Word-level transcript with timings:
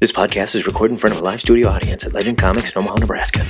This 0.00 0.12
podcast 0.12 0.54
is 0.54 0.64
recorded 0.64 0.94
in 0.94 0.98
front 0.98 1.14
of 1.14 1.20
a 1.20 1.24
live 1.26 1.42
studio 1.42 1.68
audience 1.68 2.06
at 2.06 2.14
Legend 2.14 2.38
Comics 2.38 2.70
in 2.72 2.78
Omaha, 2.78 3.00
Nebraska. 3.00 3.46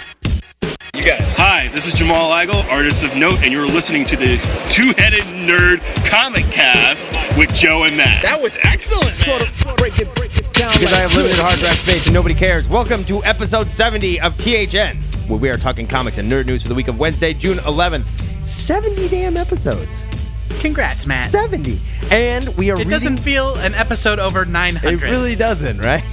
You 0.95 1.05
got 1.05 1.21
it. 1.21 1.29
Hi, 1.37 1.69
this 1.69 1.87
is 1.87 1.93
Jamal 1.93 2.29
Igle, 2.31 2.65
artist 2.69 3.05
of 3.05 3.15
note, 3.15 3.39
and 3.45 3.53
you're 3.53 3.69
listening 3.69 4.05
to 4.07 4.17
the 4.17 4.37
Two 4.69 4.93
Headed 5.01 5.23
Nerd 5.27 5.79
Comicast 6.03 7.39
with 7.39 7.55
Joe 7.55 7.85
and 7.85 7.97
Matt. 7.97 8.25
That 8.25 8.43
was 8.43 8.59
excellent. 8.65 9.13
Sort 9.13 9.43
of 9.43 9.77
break 9.77 10.01
it, 10.01 10.13
break 10.17 10.37
it 10.37 10.53
down. 10.53 10.73
because 10.73 10.93
I 10.93 10.99
have 10.99 11.15
limited 11.15 11.39
hard 11.39 11.57
drive 11.61 11.77
space 11.77 12.07
and 12.07 12.15
nobody 12.15 12.35
cares. 12.35 12.69
Welcome 12.69 13.05
to 13.05 13.23
episode 13.25 13.71
70 13.71 14.21
of 14.21 14.37
THN, 14.37 14.97
where 15.29 15.39
we 15.39 15.51
are 15.51 15.57
talking 15.57 15.87
comics 15.87 16.19
and 16.19 16.29
nerd 16.29 16.47
news 16.47 16.65
for 16.65 16.69
the 16.69 16.75
week 16.75 16.89
of 16.89 16.99
Wednesday, 16.99 17.33
June 17.33 17.59
11th. 17.59 18.07
70 18.45 19.09
damn 19.09 19.37
episodes. 19.37 20.03
Congrats, 20.59 21.07
Matt. 21.07 21.31
70. 21.31 21.81
And 22.11 22.55
we 22.57 22.71
are 22.71 22.75
It 22.75 22.79
reading. 22.79 22.91
doesn't 22.91 23.17
feel 23.19 23.55
an 23.57 23.75
episode 23.75 24.19
over 24.19 24.45
900. 24.45 25.03
It 25.03 25.11
really 25.11 25.35
doesn't, 25.37 25.79
right? 25.79 26.05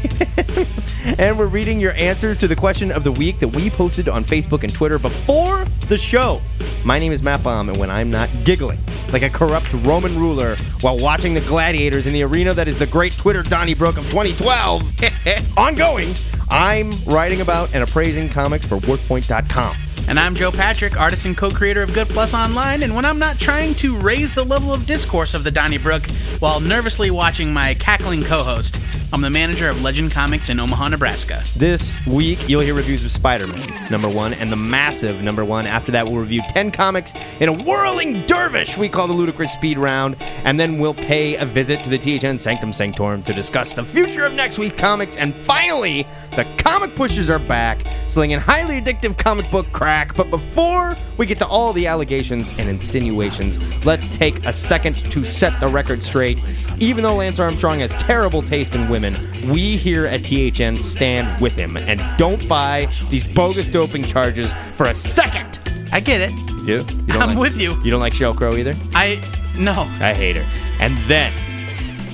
and 1.18 1.38
we're 1.38 1.48
reading 1.48 1.80
your 1.82 1.92
answers 1.94 2.38
to 2.40 2.48
the 2.48 2.56
question 2.56 2.92
of 2.92 3.04
the 3.04 3.12
week 3.12 3.40
that 3.40 3.50
we 3.50 3.70
posted 3.70 4.08
on 4.08 4.24
Facebook 4.24 4.64
and 4.64 4.74
Twitter 4.74 5.00
before 5.00 5.66
the 5.90 5.98
show. 5.98 6.42
My 6.86 6.98
name 7.00 7.12
is 7.12 7.22
Matt 7.22 7.44
Baum, 7.44 7.68
and 7.70 7.78
when 7.78 7.90
I'm 7.90 8.10
not 8.10 8.30
giggling 8.46 8.80
like 9.12 9.22
a 9.24 9.30
corrupt 9.30 9.72
Roman 9.74 10.18
ruler 10.18 10.56
while 10.82 10.98
watching 10.98 11.34
the 11.34 11.42
gladiators 11.42 12.08
in 12.08 12.14
the 12.14 12.24
arena 12.24 12.54
that 12.54 12.68
is 12.68 12.78
the 12.80 12.86
great 12.88 13.14
Twitter 13.18 13.44
Donnybrook 13.44 13.98
of 13.98 14.06
2012, 14.10 14.94
ongoing, 15.58 16.14
I'm 16.50 16.92
writing 17.06 17.42
about 17.42 17.70
and 17.74 17.84
appraising 17.84 18.30
comics 18.30 18.66
for 18.66 18.78
WorthPoint.com. 18.78 19.76
And 20.10 20.18
I'm 20.18 20.36
Joe 20.36 20.54
Patrick, 20.54 20.98
artist 20.98 21.26
and 21.26 21.36
co-creator 21.36 21.84
of 21.84 21.94
Good 21.94 22.08
Plus 22.08 22.34
Online, 22.34 22.82
and 22.82 22.96
when 22.96 23.04
I'm 23.04 23.20
not 23.20 23.40
trying 23.40 23.76
to 23.76 23.94
raise 23.94 24.34
the 24.34 24.46
level 24.46 24.74
of 24.74 24.86
discourse 24.86 25.34
of 25.34 25.44
the 25.44 25.52
Donnybrook 25.52 26.10
while 26.40 26.62
nervously 26.62 27.12
watching 27.12 27.52
my 27.52 27.74
cackling 27.74 28.24
co-host, 28.24 28.80
I'm 29.12 29.22
the 29.22 29.30
manager 29.30 29.70
of 29.70 29.82
Legend 29.82 30.12
Comics 30.12 30.50
in 30.50 30.60
Omaha, 30.60 30.90
Nebraska. 30.90 31.44
This 31.56 31.94
week, 32.06 32.48
you'll 32.48 32.62
hear 32.62 32.74
reviews 32.74 33.06
of 33.06 33.12
Spider 33.12 33.48
Man, 33.48 33.92
number 33.92 34.10
one, 34.10 34.34
and 34.34 34.52
the 34.52 34.58
massive 34.58 35.24
number 35.24 35.46
one. 35.46 35.66
After 35.66 35.94
that, 35.94 36.10
we'll 36.10 36.20
review 36.20 36.42
10 36.50 36.72
comics 36.72 37.14
in 37.40 37.48
a 37.50 37.54
whirling 37.64 38.26
dervish 38.26 38.78
we 38.78 38.90
call 38.90 39.08
the 39.08 39.14
Ludicrous 39.14 39.54
Speed 39.54 39.78
Round. 39.78 40.18
And 40.44 40.60
then 40.60 40.78
we'll 40.78 40.94
pay 40.94 41.38
a 41.38 41.46
visit 41.46 41.80
to 41.82 41.90
the 41.90 41.98
THN 41.98 42.38
Sanctum 42.38 42.74
Sanctorum 42.74 43.24
to 43.24 43.34
discuss 43.34 43.74
the 43.74 43.86
future 43.86 44.26
of 44.26 44.34
next 44.34 44.60
week's 44.60 44.78
comics. 44.78 45.16
And 45.16 45.34
finally, 45.34 46.06
the 46.38 46.46
comic 46.60 46.96
pushers 46.96 47.32
are 47.32 47.40
back, 47.40 47.82
slinging 48.08 48.40
highly 48.40 48.80
addictive 48.80 49.18
comic 49.18 49.50
book 49.50 49.66
crack. 49.72 50.16
But 50.16 50.30
before 50.30 50.96
we 51.18 51.26
get 51.26 51.40
to 51.40 51.48
all 51.48 51.74
the 51.74 51.88
allegations 51.88 52.48
and 52.60 52.70
insinuations, 52.70 53.58
let's 53.84 54.08
take 54.10 54.46
a 54.46 54.54
second 54.54 54.96
to 55.12 55.26
set 55.26 55.60
the 55.60 55.68
record 55.68 56.04
straight. 56.04 56.40
Even 56.78 57.04
though 57.04 57.16
Lance 57.16 57.40
Armstrong 57.40 57.80
has 57.80 57.90
terrible 57.94 58.44
taste 58.44 58.76
in 58.76 58.88
women, 58.88 59.16
we 59.52 59.78
here 59.78 60.06
at 60.06 60.24
THN 60.24 60.78
stand 60.78 61.42
with 61.42 61.56
him 61.56 61.76
and 61.76 62.00
don't 62.20 62.48
buy 62.48 62.88
these 63.10 63.26
bogus 63.26 63.66
doping 63.66 64.04
charges 64.04 64.54
for 64.76 64.86
a 64.88 64.94
second. 64.94 65.58
I 65.92 66.00
get 66.00 66.22
it. 66.22 66.32
You 66.60 66.66
do? 66.66 66.72
You 66.74 66.84
don't 67.08 67.22
I'm 67.24 67.30
like- 67.30 67.38
with 67.40 67.60
you. 67.60 67.82
You 67.84 67.90
don't 67.90 68.00
like 68.00 68.14
Sheryl 68.14 68.38
Crow 68.38 68.56
either? 68.56 68.76
I 68.94 69.20
no. 69.58 69.74
I 70.00 70.14
hate 70.14 70.36
her. 70.36 70.46
And 70.80 70.96
then 71.10 71.34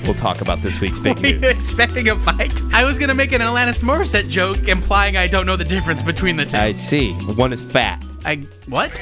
we'll 0.03 0.13
talk 0.13 0.41
about 0.41 0.61
this 0.61 0.79
week's 0.79 0.99
big 0.99 1.19
Were 1.19 1.27
you 1.27 1.39
news. 1.39 1.51
expecting 1.59 2.09
a 2.09 2.15
fight? 2.19 2.61
I 2.73 2.85
was 2.85 2.97
gonna 2.97 3.13
make 3.13 3.31
an 3.31 3.41
Alanis 3.41 3.83
Morissette 3.83 4.29
joke 4.29 4.67
implying 4.67 5.17
I 5.17 5.27
don't 5.27 5.45
know 5.45 5.55
the 5.55 5.63
difference 5.65 6.01
between 6.01 6.35
the 6.35 6.45
two. 6.45 6.57
I 6.57 6.71
see. 6.73 7.13
One 7.13 7.53
is 7.53 7.61
fat. 7.63 8.03
I 8.25 8.37
what? 8.67 8.93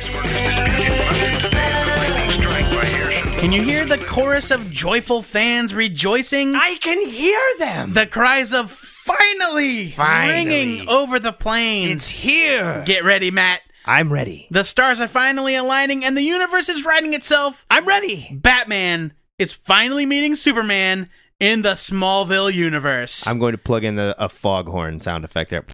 Can 3.39 3.51
you 3.51 3.63
hear 3.63 3.85
the 3.85 3.97
chorus 3.97 4.51
of 4.51 4.69
joyful 4.69 5.23
fans 5.23 5.73
rejoicing? 5.73 6.53
I 6.55 6.75
can 6.75 7.03
hear 7.07 7.39
them. 7.57 7.93
the 7.93 8.05
cries 8.05 8.53
of 8.53 8.69
finally, 8.71 9.89
Finally. 9.91 10.33
ringing 10.45 10.87
over 10.89 11.17
the 11.19 11.31
plains. 11.31 11.91
It's 12.01 12.09
here. 12.09 12.83
Get 12.85 13.03
ready, 13.03 13.31
Matt. 13.31 13.61
I'm 13.83 14.13
ready. 14.13 14.47
The 14.51 14.63
stars 14.63 15.01
are 15.01 15.07
finally 15.07 15.55
aligning 15.55 16.05
and 16.05 16.15
the 16.15 16.21
universe 16.21 16.69
is 16.69 16.85
writing 16.85 17.15
itself. 17.15 17.65
I'm 17.71 17.87
ready. 17.87 18.29
Batman 18.31 19.13
is 19.41 19.51
finally 19.51 20.05
meeting 20.05 20.35
Superman 20.35 21.09
in 21.39 21.63
the 21.63 21.71
Smallville 21.71 22.53
universe. 22.53 23.25
I'm 23.25 23.39
going 23.39 23.53
to 23.53 23.57
plug 23.57 23.83
in 23.83 23.95
the, 23.95 24.15
a 24.23 24.29
foghorn 24.29 25.01
sound 25.01 25.25
effect 25.25 25.49
there. 25.49 25.65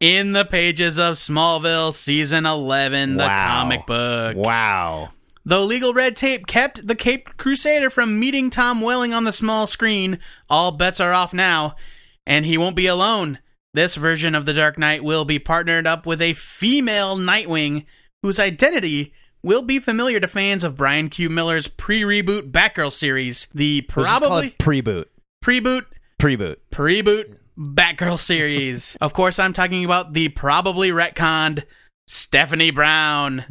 in 0.00 0.32
the 0.32 0.46
pages 0.46 0.98
of 0.98 1.16
Smallville 1.16 1.92
season 1.92 2.46
11, 2.46 3.18
the 3.18 3.24
Wow. 3.24 3.46
comic 3.60 3.84
book. 3.86 4.36
Wow. 4.38 5.10
Though 5.44 5.64
legal 5.64 5.92
red 5.92 6.16
tape 6.16 6.46
kept 6.46 6.86
the 6.86 6.94
Caped 6.94 7.36
Crusader 7.36 7.90
from 7.90 8.18
meeting 8.18 8.48
Tom 8.48 8.80
Welling 8.80 9.12
on 9.12 9.24
the 9.24 9.32
small 9.32 9.66
screen, 9.66 10.18
all 10.48 10.72
bets 10.72 10.98
are 11.00 11.12
off 11.12 11.34
now, 11.34 11.74
and 12.26 12.46
he 12.46 12.56
won't 12.56 12.76
be 12.76 12.86
alone. 12.86 13.38
This 13.74 13.96
version 13.96 14.34
of 14.34 14.46
the 14.46 14.54
Dark 14.54 14.78
Knight 14.78 15.04
will 15.04 15.26
be 15.26 15.38
partnered 15.38 15.86
up 15.86 16.06
with 16.06 16.22
a 16.22 16.32
female 16.32 17.16
Nightwing 17.18 17.84
whose 18.22 18.38
identity 18.40 19.12
will 19.42 19.62
be 19.62 19.78
familiar 19.78 20.20
to 20.20 20.28
fans 20.28 20.64
of 20.64 20.76
Brian 20.76 21.08
Q. 21.08 21.30
Miller's 21.30 21.68
pre-reboot 21.68 22.50
Batgirl 22.50 22.92
series. 22.92 23.48
The 23.54 23.82
probably 23.82 24.50
pre-boot. 24.58 25.10
pre-boot 25.40 25.88
Pre-boot. 26.18 26.60
pre-boot 26.70 27.38
Batgirl 27.56 28.18
series. 28.18 28.96
of 29.00 29.12
course, 29.12 29.38
I'm 29.38 29.52
talking 29.52 29.84
about 29.84 30.12
the 30.12 30.28
probably 30.30 30.90
retconned 30.90 31.64
Stephanie 32.06 32.70
Brown. 32.70 33.44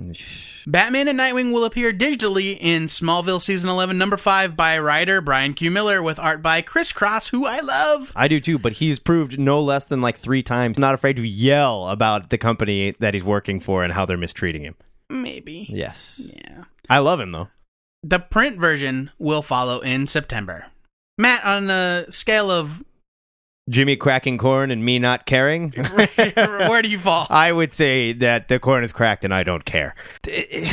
Batman 0.65 1.07
and 1.07 1.19
Nightwing 1.19 1.53
will 1.53 1.63
appear 1.63 1.93
digitally 1.93 2.57
in 2.59 2.85
Smallville 2.85 3.39
season 3.39 3.69
11 3.69 3.97
number 3.97 4.17
5 4.17 4.57
by 4.57 4.79
writer 4.79 5.21
Brian 5.21 5.53
Q 5.53 5.71
Miller 5.71 6.01
with 6.01 6.19
art 6.19 6.41
by 6.41 6.61
ChrisCross 6.61 7.29
who 7.29 7.45
I 7.45 7.59
love. 7.59 8.11
I 8.15 8.27
do 8.27 8.39
too, 8.41 8.57
but 8.57 8.73
he's 8.73 8.99
proved 8.99 9.37
no 9.39 9.61
less 9.61 9.85
than 9.85 10.01
like 10.01 10.17
three 10.17 10.41
times 10.43 10.79
not 10.79 10.95
afraid 10.95 11.15
to 11.17 11.27
yell 11.27 11.87
about 11.87 12.31
the 12.31 12.37
company 12.37 12.95
that 12.99 13.13
he's 13.13 13.23
working 13.23 13.59
for 13.59 13.83
and 13.83 13.93
how 13.93 14.05
they're 14.05 14.17
mistreating 14.17 14.63
him. 14.63 14.75
Maybe. 15.09 15.67
Yes. 15.69 16.19
Yeah. 16.23 16.63
I 16.89 16.99
love 16.99 17.19
him 17.19 17.31
though. 17.31 17.49
The 18.03 18.19
print 18.19 18.59
version 18.59 19.11
will 19.17 19.41
follow 19.41 19.79
in 19.79 20.05
September. 20.05 20.67
Matt, 21.17 21.43
on 21.43 21.69
a 21.69 22.05
scale 22.09 22.51
of 22.51 22.83
Jimmy 23.69 23.97
cracking 23.97 24.37
corn 24.37 24.71
and 24.71 24.83
me 24.85 24.97
not 24.97 25.25
caring. 25.25 25.71
where 25.93 26.81
do 26.81 26.87
you 26.87 26.99
fall? 26.99 27.27
I 27.29 27.51
would 27.51 27.73
say 27.73 28.13
that 28.13 28.47
the 28.47 28.59
corn 28.59 28.83
is 28.83 28.93
cracked 28.93 29.25
and 29.25 29.33
I 29.33 29.43
don't 29.43 29.65
care. 29.65 29.93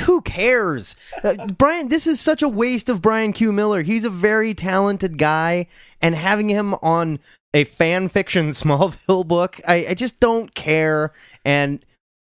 Who 0.04 0.20
cares? 0.22 0.94
Uh, 1.22 1.46
Brian, 1.46 1.88
this 1.88 2.06
is 2.06 2.20
such 2.20 2.40
a 2.42 2.48
waste 2.48 2.88
of 2.88 3.02
Brian 3.02 3.32
Q. 3.32 3.52
Miller. 3.52 3.82
He's 3.82 4.04
a 4.04 4.10
very 4.10 4.54
talented 4.54 5.18
guy, 5.18 5.66
and 6.00 6.14
having 6.14 6.48
him 6.48 6.74
on 6.74 7.18
a 7.52 7.64
fan 7.64 8.08
fiction 8.08 8.48
Smallville 8.50 9.26
book, 9.26 9.60
I, 9.66 9.86
I 9.90 9.94
just 9.94 10.20
don't 10.20 10.54
care. 10.54 11.12
And, 11.44 11.84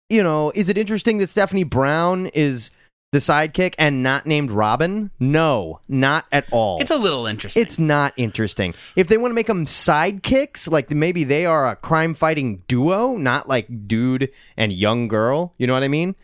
you 0.09 0.23
know, 0.23 0.51
is 0.55 0.69
it 0.69 0.77
interesting 0.77 1.17
that 1.19 1.29
Stephanie 1.29 1.63
Brown 1.63 2.27
is 2.27 2.71
the 3.11 3.19
sidekick 3.19 3.75
and 3.77 4.03
not 4.03 4.25
named 4.25 4.51
Robin? 4.51 5.09
No, 5.19 5.79
not 5.88 6.25
at 6.31 6.45
all. 6.51 6.81
It's 6.81 6.91
a 6.91 6.97
little 6.97 7.25
interesting. 7.25 7.61
It's 7.61 7.79
not 7.79 8.13
interesting. 8.17 8.73
If 8.95 9.07
they 9.07 9.17
want 9.17 9.31
to 9.31 9.35
make 9.35 9.47
them 9.47 9.65
sidekicks, 9.65 10.69
like 10.69 10.91
maybe 10.91 11.23
they 11.23 11.45
are 11.45 11.67
a 11.67 11.75
crime 11.75 12.13
fighting 12.13 12.63
duo, 12.67 13.15
not 13.15 13.47
like 13.47 13.88
dude 13.88 14.31
and 14.57 14.73
young 14.73 15.07
girl. 15.07 15.53
You 15.57 15.67
know 15.67 15.73
what 15.73 15.83
I 15.83 15.88
mean? 15.88 16.15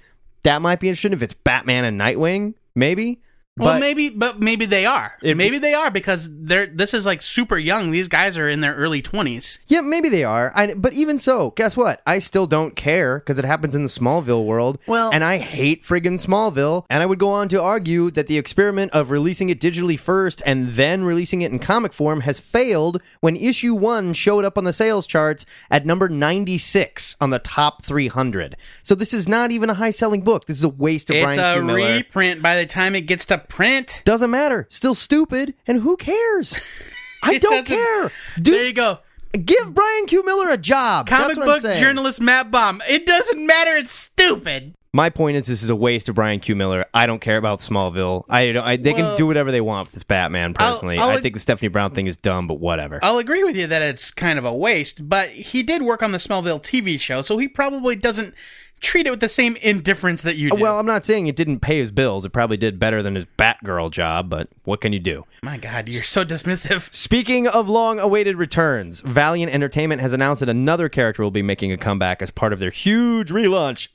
That 0.43 0.61
might 0.61 0.79
be 0.79 0.89
interesting 0.89 1.13
if 1.13 1.21
it's 1.21 1.33
Batman 1.33 1.85
and 1.85 1.99
Nightwing, 1.99 2.55
maybe. 2.75 3.21
Well, 3.57 3.79
maybe, 3.79 4.09
but 4.09 4.39
maybe 4.39 4.65
they 4.65 4.85
are. 4.85 5.13
It- 5.21 5.35
maybe 5.35 5.59
they 5.59 5.73
are 5.73 5.91
because 5.91 6.29
they're. 6.31 6.67
This 6.67 6.93
is 6.93 7.05
like 7.05 7.21
super 7.21 7.57
young. 7.57 7.91
These 7.91 8.07
guys 8.07 8.37
are 8.37 8.47
in 8.47 8.61
their 8.61 8.73
early 8.75 9.01
twenties. 9.01 9.59
yeah, 9.67 9.81
maybe 9.81 10.07
they 10.09 10.23
are. 10.23 10.51
I, 10.55 10.73
but 10.73 10.93
even 10.93 11.19
so, 11.19 11.51
guess 11.51 11.75
what? 11.75 12.01
I 12.07 12.19
still 12.19 12.47
don't 12.47 12.75
care 12.77 13.19
because 13.19 13.37
it 13.37 13.45
happens 13.45 13.75
in 13.75 13.83
the 13.83 13.89
Smallville 13.89 14.45
world. 14.45 14.79
Well- 14.87 15.11
and 15.13 15.23
I 15.23 15.37
hate 15.37 15.83
friggin' 15.83 16.25
Smallville. 16.25 16.85
And 16.89 17.03
I 17.03 17.05
would 17.05 17.19
go 17.19 17.29
on 17.29 17.49
to 17.49 17.61
argue 17.61 18.09
that 18.11 18.27
the 18.27 18.37
experiment 18.37 18.93
of 18.93 19.11
releasing 19.11 19.49
it 19.49 19.59
digitally 19.59 19.99
first 19.99 20.41
and 20.45 20.69
then 20.71 21.03
releasing 21.03 21.41
it 21.41 21.51
in 21.51 21.59
comic 21.59 21.91
form 21.93 22.21
has 22.21 22.39
failed 22.39 23.01
when 23.19 23.35
issue 23.35 23.75
one 23.75 24.13
showed 24.13 24.45
up 24.45 24.57
on 24.57 24.63
the 24.63 24.73
sales 24.73 25.05
charts 25.05 25.45
at 25.69 25.85
number 25.85 26.07
96 26.07 27.17
on 27.19 27.29
the 27.31 27.39
top 27.39 27.83
300. 27.85 28.55
So 28.81 28.95
this 28.95 29.13
is 29.13 29.27
not 29.27 29.51
even 29.51 29.69
a 29.69 29.73
high 29.75 29.91
selling 29.91 30.21
book. 30.21 30.45
This 30.47 30.57
is 30.57 30.63
a 30.63 30.69
waste 30.69 31.09
of 31.09 31.17
It's 31.17 31.23
Brian 31.35 31.39
a 31.39 31.53
Q. 31.55 31.63
Miller. 31.63 31.95
reprint 31.97 32.41
by 32.41 32.55
the 32.55 32.65
time 32.65 32.95
it 32.95 33.01
gets 33.01 33.25
to 33.25 33.40
print. 33.49 34.01
Doesn't 34.05 34.29
matter. 34.29 34.67
Still 34.69 34.95
stupid. 34.95 35.53
And 35.67 35.81
who 35.81 35.97
cares? 35.97 36.59
I 37.23 37.37
don't 37.37 37.65
care. 37.65 38.11
there 38.37 38.65
you 38.65 38.73
go. 38.73 38.99
give 39.33 39.73
Brian 39.73 40.05
Q. 40.07 40.25
Miller 40.25 40.49
a 40.49 40.57
job. 40.57 41.07
Comic 41.07 41.35
That's 41.35 41.39
what 41.39 41.49
I'm 41.49 41.61
book 41.61 41.79
journalist 41.79 42.19
Matt 42.19 42.51
Baum. 42.51 42.81
It 42.89 43.05
doesn't 43.05 43.45
matter. 43.45 43.75
It's 43.75 43.91
stupid. 43.91 44.75
My 44.93 45.09
point 45.09 45.37
is, 45.37 45.47
this 45.47 45.63
is 45.63 45.69
a 45.69 45.75
waste 45.75 46.09
of 46.09 46.15
Brian 46.15 46.41
Q. 46.41 46.53
Miller. 46.53 46.85
I 46.93 47.05
don't 47.05 47.21
care 47.21 47.37
about 47.37 47.59
Smallville. 47.59 48.25
I, 48.29 48.51
don't, 48.51 48.63
I 48.65 48.75
they 48.75 48.91
Well- 48.91 49.11
can 49.11 49.17
do 49.17 49.25
whatever 49.25 49.49
they 49.49 49.61
want 49.61 49.87
with 49.87 49.93
this 49.93 50.03
Batman. 50.03 50.53
I'll- 50.57 50.73
Personally, 50.73 50.97
I'll 50.97 51.11
i 51.11 51.21
think 51.21 51.33
the 51.33 51.39
Stephanie 51.39 51.69
Brown 51.69 51.91
thing 51.95 52.07
is 52.07 52.17
dumb, 52.17 52.45
but 52.47 52.55
whatever. 52.55 52.99
I'll 53.01 53.17
agree 53.17 53.43
with 53.45 53.55
you 53.55 53.67
that 53.67 53.81
it's 53.81 54.11
kind 54.11 54.37
of 54.37 54.43
a 54.43 54.53
waste, 54.53 55.07
but 55.07 55.29
he 55.29 55.63
did 55.63 55.81
work 55.83 56.03
on 56.03 56.11
the 56.11 56.17
Smallville 56.17 56.61
TV 56.61 56.99
show, 56.99 57.21
so 57.21 57.37
he 57.37 57.47
probably 57.47 57.95
doesn't 57.95 58.33
treat 58.81 59.07
it 59.07 59.11
with 59.11 59.19
the 59.19 59.29
same 59.29 59.55
indifference 59.57 60.23
that 60.23 60.35
you 60.35 60.49
do. 60.49 60.57
Well, 60.57 60.79
I'm 60.79 60.85
not 60.85 61.05
saying 61.05 61.27
it 61.27 61.35
didn't 61.35 61.59
pay 61.59 61.77
his 61.77 61.91
bills. 61.91 62.25
It 62.25 62.31
probably 62.31 62.57
did 62.57 62.79
better 62.79 63.01
than 63.01 63.15
his 63.15 63.25
Batgirl 63.37 63.91
job, 63.91 64.29
but 64.29 64.49
what 64.63 64.81
can 64.81 64.91
you 64.91 64.99
do? 64.99 65.25
my 65.43 65.57
God, 65.57 65.87
you're 65.87 66.03
so 66.03 66.25
dismissive. 66.25 66.93
Speaking 66.93 67.47
of 67.47 67.69
long 67.69 67.99
awaited 67.99 68.35
returns, 68.35 69.01
Valiant 69.01 69.53
Entertainment 69.53 70.01
has 70.01 70.13
announced 70.13 70.41
that 70.41 70.49
another 70.49 70.89
character 70.89 71.23
will 71.23 71.31
be 71.31 71.41
making 71.41 71.71
a 71.71 71.77
comeback 71.77 72.21
as 72.21 72.31
part 72.31 72.53
of 72.53 72.59
their 72.59 72.71
huge 72.71 73.29
relaunch. 73.29 73.87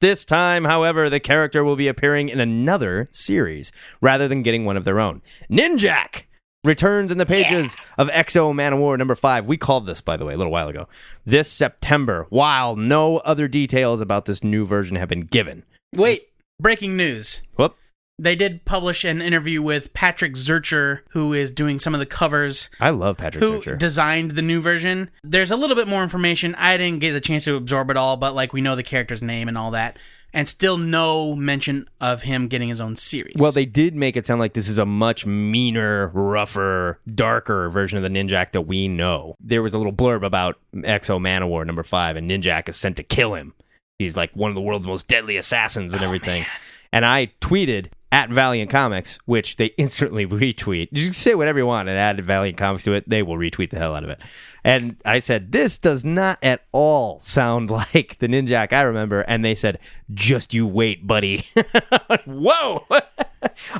This 0.00 0.26
time, 0.26 0.64
however, 0.64 1.08
the 1.08 1.20
character 1.20 1.64
will 1.64 1.76
be 1.76 1.88
appearing 1.88 2.28
in 2.28 2.38
another 2.38 3.08
series 3.12 3.72
rather 4.02 4.28
than 4.28 4.42
getting 4.42 4.66
one 4.66 4.76
of 4.76 4.84
their 4.84 5.00
own. 5.00 5.22
Ninjak 5.50 6.24
returns 6.66 7.10
in 7.10 7.18
the 7.18 7.26
pages 7.26 7.76
of 7.96 8.10
X-O 8.12 8.52
Manowar 8.52 8.98
number 8.98 9.14
5. 9.14 9.46
We 9.46 9.56
called 9.56 9.86
this, 9.86 10.00
by 10.00 10.16
the 10.16 10.24
way, 10.24 10.34
a 10.34 10.36
little 10.36 10.52
while 10.52 10.68
ago. 10.68 10.88
This 11.24 11.50
September, 11.50 12.26
while 12.28 12.76
no 12.76 13.18
other 13.18 13.48
details 13.48 14.00
about 14.00 14.26
this 14.26 14.44
new 14.44 14.66
version 14.66 14.96
have 14.96 15.08
been 15.08 15.22
given. 15.22 15.64
Wait, 15.94 16.28
breaking 16.60 16.96
news. 16.96 17.42
Whoop. 17.56 17.76
They 18.18 18.34
did 18.34 18.64
publish 18.64 19.04
an 19.04 19.20
interview 19.20 19.60
with 19.60 19.92
Patrick 19.92 20.34
Zircher, 20.34 21.00
who 21.10 21.34
is 21.34 21.50
doing 21.50 21.78
some 21.78 21.94
of 21.94 22.00
the 22.00 22.06
covers, 22.06 22.70
I 22.80 22.88
love 22.88 23.18
Patrick 23.18 23.44
who 23.44 23.76
designed 23.76 24.30
the 24.30 24.42
new 24.42 24.62
version. 24.62 25.10
There's 25.22 25.50
a 25.50 25.56
little 25.56 25.76
bit 25.76 25.86
more 25.86 26.02
information. 26.02 26.54
I 26.54 26.78
didn't 26.78 27.00
get 27.00 27.14
a 27.14 27.20
chance 27.20 27.44
to 27.44 27.56
absorb 27.56 27.90
it 27.90 27.98
all, 27.98 28.16
but 28.16 28.34
like 28.34 28.54
we 28.54 28.62
know 28.62 28.74
the 28.74 28.82
character's 28.82 29.20
name 29.20 29.48
and 29.48 29.58
all 29.58 29.72
that, 29.72 29.98
and 30.32 30.48
still 30.48 30.76
no 30.76 31.34
mention 31.34 31.88
of 32.00 32.22
him 32.22 32.48
getting 32.48 32.68
his 32.68 32.80
own 32.80 32.96
series. 32.96 33.34
Well, 33.36 33.52
they 33.52 33.64
did 33.64 33.94
make 33.94 34.16
it 34.16 34.26
sound 34.26 34.40
like 34.40 34.52
this 34.52 34.68
is 34.68 34.78
a 34.78 34.86
much 34.86 35.24
meaner, 35.24 36.08
rougher, 36.08 37.00
darker 37.14 37.70
version 37.70 37.96
of 37.96 38.02
the 38.02 38.10
Ninjak 38.10 38.52
that 38.52 38.62
we 38.62 38.88
know. 38.88 39.34
There 39.40 39.62
was 39.62 39.74
a 39.74 39.78
little 39.78 39.92
blurb 39.92 40.24
about 40.24 40.58
X-O 40.84 41.18
Manowar 41.18 41.66
number 41.66 41.82
five, 41.82 42.16
and 42.16 42.30
Ninjak 42.30 42.68
is 42.68 42.76
sent 42.76 42.96
to 42.98 43.02
kill 43.02 43.34
him. 43.34 43.54
He's 43.98 44.16
like 44.16 44.30
one 44.32 44.50
of 44.50 44.54
the 44.54 44.60
world's 44.60 44.86
most 44.86 45.08
deadly 45.08 45.36
assassins 45.36 45.94
and 45.94 46.02
oh, 46.02 46.04
everything. 46.04 46.44
And 46.92 47.04
I 47.04 47.32
tweeted 47.40 47.88
at 48.12 48.30
Valiant 48.30 48.70
Comics, 48.70 49.18
which 49.26 49.56
they 49.56 49.66
instantly 49.76 50.26
retweet. 50.26 50.88
You 50.92 51.06
can 51.06 51.12
say 51.12 51.34
whatever 51.34 51.58
you 51.58 51.66
want 51.66 51.88
and 51.88 51.98
add 51.98 52.22
Valiant 52.24 52.56
Comics 52.58 52.84
to 52.84 52.92
it, 52.92 53.08
they 53.08 53.22
will 53.22 53.36
retweet 53.36 53.70
the 53.70 53.78
hell 53.78 53.94
out 53.94 54.04
of 54.04 54.10
it. 54.10 54.20
And 54.64 54.96
I 55.04 55.20
said, 55.20 55.52
This 55.52 55.78
does 55.78 56.04
not 56.04 56.38
at 56.42 56.64
all 56.72 57.20
sound 57.20 57.70
like 57.70 58.18
the 58.18 58.28
Ninjak 58.28 58.72
I 58.72 58.82
remember. 58.82 59.20
And 59.22 59.44
they 59.44 59.54
said, 59.54 59.78
Just 60.12 60.54
you 60.54 60.66
wait, 60.66 61.06
buddy. 61.06 61.46
Whoa. 62.26 62.84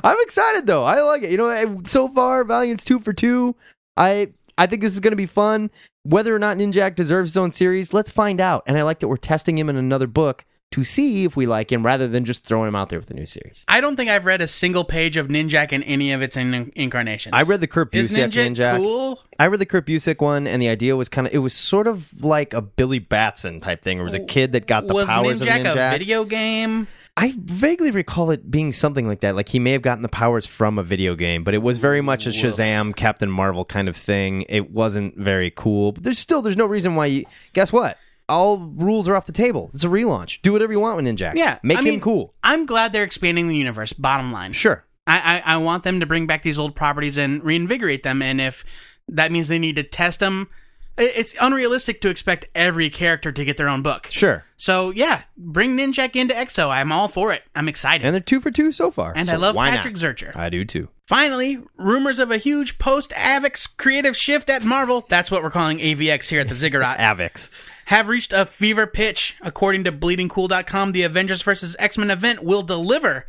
I'm 0.03 0.17
excited 0.21 0.65
though. 0.65 0.83
I 0.83 1.01
like 1.01 1.23
it. 1.23 1.31
You 1.31 1.37
know, 1.37 1.47
eh, 1.49 1.65
so 1.83 2.07
far 2.07 2.43
Valiant's 2.43 2.83
two 2.83 2.99
for 2.99 3.13
two. 3.13 3.55
I 3.95 4.29
I 4.57 4.65
think 4.65 4.81
this 4.81 4.93
is 4.93 4.99
going 4.99 5.11
to 5.11 5.17
be 5.17 5.25
fun. 5.25 5.69
Whether 6.03 6.33
or 6.33 6.39
not 6.39 6.57
Ninjak 6.57 6.95
deserves 6.95 7.31
his 7.31 7.37
own 7.37 7.51
series, 7.51 7.93
let's 7.93 8.09
find 8.09 8.39
out. 8.39 8.63
And 8.65 8.77
I 8.77 8.83
like 8.83 8.99
that 8.99 9.09
we're 9.09 9.17
testing 9.17 9.57
him 9.57 9.69
in 9.69 9.75
another 9.75 10.07
book 10.07 10.45
to 10.71 10.83
see 10.83 11.23
if 11.23 11.35
we 11.37 11.45
like 11.45 11.71
him, 11.71 11.85
rather 11.85 12.07
than 12.07 12.25
just 12.25 12.45
throwing 12.45 12.67
him 12.67 12.75
out 12.75 12.89
there 12.89 12.99
with 12.99 13.09
a 13.09 13.13
new 13.13 13.25
series. 13.25 13.63
I 13.69 13.79
don't 13.79 13.95
think 13.95 14.09
I've 14.09 14.25
read 14.25 14.41
a 14.41 14.47
single 14.47 14.83
page 14.83 15.15
of 15.15 15.27
Ninjak 15.29 15.71
in 15.71 15.81
any 15.83 16.11
of 16.11 16.21
its 16.21 16.35
in- 16.35 16.71
incarnations. 16.75 17.33
I 17.33 17.43
read 17.43 17.61
the 17.61 17.67
Kurt 17.67 17.95
Is 17.95 18.11
Busiek 18.11 18.27
Ninjak, 18.31 18.55
Ninjak. 18.55 18.75
cool? 18.77 19.23
I 19.39 19.47
read 19.47 19.61
the 19.61 19.65
Kurt 19.65 19.85
Busiek 19.87 20.19
one, 20.21 20.45
and 20.45 20.61
the 20.61 20.67
idea 20.67 20.95
was 20.97 21.07
kind 21.07 21.25
of 21.25 21.33
it 21.33 21.37
was 21.37 21.53
sort 21.53 21.87
of 21.87 22.21
like 22.21 22.53
a 22.53 22.61
Billy 22.61 22.99
Batson 22.99 23.61
type 23.61 23.81
thing. 23.81 23.99
It 23.99 24.03
was 24.03 24.13
a 24.13 24.19
kid 24.25 24.51
that 24.53 24.67
got 24.67 24.87
the 24.87 24.93
Was 24.93 25.07
powers 25.07 25.41
Ninjak, 25.41 25.61
of 25.61 25.77
Ninjak. 25.77 25.87
a 25.87 25.97
video 25.97 26.25
game? 26.25 26.87
I 27.19 27.33
vaguely 27.37 27.89
recall 27.89 28.29
it 28.29 28.51
being 28.51 28.73
something 28.73 29.07
like 29.07 29.21
that. 29.21 29.35
Like 29.35 29.49
he 29.49 29.57
may 29.57 29.71
have 29.71 29.81
gotten 29.81 30.03
the 30.03 30.09
powers 30.09 30.45
from 30.45 30.77
a 30.77 30.83
video 30.83 31.15
game, 31.15 31.43
but 31.43 31.53
it 31.55 31.59
was 31.63 31.77
very 31.79 32.01
much 32.01 32.27
a 32.27 32.29
Shazam, 32.29 32.95
Captain 32.95 33.31
Marvel 33.31 33.65
kind 33.65 33.87
of 33.89 33.95
thing. 33.97 34.43
It 34.49 34.69
wasn't 34.69 35.17
very 35.17 35.49
cool. 35.49 35.93
But 35.93 36.03
there's 36.03 36.19
still 36.19 36.41
there's 36.43 36.57
no 36.57 36.65
reason 36.67 36.95
why 36.95 37.05
you 37.07 37.25
guess 37.53 37.71
what? 37.73 37.97
All 38.29 38.57
rules 38.59 39.07
are 39.07 39.15
off 39.15 39.25
the 39.25 39.31
table. 39.31 39.69
It's 39.73 39.83
a 39.83 39.87
relaunch. 39.87 40.41
Do 40.41 40.51
whatever 40.51 40.73
you 40.73 40.79
want 40.79 40.97
with 40.97 41.05
Ninjak. 41.05 41.35
Yeah, 41.35 41.59
Make 41.63 41.77
I 41.77 41.81
him 41.81 41.85
mean, 41.85 42.01
cool. 42.01 42.33
I'm 42.43 42.65
glad 42.65 42.91
they're 42.91 43.03
expanding 43.03 43.47
the 43.47 43.55
universe. 43.55 43.93
Bottom 43.93 44.31
line, 44.31 44.53
Sure. 44.53 44.83
I, 45.09 45.41
I 45.45 45.53
I 45.53 45.57
want 45.57 45.83
them 45.85 46.01
to 46.01 46.05
bring 46.05 46.27
back 46.27 46.41
these 46.41 46.59
old 46.59 46.75
properties 46.75 47.17
and 47.17 47.41
reinvigorate 47.43 48.03
them. 48.03 48.21
And 48.21 48.41
if 48.41 48.65
that 49.07 49.31
means 49.31 49.47
they 49.47 49.57
need 49.59 49.77
to 49.77 49.83
test 49.83 50.19
them, 50.19 50.49
it's 50.97 51.33
unrealistic 51.39 52.01
to 52.01 52.09
expect 52.09 52.49
every 52.53 52.89
character 52.89 53.31
to 53.31 53.45
get 53.45 53.55
their 53.55 53.69
own 53.69 53.81
book. 53.81 54.07
Sure. 54.11 54.43
So 54.57 54.89
yeah, 54.89 55.21
bring 55.37 55.77
Ninjak 55.77 56.17
into 56.17 56.35
X-O. 56.37 56.69
I'm 56.69 56.91
all 56.91 57.07
for 57.07 57.31
it. 57.31 57.43
I'm 57.55 57.69
excited. 57.69 58.03
And 58.05 58.13
they're 58.13 58.19
two 58.19 58.41
for 58.41 58.51
two 58.51 58.73
so 58.73 58.91
far. 58.91 59.13
And 59.15 59.27
so 59.29 59.33
I 59.35 59.37
love 59.37 59.55
Patrick 59.55 59.93
not? 59.93 60.01
Zircher. 60.01 60.35
I 60.35 60.49
do 60.49 60.65
too. 60.65 60.89
Finally, 61.07 61.59
rumors 61.77 62.19
of 62.19 62.31
a 62.31 62.37
huge 62.37 62.77
post 62.77 63.11
Avix 63.11 63.65
creative 63.77 64.17
shift 64.17 64.49
at 64.49 64.63
Marvel, 64.63 65.05
that's 65.07 65.31
what 65.31 65.41
we're 65.41 65.49
calling 65.49 65.77
AVX 65.77 66.29
here 66.29 66.41
at 66.41 66.49
the 66.49 66.55
Ziggurat, 66.55 66.99
Avix. 66.99 67.49
have 67.85 68.09
reached 68.09 68.33
a 68.33 68.45
fever 68.45 68.85
pitch. 68.85 69.37
According 69.41 69.85
to 69.85 69.91
BleedingCool.com, 69.93 70.91
the 70.91 71.03
Avengers 71.03 71.41
vs. 71.41 71.77
X 71.79 71.97
Men 71.97 72.11
event 72.11 72.43
will 72.43 72.61
deliver 72.61 73.25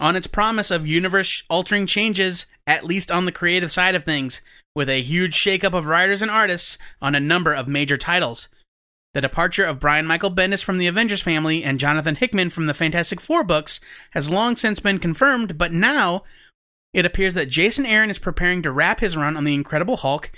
on 0.00 0.16
its 0.16 0.26
promise 0.26 0.72
of 0.72 0.88
universe 0.88 1.44
altering 1.48 1.86
changes, 1.86 2.46
at 2.66 2.84
least 2.84 3.12
on 3.12 3.26
the 3.26 3.32
creative 3.32 3.70
side 3.70 3.94
of 3.94 4.02
things, 4.02 4.40
with 4.74 4.88
a 4.88 5.00
huge 5.00 5.38
shakeup 5.38 5.72
of 5.72 5.86
writers 5.86 6.22
and 6.22 6.30
artists 6.32 6.78
on 7.00 7.14
a 7.14 7.20
number 7.20 7.54
of 7.54 7.68
major 7.68 7.96
titles. 7.96 8.48
The 9.14 9.20
departure 9.20 9.64
of 9.64 9.78
Brian 9.80 10.06
Michael 10.06 10.30
Bendis 10.30 10.64
from 10.64 10.78
the 10.78 10.86
Avengers 10.88 11.20
family 11.20 11.62
and 11.62 11.78
Jonathan 11.78 12.16
Hickman 12.16 12.50
from 12.50 12.66
the 12.66 12.74
Fantastic 12.74 13.20
Four 13.20 13.44
books 13.44 13.78
has 14.12 14.30
long 14.30 14.56
since 14.56 14.80
been 14.80 14.98
confirmed, 14.98 15.58
but 15.58 15.72
now 15.72 16.22
it 16.92 17.06
appears 17.06 17.34
that 17.34 17.48
Jason 17.48 17.86
Aaron 17.86 18.10
is 18.10 18.18
preparing 18.18 18.62
to 18.62 18.72
wrap 18.72 19.00
his 19.00 19.16
run 19.16 19.36
on 19.36 19.44
The 19.44 19.54
Incredible 19.54 19.98
Hulk. 19.98 20.30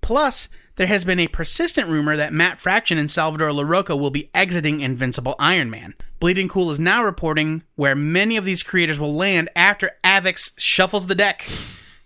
Plus, 0.00 0.48
there 0.76 0.86
has 0.86 1.04
been 1.04 1.20
a 1.20 1.28
persistent 1.28 1.88
rumor 1.88 2.16
that 2.16 2.32
Matt 2.32 2.58
Fraction 2.58 2.98
and 2.98 3.10
Salvador 3.10 3.50
Larroca 3.50 3.98
will 3.98 4.10
be 4.10 4.30
exiting 4.34 4.80
Invincible 4.80 5.36
Iron 5.38 5.70
Man. 5.70 5.94
Bleeding 6.18 6.48
Cool 6.48 6.70
is 6.70 6.80
now 6.80 7.04
reporting 7.04 7.62
where 7.76 7.94
many 7.94 8.36
of 8.36 8.44
these 8.44 8.62
creators 8.62 8.98
will 8.98 9.14
land 9.14 9.50
after 9.54 9.92
Avix 10.02 10.52
shuffles 10.56 11.06
the 11.06 11.14
deck. 11.14 11.46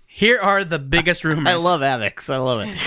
Here 0.07 0.39
are 0.41 0.65
the 0.65 0.79
biggest 0.79 1.25
rumors. 1.25 1.47
I 1.47 1.55
love 1.55 1.81
Avix. 1.81 2.31
I 2.31 2.37
love 2.37 2.61
it. 2.61 2.79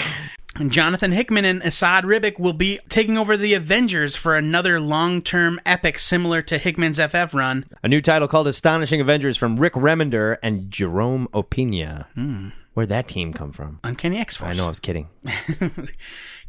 Jonathan 0.70 1.12
Hickman 1.12 1.46
and 1.46 1.62
Esad 1.62 2.04
Ribic 2.04 2.40
will 2.40 2.54
be 2.54 2.80
taking 2.90 3.18
over 3.18 3.38
the 3.38 3.54
Avengers 3.54 4.16
for 4.16 4.36
another 4.36 4.80
long-term 4.80 5.60
epic 5.66 6.00
similar 6.00 6.42
to 6.44 6.58
Hickman's 6.58 7.00
FF 7.00 7.34
run. 7.34 7.66
A 7.84 7.88
new 7.88 8.02
title 8.02 8.28
called 8.28 8.48
Astonishing 8.48 9.00
Avengers 9.02 9.38
from 9.38 9.60
Rick 9.60 9.74
Remender 9.74 10.38
and 10.42 10.72
Jerome 10.72 11.28
Opeña. 11.34 12.08
Hmm. 12.14 12.50
Where'd 12.74 12.90
that 12.90 13.08
team 13.08 13.34
come 13.34 13.52
from? 13.52 13.80
Uncanny 13.84 14.20
X-Force. 14.20 14.52
I 14.52 14.54
know 14.54 14.66
I 14.66 14.70
was 14.70 14.80
kidding. 14.80 15.10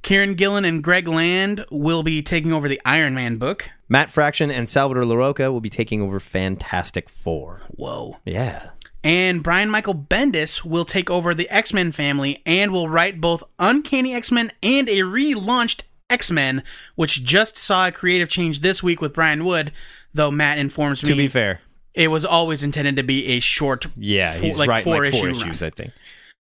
Kieron 0.02 0.36
Gillen 0.36 0.66
and 0.66 0.84
Greg 0.84 1.08
Land 1.08 1.64
will 1.70 2.02
be 2.02 2.22
taking 2.22 2.52
over 2.52 2.68
the 2.68 2.80
Iron 2.84 3.14
Man 3.14 3.38
book. 3.38 3.70
Matt 3.88 4.10
Fraction 4.10 4.50
and 4.50 4.68
Salvador 4.68 5.04
Larroca 5.04 5.50
will 5.50 5.62
be 5.62 5.70
taking 5.70 6.02
over 6.02 6.20
Fantastic 6.20 7.08
Four. 7.08 7.62
Whoa. 7.68 8.18
Yeah. 8.26 8.70
And 9.04 9.42
Brian 9.42 9.70
Michael 9.70 9.94
Bendis 9.94 10.64
will 10.64 10.84
take 10.84 11.08
over 11.08 11.34
the 11.34 11.48
X 11.50 11.72
Men 11.72 11.92
family 11.92 12.42
and 12.44 12.72
will 12.72 12.88
write 12.88 13.20
both 13.20 13.42
Uncanny 13.58 14.14
X 14.14 14.32
Men 14.32 14.50
and 14.62 14.88
a 14.88 15.00
relaunched 15.00 15.82
X 16.10 16.30
Men, 16.30 16.62
which 16.96 17.22
just 17.22 17.56
saw 17.56 17.88
a 17.88 17.92
creative 17.92 18.28
change 18.28 18.60
this 18.60 18.82
week 18.82 19.00
with 19.00 19.14
Brian 19.14 19.44
Wood, 19.44 19.72
though 20.12 20.30
Matt 20.30 20.58
informs 20.58 21.02
me 21.02 21.10
To 21.10 21.16
be 21.16 21.28
fair, 21.28 21.60
it 21.94 22.08
was 22.08 22.24
always 22.24 22.62
intended 22.62 22.96
to 22.96 23.02
be 23.02 23.26
a 23.26 23.40
short, 23.40 23.86
yeah, 23.96 24.32
four- 24.32 24.42
he's 24.42 24.58
like 24.58 24.68
right. 24.68 24.84
four 24.84 25.04
like 25.04 25.12
four 25.12 25.28
issue 25.28 25.40
issues, 25.42 25.62
run. 25.62 25.68
I 25.68 25.70
think. 25.70 25.92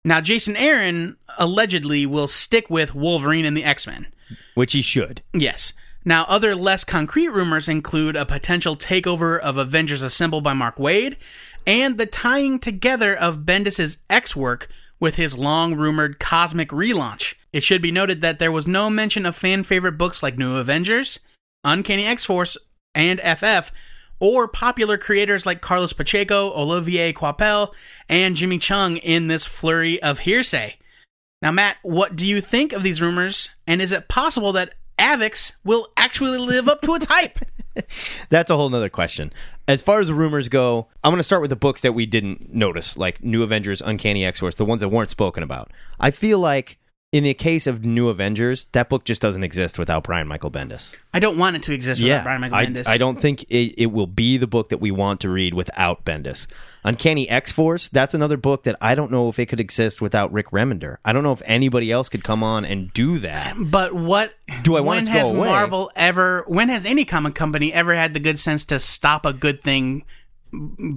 Now, 0.05 0.21
Jason 0.21 0.57
Aaron 0.57 1.17
allegedly 1.39 2.07
will 2.07 2.29
stick 2.29 2.71
with 2.71 2.95
Wolverine 2.95 3.45
and 3.45 3.57
the 3.57 3.65
X 3.65 3.87
Men. 3.87 4.07
Which 4.55 4.73
he 4.73 4.81
should. 4.81 5.23
Yes. 5.35 5.73
Now, 6.05 6.25
other 6.29 6.55
less 6.55 6.85
concrete 6.85 7.29
rumors 7.29 7.69
include 7.69 8.17
a 8.17 8.25
potential 8.25 8.77
takeover 8.77 9.39
of 9.39 9.59
Avengers 9.59 10.03
Assemble 10.03 10.41
by 10.41 10.55
Mark 10.55 10.77
Waid 10.77 11.17
and 11.67 11.99
the 11.99 12.07
tying 12.07 12.59
together 12.59 13.15
of 13.15 13.41
Bendis' 13.41 13.99
X 14.09 14.35
work 14.35 14.69
with 15.01 15.17
his 15.17 15.39
long 15.39 15.75
rumored 15.75 16.19
cosmic 16.19 16.71
relaunch. 16.71 17.35
It 17.53 17.63
should 17.63 17.83
be 17.83 17.91
noted 17.91 18.21
that 18.21 18.39
there 18.39 18.53
was 18.53 18.67
no 18.67 18.91
mention 18.91 19.25
of 19.25 19.37
fan 19.37 19.63
favorite 19.63 19.99
books 19.99 20.23
like 20.23 20.37
New 20.37 20.57
Avengers, 20.57 21.19
Uncanny 21.65 22.07
X 22.07 22.25
Force, 22.25 22.57
and 22.95 23.21
FF, 23.21 23.71
or 24.21 24.49
popular 24.49 24.99
creators 24.99 25.47
like 25.47 25.61
Carlos 25.61 25.93
Pacheco, 25.93 26.53
Olivier 26.53 27.13
Coipel, 27.13 27.73
and 28.09 28.37
Jimmy 28.37 28.59
Cheung 28.59 29.01
in 29.03 29.29
this 29.29 29.47
flurry 29.47 30.03
of 30.03 30.21
hearsay. 30.21 30.77
Now, 31.41 31.53
Matt, 31.53 31.77
what 31.83 32.17
do 32.17 32.27
you 32.27 32.41
think 32.41 32.73
of 32.73 32.83
these 32.83 33.01
rumors? 33.01 33.51
And 33.67 33.81
is 33.81 33.93
it 33.93 34.09
possible 34.09 34.53
that 34.53 34.75
Avix 34.99 35.53
will 35.65 35.89
actually 35.97 36.39
live 36.39 36.69
up 36.69 36.83
to 36.83 36.95
its 36.95 37.07
hype? 37.07 37.39
That's 38.31 38.51
a 38.51 38.57
whole 38.57 38.69
nother 38.69 38.89
question. 38.89 39.33
As 39.67 39.81
far 39.81 40.01
as 40.01 40.09
the 40.09 40.15
rumors 40.15 40.49
go, 40.49 40.89
I'm 41.05 41.11
going 41.11 41.19
to 41.19 41.25
start 41.25 41.43
with 41.43 41.51
the 41.51 41.57
books 41.57 41.81
that 41.83 41.93
we 41.93 42.07
didn't 42.07 42.53
notice, 42.55 42.97
like 42.97 43.23
New 43.23 43.43
Avengers, 43.43 43.81
Uncanny 43.81 44.25
X 44.25 44.41
Force, 44.41 44.57
the 44.57 44.65
ones 44.65 44.81
that 44.81 44.89
weren't 44.89 45.11
spoken 45.11 45.43
about. 45.43 45.71
I 46.01 46.11
feel 46.11 46.39
like 46.39 46.79
in 47.11 47.25
the 47.25 47.33
case 47.33 47.67
of 47.67 47.87
New 47.87 48.11
Avengers, 48.11 48.69
that 48.73 48.91
book 48.91 49.05
just 49.05 49.23
doesn't 49.23 49.43
exist 49.43 49.79
without 49.79 50.05
Brian 50.05 50.29
Michael 50.29 50.51
Bendis. 50.51 50.95
I 51.15 51.21
don't 51.21 51.39
want 51.39 51.57
it 51.57 51.63
to 51.63 51.73
exist 51.73 52.03
without 52.03 52.23
Brian 52.25 52.41
Michael 52.43 52.59
I, 52.59 52.67
Bendis. 52.67 52.87
I 52.87 52.99
don't 52.99 53.19
think 53.19 53.45
it, 53.45 53.83
it 53.83 53.87
will 53.87 54.07
be 54.07 54.37
the 54.37 54.47
book 54.47 54.69
that 54.69 54.79
we 54.79 54.91
want 54.91 55.21
to 55.23 55.31
read 55.31 55.55
without 55.55 56.05
Bendis. 56.05 56.47
Uncanny 56.85 57.27
X 57.27 57.51
Force, 57.51 57.89
that's 57.89 58.13
another 58.13 58.37
book 58.37 58.65
that 58.65 58.77
I 58.83 58.95
don't 58.95 59.11
know 59.11 59.31
if 59.31 59.39
it 59.39 59.47
could 59.47 59.59
exist 59.59 60.03
without 60.03 60.31
Rick 60.33 60.51
Remender. 60.51 60.99
I 61.03 61.15
don't 61.15 61.23
know 61.23 61.33
if 61.33 61.43
anybody 61.47 61.91
else 61.91 62.11
could 62.11 62.23
come 62.23 62.43
on 62.43 62.67
and 62.67 62.93
do 62.93 63.19
that. 63.21 63.57
But 63.59 63.95
what 63.95 64.35
Do 64.63 64.77
I 64.77 64.81
want 64.81 64.99
when 64.99 65.07
to 65.07 65.13
go 65.13 65.19
has 65.19 65.31
away? 65.31 65.49
Marvel 65.49 65.91
ever 65.97 66.45
when 66.47 66.69
has 66.69 66.85
any 66.85 67.07
comic 67.07 67.35
company 67.35 67.73
ever 67.73 67.95
had 67.95 68.13
the 68.13 68.21
good 68.21 68.39
sense 68.39 68.67
to 68.67 68.79
stop 68.79 69.25
a 69.25 69.33
good 69.33 69.63
thing 69.63 70.05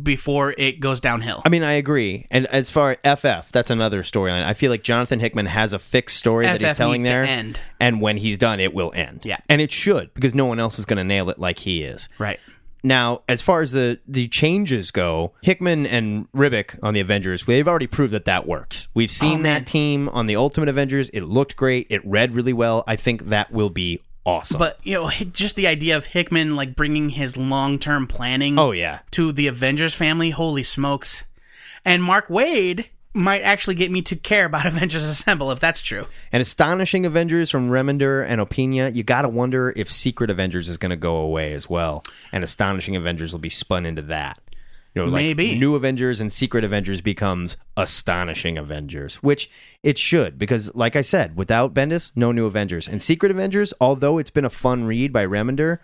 before 0.04 0.54
it 0.58 0.80
goes 0.80 1.00
downhill? 1.00 1.42
I 1.46 1.50
mean, 1.50 1.64
I 1.64 1.74
agree. 1.74 2.28
And 2.32 2.48
as 2.48 2.70
far 2.70 2.96
FF, 3.04 3.52
that's 3.52 3.70
another 3.70 4.04
storyline. 4.04 4.44
I 4.46 4.54
feel 4.54 4.72
like 4.72 4.84
Jonathan 4.84 5.20
Hickman 5.20 5.46
has 5.48 5.74
a 5.74 5.80
fixed 5.80 6.18
story 6.18 6.46
that 6.46 6.62
he's 6.62 6.74
telling 6.76 7.04
there. 7.04 7.24
end. 7.24 7.60
And 7.80 8.02
when 8.02 8.18
he's 8.18 8.38
done, 8.38 8.60
it 8.60 8.74
will 8.74 8.92
end. 8.96 9.22
Yeah. 9.24 9.38
And 9.50 9.62
it 9.62 9.72
should, 9.72 10.14
because 10.14 10.34
no 10.36 10.46
one 10.46 10.60
else 10.60 10.80
is 10.80 10.86
going 10.86 10.98
to 10.98 11.04
nail 11.04 11.30
it 11.30 11.40
like 11.40 11.60
he 11.60 11.84
is. 11.84 12.10
right. 12.20 12.40
Now, 12.84 13.22
as 13.30 13.42
far 13.42 13.62
as 13.62 13.74
the 13.74 14.00
the 14.08 14.28
changes 14.28 14.90
go, 14.90 15.34
Hickman 15.44 15.86
and 15.86 16.32
Ribic 16.32 16.80
on 16.82 16.96
the 16.96 17.00
Avengers, 17.00 17.44
they've 17.46 17.68
already 17.68 17.86
proved 17.86 18.12
that 18.14 18.26
that 18.26 18.48
works. 18.48 18.88
We've 18.96 19.12
seen 19.12 19.42
Oh, 19.42 19.44
that 19.44 19.68
team 19.68 20.10
on 20.10 20.26
the 20.26 20.36
Ultimate 20.36 20.68
Avengers. 20.68 21.12
It 21.12 21.22
looked 21.22 21.56
great. 21.56 21.86
It 21.92 22.04
read 22.04 22.34
really 22.34 22.54
well. 22.54 22.84
I 22.88 22.96
think 22.96 23.28
that 23.28 23.52
will 23.52 23.70
be 23.70 24.02
awesome. 24.26 24.58
But 24.58 24.80
you 24.84 24.96
know, 24.96 25.10
just 25.32 25.56
the 25.56 25.68
idea 25.68 25.98
of 25.98 26.06
Hickman 26.08 26.56
like 26.56 26.76
bringing 26.76 27.10
his 27.10 27.38
long-term 27.38 28.08
planning 28.08 28.58
oh 28.58 28.72
yeah, 28.72 29.00
to 29.12 29.32
the 29.32 29.48
Avengers 29.48 29.94
family, 29.94 30.32
holy 30.32 30.64
smokes. 30.64 31.24
And 31.84 32.04
Mark 32.04 32.28
Waid 32.28 32.88
might 33.14 33.42
actually 33.42 33.76
get 33.76 33.92
me 33.92 34.02
to 34.04 34.16
care 34.16 34.46
about 34.46 34.66
Avengers 34.68 35.04
Assemble 35.04 35.52
if 35.52 35.60
that's 35.60 35.82
true. 35.82 36.08
an 36.32 36.42
astonishing 36.42 37.06
Avengers 37.06 37.50
from 37.50 37.70
Remender 37.70 38.26
and 38.26 38.40
Opeña. 38.40 38.94
You 38.94 39.04
got 39.04 39.24
to 39.24 39.30
wonder 39.30 39.74
if 39.76 39.92
Secret 39.92 40.30
Avengers 40.30 40.70
is 40.70 40.78
going 40.78 40.92
to 40.92 40.96
go 40.96 41.18
away 41.18 41.54
as 41.54 41.70
well, 41.70 42.04
and 42.32 42.44
astonishing 42.44 42.96
Avengers 42.96 43.32
will 43.32 43.40
be 43.40 43.50
spun 43.50 43.86
into 43.86 44.02
that. 44.04 44.41
You 44.94 45.04
know, 45.04 45.08
like 45.08 45.22
Maybe. 45.22 45.58
New 45.58 45.76
Avengers 45.76 46.20
and 46.20 46.32
Secret 46.32 46.64
Avengers 46.64 47.00
becomes 47.00 47.56
Astonishing 47.78 48.58
Avengers, 48.58 49.16
which 49.24 49.50
it 49.84 49.98
should 49.98 50.38
because, 50.38 50.74
like 50.76 50.96
I 50.98 51.02
said, 51.02 51.38
without 51.38 51.74
Bendis, 51.74 52.12
no 52.16 52.32
New 52.32 52.46
Avengers. 52.46 52.88
And 52.88 53.02
Secret 53.02 53.32
Avengers, 53.32 53.74
although 53.80 54.18
it's 54.18 54.30
been 54.30 54.44
a 54.46 54.50
fun 54.50 54.86
read 54.86 55.14
by 55.14 55.26
Remender, 55.26 55.80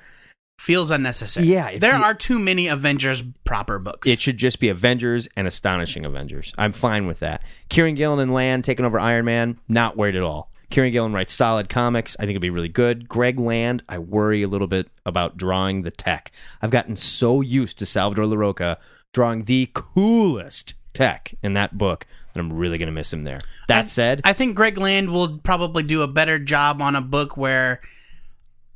Feels 0.59 0.89
unnecessary. 0.89 1.45
Yeah, 1.45 1.77
there 1.77 1.93
are 1.93 2.15
too 2.15 2.39
many 2.39 2.67
Avengers 2.67 3.21
proper 3.43 3.77
books. 3.77 4.07
it 4.07 4.19
should 4.19 4.37
just 4.39 4.59
be 4.59 4.69
Avengers 4.69 5.27
and 5.37 5.47
Astonishing 5.47 6.03
Avengers. 6.03 6.51
I'm 6.57 6.73
fine 6.73 7.05
with 7.05 7.19
that. 7.19 7.43
Kieron 7.69 7.95
Gillen 7.95 8.19
and 8.19 8.33
Land 8.33 8.63
taking 8.63 8.83
over 8.83 8.99
Iron 8.99 9.25
Man, 9.25 9.59
not 9.67 9.95
worried 9.95 10.15
at 10.15 10.23
all. 10.23 10.51
Kieron 10.71 10.91
Gillen 10.91 11.13
writes 11.13 11.33
solid 11.33 11.69
comics. 11.69 12.15
I 12.19 12.23
think 12.23 12.31
it'd 12.31 12.41
be 12.41 12.49
really 12.49 12.67
good. 12.69 13.07
Greg 13.07 13.39
Land, 13.39 13.83
I 13.87 13.99
worry 13.99 14.41
a 14.41 14.47
little 14.47 14.67
bit 14.67 14.89
about 15.05 15.37
drawing 15.37 15.83
the 15.83 15.91
tech. 15.91 16.31
I've 16.61 16.71
gotten 16.71 16.97
so 16.97 17.41
used 17.41 17.77
to 17.79 17.85
Salvador 17.85 18.25
Larroca 18.25 18.77
drawing 19.13 19.43
the 19.45 19.69
coolest 19.73 20.73
tech 20.93 21.33
in 21.43 21.53
that 21.53 21.77
book 21.77 22.05
that 22.33 22.39
I'm 22.39 22.53
really 22.53 22.77
going 22.77 22.87
to 22.87 22.91
miss 22.93 23.11
him 23.11 23.23
there. 23.23 23.39
That 23.67 23.89
said, 23.89 24.21
I 24.23 24.33
think 24.33 24.55
Greg 24.55 24.77
Land 24.77 25.09
will 25.11 25.39
probably 25.39 25.83
do 25.83 26.01
a 26.01 26.07
better 26.07 26.39
job 26.39 26.81
on 26.81 26.95
a 26.95 27.01
book 27.01 27.37
where 27.37 27.81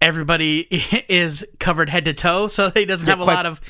everybody 0.01 0.59
is 1.09 1.45
covered 1.59 1.89
head 1.89 2.05
to 2.05 2.13
toe, 2.13 2.47
so 2.47 2.69
he 2.71 2.85
doesn't 2.85 3.07
have 3.07 3.19
a 3.21 3.23
quite- 3.23 3.33
lot 3.35 3.45
of 3.45 3.61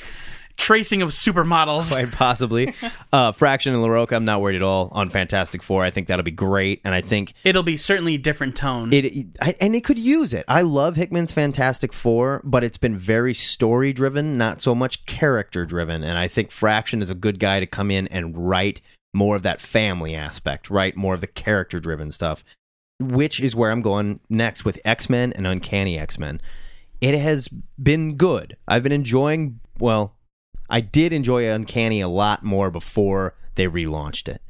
tracing 0.61 1.01
of 1.01 1.09
supermodels. 1.09 1.91
quite 1.91 2.11
possibly. 2.11 2.73
uh, 3.13 3.31
Fraction 3.31 3.73
and 3.73 3.83
Larroca, 3.83 4.13
I'm 4.13 4.25
not 4.25 4.41
worried 4.41 4.55
at 4.55 4.63
all 4.63 4.89
on 4.91 5.09
Fantastic 5.09 5.63
Four. 5.63 5.83
I 5.83 5.91
think 5.91 6.07
that'll 6.07 6.23
be 6.23 6.31
great. 6.31 6.81
And 6.83 6.93
I 6.93 7.01
think 7.01 7.33
It'll 7.43 7.63
be 7.63 7.77
certainly 7.77 8.15
a 8.15 8.17
different 8.17 8.55
tone. 8.55 8.93
it 8.93 9.27
I, 9.41 9.55
and 9.59 9.75
it 9.75 9.83
could 9.83 9.97
use 9.97 10.33
it. 10.33 10.45
I 10.47 10.61
love 10.61 10.95
Hickman's 10.95 11.31
Fantastic 11.31 11.93
Four, 11.93 12.41
but 12.43 12.63
it's 12.63 12.77
been 12.77 12.97
very 12.97 13.33
story 13.33 13.93
driven, 13.93 14.37
not 14.37 14.61
so 14.61 14.75
much 14.75 15.05
character 15.05 15.65
driven. 15.65 16.03
And 16.03 16.17
I 16.17 16.27
think 16.27 16.51
Fraction 16.51 17.01
is 17.01 17.09
a 17.09 17.15
good 17.15 17.39
guy 17.39 17.59
to 17.59 17.65
come 17.65 17.91
in 17.91 18.07
and 18.07 18.37
write 18.37 18.81
more 19.13 19.35
of 19.35 19.43
that 19.43 19.59
family 19.59 20.15
aspect, 20.15 20.69
right? 20.69 20.95
More 20.95 21.13
of 21.15 21.21
the 21.21 21.27
character 21.27 21.79
driven 21.79 22.11
stuff, 22.11 22.45
which 22.99 23.39
is 23.39 23.55
where 23.55 23.71
I'm 23.71 23.81
going 23.81 24.19
next 24.29 24.63
with 24.63 24.79
X 24.85 25.09
Men 25.09 25.33
and 25.33 25.45
Uncanny 25.47 25.97
X 25.99 26.17
Men. 26.17 26.39
It 27.01 27.17
has 27.17 27.49
been 27.81 28.15
good. 28.15 28.55
I've 28.67 28.83
been 28.83 28.91
enjoying. 28.91 29.59
Well, 29.79 30.15
I 30.71 30.79
did 30.79 31.11
enjoy 31.13 31.51
Uncanny 31.51 31.99
a 32.01 32.07
lot 32.07 32.43
more 32.43 32.71
before 32.71 33.35
they 33.55 33.67
relaunched 33.67 34.27
it. 34.29 34.41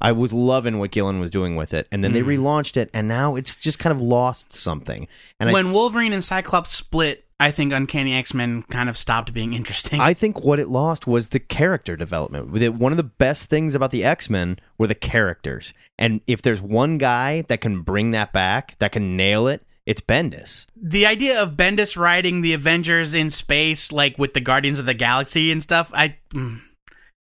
I 0.00 0.12
was 0.12 0.32
loving 0.32 0.78
what 0.78 0.92
Gillen 0.92 1.20
was 1.20 1.30
doing 1.30 1.56
with 1.56 1.74
it, 1.74 1.86
and 1.92 2.02
then 2.02 2.12
they 2.12 2.20
mm-hmm. 2.20 2.44
relaunched 2.44 2.76
it, 2.76 2.88
and 2.94 3.06
now 3.06 3.36
it's 3.36 3.54
just 3.56 3.78
kind 3.78 3.94
of 3.94 4.00
lost 4.00 4.52
something. 4.52 5.08
And 5.38 5.52
when 5.52 5.72
Wolverine 5.72 6.12
and 6.12 6.24
Cyclops 6.24 6.70
split, 6.70 7.24
I 7.40 7.50
think 7.50 7.72
Uncanny 7.72 8.14
X 8.14 8.32
Men 8.32 8.62
kind 8.64 8.88
of 8.88 8.96
stopped 8.96 9.32
being 9.34 9.54
interesting. 9.54 10.00
I, 10.00 10.08
I 10.08 10.14
think 10.14 10.40
what 10.40 10.58
it 10.58 10.68
lost 10.68 11.06
was 11.06 11.28
the 11.28 11.40
character 11.40 11.96
development. 11.96 12.50
One 12.76 12.92
of 12.92 12.96
the 12.96 13.04
best 13.04 13.50
things 13.50 13.74
about 13.74 13.90
the 13.90 14.04
X 14.04 14.30
Men 14.30 14.58
were 14.78 14.86
the 14.86 14.94
characters, 14.94 15.74
and 15.98 16.20
if 16.26 16.40
there's 16.42 16.62
one 16.62 16.96
guy 16.96 17.42
that 17.42 17.60
can 17.60 17.82
bring 17.82 18.12
that 18.12 18.32
back, 18.32 18.76
that 18.78 18.92
can 18.92 19.16
nail 19.16 19.48
it, 19.48 19.66
it's 19.88 20.02
Bendis. 20.02 20.66
the 20.76 21.06
idea 21.06 21.42
of 21.42 21.52
Bendis 21.52 21.96
riding 21.96 22.42
the 22.42 22.52
Avengers 22.52 23.14
in 23.14 23.30
space, 23.30 23.90
like 23.90 24.18
with 24.18 24.34
the 24.34 24.40
Guardians 24.40 24.78
of 24.78 24.84
the 24.86 24.92
Galaxy 24.94 25.50
and 25.50 25.62
stuff, 25.62 25.90
I, 25.94 26.16
mm, 26.30 26.60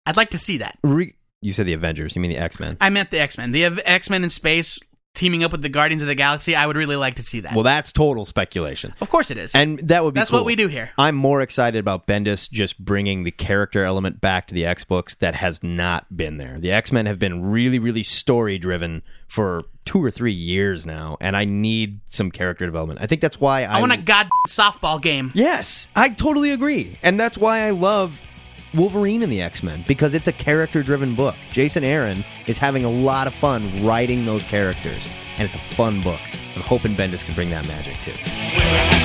I'd 0.04 0.16
like 0.16 0.30
to 0.30 0.38
see 0.38 0.58
that. 0.58 0.76
Re- 0.82 1.14
you 1.40 1.52
said 1.52 1.66
the 1.66 1.72
Avengers, 1.72 2.16
you 2.16 2.20
mean 2.20 2.32
the 2.32 2.38
X 2.38 2.58
Men? 2.58 2.76
I 2.80 2.90
meant 2.90 3.12
the 3.12 3.20
X 3.20 3.38
Men, 3.38 3.52
the 3.52 3.64
X 3.64 4.10
Men 4.10 4.24
in 4.24 4.30
space 4.30 4.78
teaming 5.14 5.42
up 5.42 5.50
with 5.52 5.62
the 5.62 5.68
Guardians 5.68 6.02
of 6.02 6.08
the 6.08 6.14
Galaxy. 6.14 6.54
I 6.54 6.66
would 6.66 6.76
really 6.76 6.94
like 6.96 7.14
to 7.16 7.22
see 7.22 7.40
that. 7.40 7.54
Well, 7.54 7.64
that's 7.64 7.90
total 7.92 8.24
speculation. 8.24 8.94
of 9.00 9.10
course, 9.10 9.30
it 9.30 9.36
is. 9.38 9.54
And 9.54 9.78
that 9.88 10.04
would 10.04 10.14
be 10.14 10.20
That's 10.20 10.30
cool. 10.30 10.40
what 10.40 10.46
we 10.46 10.54
do 10.56 10.68
here. 10.68 10.90
I'm 10.98 11.14
more 11.16 11.40
excited 11.40 11.78
about 11.78 12.06
Bendis 12.06 12.48
just 12.50 12.78
bringing 12.84 13.24
the 13.24 13.30
character 13.32 13.82
element 13.84 14.20
back 14.20 14.46
to 14.48 14.54
the 14.54 14.64
X 14.64 14.84
books 14.84 15.14
that 15.16 15.34
has 15.36 15.62
not 15.62 16.16
been 16.16 16.36
there. 16.38 16.58
The 16.60 16.70
X 16.72 16.92
Men 16.92 17.06
have 17.06 17.18
been 17.18 17.42
really, 17.44 17.78
really 17.78 18.02
story 18.04 18.58
driven 18.58 19.02
for 19.28 19.62
two 19.88 20.04
or 20.04 20.10
three 20.10 20.34
years 20.34 20.84
now, 20.84 21.16
and 21.18 21.34
I 21.34 21.46
need 21.46 22.00
some 22.04 22.30
character 22.30 22.66
development. 22.66 23.00
I 23.00 23.06
think 23.06 23.22
that's 23.22 23.40
why 23.40 23.64
I, 23.64 23.78
I 23.78 23.80
want 23.80 23.92
a 23.92 23.96
god 23.96 24.28
softball 24.46 25.00
game. 25.00 25.32
Yes, 25.34 25.88
I 25.96 26.10
totally 26.10 26.50
agree, 26.50 26.98
and 27.02 27.18
that's 27.18 27.38
why 27.38 27.60
I 27.60 27.70
love 27.70 28.20
Wolverine 28.74 29.22
and 29.22 29.32
the 29.32 29.40
X 29.40 29.62
Men 29.62 29.86
because 29.88 30.12
it's 30.12 30.28
a 30.28 30.32
character 30.32 30.82
driven 30.82 31.14
book. 31.14 31.36
Jason 31.52 31.84
Aaron 31.84 32.22
is 32.46 32.58
having 32.58 32.84
a 32.84 32.90
lot 32.90 33.26
of 33.26 33.32
fun 33.32 33.82
writing 33.82 34.26
those 34.26 34.44
characters, 34.44 35.08
and 35.38 35.46
it's 35.46 35.56
a 35.56 35.74
fun 35.74 36.02
book. 36.02 36.20
I'm 36.54 36.60
hoping 36.60 36.94
Bendis 36.94 37.24
can 37.24 37.34
bring 37.34 37.48
that 37.48 37.66
magic 37.66 37.96
too. 38.04 38.97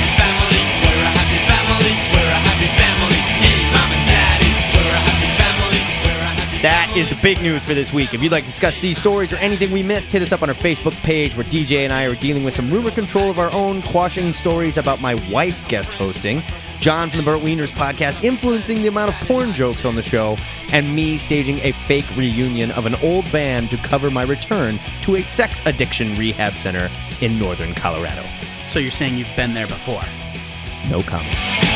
That 6.64 6.96
is 6.96 7.10
the 7.10 7.18
big 7.22 7.42
news 7.42 7.66
for 7.66 7.74
this 7.74 7.92
week. 7.92 8.14
If 8.14 8.24
you'd 8.24 8.32
like 8.32 8.46
to 8.46 8.50
discuss 8.50 8.80
these 8.80 8.98
stories 8.98 9.34
or 9.34 9.36
anything 9.36 9.70
we 9.74 9.84
missed, 9.84 10.10
hit 10.10 10.22
us 10.22 10.32
up 10.32 10.42
on 10.42 10.48
our 10.50 10.56
Facebook 10.56 10.94
page 11.04 11.36
where 11.36 11.44
DJ 11.44 11.80
and 11.80 11.92
I 11.92 12.06
are 12.06 12.16
dealing 12.16 12.46
with 12.46 12.54
some 12.54 12.72
rumor 12.72 12.90
control 12.90 13.30
of 13.30 13.38
our 13.38 13.52
own, 13.52 13.82
quashing 13.82 14.32
stories 14.32 14.78
about 14.78 15.02
my 15.02 15.16
wife 15.30 15.68
guest 15.68 15.94
hosting, 15.94 16.42
John 16.80 17.10
from 17.10 17.18
the 17.18 17.26
Burt 17.26 17.42
Wieners 17.42 17.68
podcast 17.72 18.24
influencing 18.24 18.78
the 18.78 18.88
amount 18.88 19.10
of 19.10 19.28
porn 19.28 19.52
jokes 19.52 19.84
on 19.84 19.96
the 19.96 20.02
show, 20.02 20.38
and 20.72 20.96
me 20.96 21.18
staging 21.18 21.60
a 21.64 21.74
fake 21.74 22.10
reunion 22.16 22.72
of 22.72 22.86
an 22.86 22.96
old 23.04 23.30
band 23.30 23.70
to 23.72 23.76
cover 23.76 24.10
my 24.10 24.24
return 24.24 24.80
to 25.02 25.16
a 25.18 25.22
sex 25.22 25.62
addiction 25.66 26.18
rehab 26.18 26.54
center 26.54 26.90
in 27.20 27.38
northern 27.38 27.76
Colorado. 27.76 28.26
So 28.60 28.80
you're 28.80 28.90
saying 28.90 29.18
you've 29.18 29.36
been 29.36 29.54
there 29.54 29.68
before? 29.68 30.04
No 30.90 31.02
comment. 31.02 31.73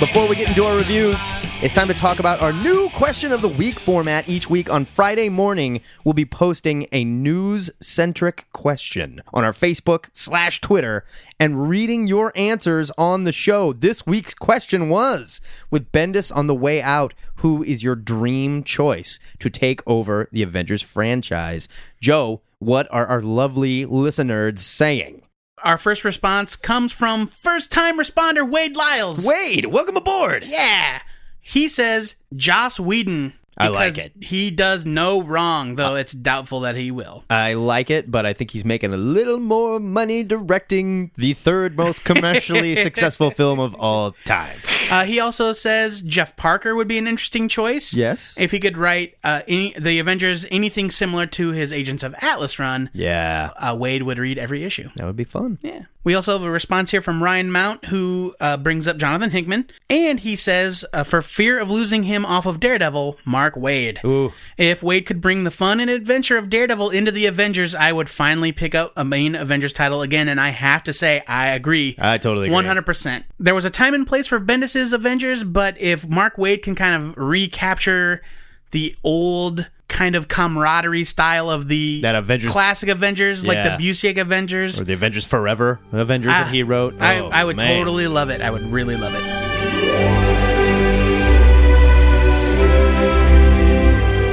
Before 0.00 0.28
we 0.28 0.36
get 0.36 0.50
into 0.50 0.62
our 0.62 0.76
reviews, 0.76 1.16
it's 1.60 1.74
time 1.74 1.88
to 1.88 1.94
talk 1.94 2.20
about 2.20 2.40
our 2.40 2.52
new 2.52 2.88
question 2.90 3.32
of 3.32 3.42
the 3.42 3.48
week 3.48 3.80
format. 3.80 4.28
Each 4.28 4.48
week 4.48 4.70
on 4.70 4.84
Friday 4.84 5.28
morning, 5.28 5.80
we'll 6.04 6.14
be 6.14 6.24
posting 6.24 6.86
a 6.92 7.02
news 7.02 7.68
centric 7.80 8.46
question 8.52 9.20
on 9.34 9.42
our 9.42 9.52
Facebook 9.52 10.06
slash 10.12 10.60
Twitter 10.60 11.04
and 11.40 11.68
reading 11.68 12.06
your 12.06 12.30
answers 12.36 12.92
on 12.96 13.24
the 13.24 13.32
show. 13.32 13.72
This 13.72 14.06
week's 14.06 14.34
question 14.34 14.88
was 14.88 15.40
with 15.68 15.90
Bendis 15.90 16.30
on 16.34 16.46
the 16.46 16.54
way 16.54 16.80
out, 16.80 17.12
who 17.38 17.64
is 17.64 17.82
your 17.82 17.96
dream 17.96 18.62
choice 18.62 19.18
to 19.40 19.50
take 19.50 19.82
over 19.84 20.28
the 20.30 20.44
Avengers 20.44 20.82
franchise? 20.82 21.66
Joe, 22.00 22.40
what 22.60 22.86
are 22.92 23.06
our 23.08 23.20
lovely 23.20 23.84
listeners 23.84 24.60
saying? 24.60 25.22
Our 25.64 25.78
first 25.78 26.04
response 26.04 26.56
comes 26.56 26.92
from 26.92 27.26
first 27.26 27.70
time 27.72 27.98
responder 27.98 28.48
Wade 28.48 28.76
Lyles. 28.76 29.26
Wade, 29.26 29.66
welcome 29.66 29.96
aboard. 29.96 30.44
Yeah. 30.46 31.00
He 31.40 31.68
says 31.68 32.16
Joss 32.36 32.78
Whedon. 32.78 33.32
I 33.58 33.68
like 33.68 33.98
it. 33.98 34.12
He 34.20 34.50
does 34.50 34.86
no 34.86 35.22
wrong, 35.22 35.74
though 35.74 35.96
it's 35.96 36.12
doubtful 36.12 36.60
that 36.60 36.76
he 36.76 36.90
will. 36.90 37.24
I 37.28 37.54
like 37.54 37.90
it, 37.90 38.10
but 38.10 38.24
I 38.24 38.32
think 38.32 38.50
he's 38.52 38.64
making 38.64 38.92
a 38.92 38.96
little 38.96 39.38
more 39.38 39.80
money 39.80 40.22
directing 40.22 41.10
the 41.16 41.34
third 41.34 41.76
most 41.76 42.04
commercially 42.04 42.74
successful 42.82 43.30
film 43.30 43.58
of 43.58 43.74
all 43.74 44.12
time. 44.24 44.56
Uh, 44.90 45.04
he 45.04 45.20
also 45.20 45.52
says 45.52 46.02
Jeff 46.02 46.36
Parker 46.36 46.74
would 46.74 46.88
be 46.88 46.98
an 46.98 47.06
interesting 47.06 47.48
choice. 47.48 47.94
Yes. 47.94 48.34
If 48.38 48.50
he 48.52 48.60
could 48.60 48.76
write 48.78 49.16
uh, 49.24 49.42
any 49.48 49.74
the 49.78 49.98
Avengers 49.98 50.46
anything 50.50 50.90
similar 50.90 51.26
to 51.26 51.50
his 51.50 51.72
Agents 51.72 52.02
of 52.02 52.14
Atlas 52.22 52.58
run, 52.58 52.90
Yeah, 52.94 53.50
uh, 53.56 53.76
Wade 53.78 54.04
would 54.04 54.18
read 54.18 54.38
every 54.38 54.64
issue. 54.64 54.88
that 54.96 55.04
would 55.06 55.16
be 55.16 55.24
fun. 55.24 55.58
Yeah. 55.62 55.82
We 56.08 56.14
also 56.14 56.32
have 56.32 56.42
a 56.42 56.50
response 56.50 56.90
here 56.90 57.02
from 57.02 57.22
Ryan 57.22 57.52
Mount, 57.52 57.84
who 57.84 58.34
uh, 58.40 58.56
brings 58.56 58.88
up 58.88 58.96
Jonathan 58.96 59.30
Hickman, 59.30 59.68
and 59.90 60.18
he 60.18 60.36
says, 60.36 60.82
uh, 60.94 61.04
for 61.04 61.20
fear 61.20 61.58
of 61.58 61.68
losing 61.68 62.04
him 62.04 62.24
off 62.24 62.46
of 62.46 62.60
Daredevil, 62.60 63.18
Mark 63.26 63.56
Waid. 63.56 64.02
Ooh. 64.06 64.32
If 64.56 64.80
Waid 64.80 65.04
could 65.04 65.20
bring 65.20 65.44
the 65.44 65.50
fun 65.50 65.80
and 65.80 65.90
adventure 65.90 66.38
of 66.38 66.48
Daredevil 66.48 66.88
into 66.88 67.12
the 67.12 67.26
Avengers, 67.26 67.74
I 67.74 67.92
would 67.92 68.08
finally 68.08 68.52
pick 68.52 68.74
up 68.74 68.94
a 68.96 69.04
main 69.04 69.34
Avengers 69.34 69.74
title 69.74 70.00
again, 70.00 70.30
and 70.30 70.40
I 70.40 70.48
have 70.48 70.82
to 70.84 70.94
say, 70.94 71.22
I 71.28 71.48
agree. 71.48 71.94
I 71.98 72.16
totally 72.16 72.46
agree. 72.46 72.56
100%. 72.56 73.24
There 73.38 73.54
was 73.54 73.66
a 73.66 73.70
time 73.70 73.92
and 73.92 74.06
place 74.06 74.26
for 74.26 74.40
Bendis's 74.40 74.94
Avengers, 74.94 75.44
but 75.44 75.78
if 75.78 76.08
Mark 76.08 76.36
Waid 76.36 76.62
can 76.62 76.74
kind 76.74 77.04
of 77.04 77.18
recapture 77.18 78.22
the 78.70 78.96
old 79.04 79.68
kind 79.88 80.14
of 80.14 80.28
camaraderie 80.28 81.04
style 81.04 81.50
of 81.50 81.66
the 81.68 82.00
That 82.02 82.14
Avengers- 82.14 82.50
classic 82.50 82.88
Avengers, 82.88 83.44
like 83.46 83.62
the 83.64 83.82
Busiek 83.82 84.18
Avengers, 84.18 84.80
Or 84.80 84.84
the 84.84 84.92
Avengers 84.92 85.24
Forever 85.24 85.80
Avengers 85.92 86.30
Ah, 86.34 86.44
that 86.44 86.52
he 86.54 86.62
wrote. 86.62 86.94
I, 87.00 87.18
Oh, 87.20 87.28
I 87.32 87.44
would 87.44 87.56
man. 87.58 87.78
totally 87.78 88.06
love 88.06 88.30
it. 88.30 88.40
I 88.42 88.50
would 88.50 88.70
really 88.70 88.96
love 88.96 89.14
it. 89.14 89.24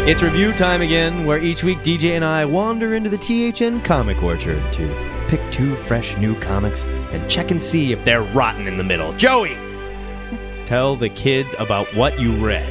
It's 0.07 0.21
review 0.21 0.53
time 0.53 0.81
again, 0.83 1.25
where 1.25 1.39
each 1.39 1.63
week 1.63 1.79
DJ 1.79 2.11
and 2.15 2.23
I 2.23 2.45
wander 2.45 2.93
into 2.93 3.09
the 3.09 3.17
THN 3.17 3.81
Comic 3.81 4.21
Orchard 4.21 4.61
to 4.73 5.25
pick 5.27 5.41
two 5.51 5.75
fresh 5.87 6.15
new 6.17 6.39
comics 6.39 6.83
and 7.11 7.27
check 7.27 7.49
and 7.49 7.59
see 7.59 7.91
if 7.91 8.05
they're 8.05 8.21
rotten 8.21 8.67
in 8.67 8.77
the 8.77 8.83
middle. 8.83 9.13
Joey, 9.13 9.57
tell 10.67 10.95
the 10.95 11.09
kids 11.09 11.55
about 11.57 11.87
what 11.95 12.19
you 12.19 12.33
read. 12.45 12.69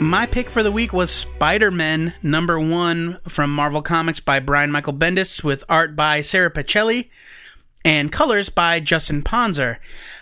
My 0.00 0.24
pick 0.26 0.48
for 0.48 0.62
the 0.62 0.72
week 0.72 0.92
was 0.94 1.10
Spider 1.10 1.70
Man 1.70 2.14
number 2.22 2.58
one 2.58 3.18
from 3.28 3.54
Marvel 3.54 3.82
Comics 3.82 4.18
by 4.18 4.40
Brian 4.40 4.70
Michael 4.70 4.94
Bendis 4.94 5.44
with 5.44 5.62
art 5.68 5.94
by 5.94 6.22
Sara 6.22 6.50
Pichelli 6.50 7.10
and 7.84 8.10
colors 8.10 8.48
by 8.48 8.80
Justin 8.80 9.22
Ponsor. 9.22 9.78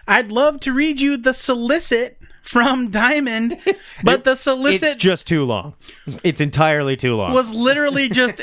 I'd 0.09 0.33
love 0.33 0.59
to 0.61 0.73
read 0.73 1.01
you 1.01 1.17
the 1.17 1.33
solicit 1.33 2.19
from 2.43 2.91
Diamond, 2.91 3.61
but 4.03 4.25
the 4.25 4.35
solicit 4.35 4.95
It's 4.95 5.03
just 5.03 5.29
too 5.29 5.45
long. 5.45 5.75
It's 6.25 6.41
entirely 6.41 6.97
too 6.97 7.15
long. 7.15 7.33
was 7.33 7.55
literally 7.55 8.09
just. 8.11 8.41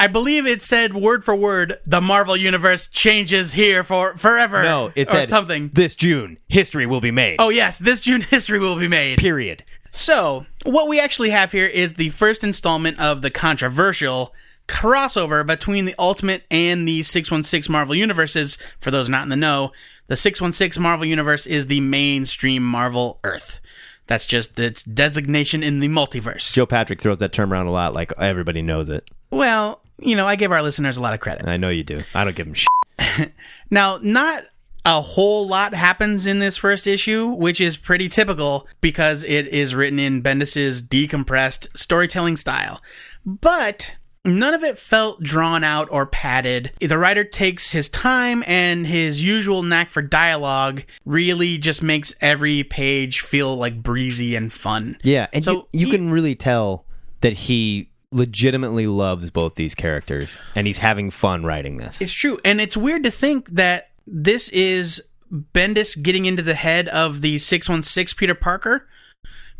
I 0.00 0.06
believe 0.06 0.46
it 0.46 0.62
said 0.62 0.94
word 0.94 1.24
for 1.24 1.34
word, 1.34 1.78
the 1.84 2.00
Marvel 2.00 2.36
universe 2.36 2.86
changes 2.86 3.54
here 3.54 3.82
for 3.82 4.16
forever. 4.16 4.62
no, 4.62 4.92
it 4.94 5.08
or 5.08 5.12
said 5.12 5.28
something. 5.28 5.70
This 5.72 5.96
June, 5.96 6.38
history 6.46 6.86
will 6.86 7.00
be 7.00 7.10
made. 7.10 7.36
Oh 7.40 7.48
yes, 7.48 7.80
this 7.80 8.00
June 8.00 8.20
history 8.20 8.60
will 8.60 8.78
be 8.78 8.86
made. 8.86 9.18
period. 9.18 9.64
So, 9.92 10.46
what 10.64 10.88
we 10.88 11.00
actually 11.00 11.30
have 11.30 11.52
here 11.52 11.66
is 11.66 11.94
the 11.94 12.10
first 12.10 12.44
installment 12.44 13.00
of 13.00 13.22
the 13.22 13.30
controversial 13.30 14.34
crossover 14.68 15.44
between 15.46 15.86
the 15.86 15.94
Ultimate 15.98 16.44
and 16.50 16.86
the 16.86 17.02
616 17.02 17.72
Marvel 17.72 17.94
universes. 17.94 18.58
For 18.80 18.90
those 18.90 19.08
not 19.08 19.22
in 19.22 19.28
the 19.30 19.36
know, 19.36 19.72
the 20.06 20.16
616 20.16 20.82
Marvel 20.82 21.06
universe 21.06 21.46
is 21.46 21.66
the 21.66 21.80
mainstream 21.80 22.62
Marvel 22.62 23.18
Earth. 23.24 23.60
That's 24.06 24.26
just 24.26 24.58
its 24.58 24.82
designation 24.82 25.62
in 25.62 25.80
the 25.80 25.88
multiverse. 25.88 26.52
Joe 26.52 26.66
Patrick 26.66 27.00
throws 27.00 27.18
that 27.18 27.32
term 27.32 27.52
around 27.52 27.66
a 27.66 27.72
lot, 27.72 27.92
like 27.92 28.12
everybody 28.18 28.62
knows 28.62 28.88
it. 28.88 29.08
Well, 29.30 29.82
you 29.98 30.16
know, 30.16 30.26
I 30.26 30.36
give 30.36 30.52
our 30.52 30.62
listeners 30.62 30.96
a 30.96 31.02
lot 31.02 31.12
of 31.14 31.20
credit. 31.20 31.46
I 31.46 31.58
know 31.58 31.68
you 31.68 31.82
do. 31.82 31.98
I 32.14 32.24
don't 32.24 32.34
give 32.36 32.46
them 32.46 32.54
shit. 32.54 33.32
Now, 33.70 33.98
not 34.02 34.44
a 34.84 35.00
whole 35.00 35.46
lot 35.46 35.74
happens 35.74 36.26
in 36.26 36.38
this 36.38 36.56
first 36.56 36.86
issue, 36.86 37.26
which 37.28 37.60
is 37.60 37.76
pretty 37.76 38.08
typical 38.08 38.66
because 38.80 39.22
it 39.24 39.46
is 39.48 39.74
written 39.74 39.98
in 39.98 40.22
Bendis's 40.22 40.82
decompressed 40.82 41.68
storytelling 41.76 42.36
style. 42.36 42.80
But 43.26 43.94
none 44.24 44.54
of 44.54 44.62
it 44.62 44.78
felt 44.78 45.22
drawn 45.22 45.64
out 45.64 45.88
or 45.90 46.06
padded. 46.06 46.72
The 46.80 46.98
writer 46.98 47.24
takes 47.24 47.70
his 47.72 47.88
time 47.88 48.42
and 48.46 48.86
his 48.86 49.22
usual 49.22 49.62
knack 49.62 49.90
for 49.90 50.02
dialogue 50.02 50.82
really 51.04 51.58
just 51.58 51.82
makes 51.82 52.14
every 52.20 52.62
page 52.62 53.20
feel 53.20 53.56
like 53.56 53.82
breezy 53.82 54.36
and 54.36 54.52
fun. 54.52 54.98
Yeah, 55.02 55.26
and 55.32 55.42
So 55.44 55.52
you, 55.52 55.68
you 55.72 55.86
he- 55.86 55.92
can 55.92 56.10
really 56.10 56.34
tell 56.34 56.84
that 57.20 57.32
he 57.34 57.90
legitimately 58.10 58.86
loves 58.86 59.28
both 59.30 59.54
these 59.56 59.74
characters, 59.74 60.38
and 60.54 60.66
he's 60.66 60.78
having 60.78 61.10
fun 61.10 61.44
writing 61.44 61.76
this. 61.76 62.00
It's 62.00 62.12
true. 62.12 62.38
And 62.44 62.58
it's 62.60 62.76
weird 62.76 63.02
to 63.04 63.10
think 63.10 63.50
that 63.50 63.90
this 64.10 64.48
is 64.50 65.02
Bendis 65.32 66.00
getting 66.02 66.24
into 66.24 66.42
the 66.42 66.54
head 66.54 66.88
of 66.88 67.20
the 67.20 67.38
616 67.38 68.16
Peter 68.16 68.34
Parker. 68.34 68.86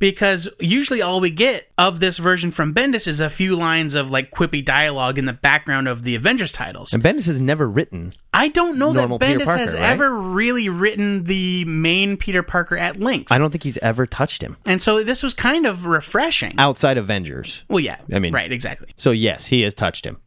Because 0.01 0.49
usually 0.61 1.03
all 1.03 1.19
we 1.21 1.31
get 1.31 1.73
of 1.77 1.99
this 1.99 2.19
version 2.19 2.53
from 2.53 2.73
Bendis 2.73 3.09
is 3.09 3.19
a 3.19 3.29
few 3.29 3.57
lines 3.57 3.97
of 3.97 4.09
like 4.13 4.31
quippy 4.31 4.65
dialogue 4.65 5.19
in 5.19 5.25
the 5.25 5.33
background 5.33 5.89
of 5.89 6.05
the 6.05 6.15
Avengers 6.15 6.53
titles. 6.53 6.93
And 6.93 7.03
Bendis 7.03 7.27
has 7.27 7.41
never 7.41 7.69
written. 7.69 8.13
I 8.33 8.47
don't 8.47 8.79
know 8.79 8.93
that 8.93 9.09
Bendis 9.09 9.45
Parker, 9.45 9.59
has 9.59 9.75
right? 9.75 9.83
ever 9.83 10.15
really 10.15 10.69
written 10.69 11.25
the 11.25 11.65
main 11.65 12.17
Peter 12.17 12.45
Parker 12.45 12.77
at 12.77 13.01
length. 13.01 13.33
I 13.33 13.39
don't 13.39 13.51
think 13.51 13.65
he's 13.65 13.79
ever 13.79 14.07
touched 14.07 14.41
him 14.41 14.57
and 14.65 14.81
so 14.81 15.03
this 15.03 15.25
was 15.25 15.35
kind 15.35 15.67
of 15.67 15.85
refreshing. 15.85 16.55
outside 16.59 16.97
Avengers. 16.97 17.65
Well, 17.69 17.81
yeah. 17.81 17.97
I 18.13 18.21
mean- 18.21 18.33
right, 18.33 18.53
exactly. 18.53 18.91
So 18.95 19.11
yes, 19.11 19.47
he 19.49 19.63
has 19.63 19.75
touched 19.75 20.07
him, 20.07 20.19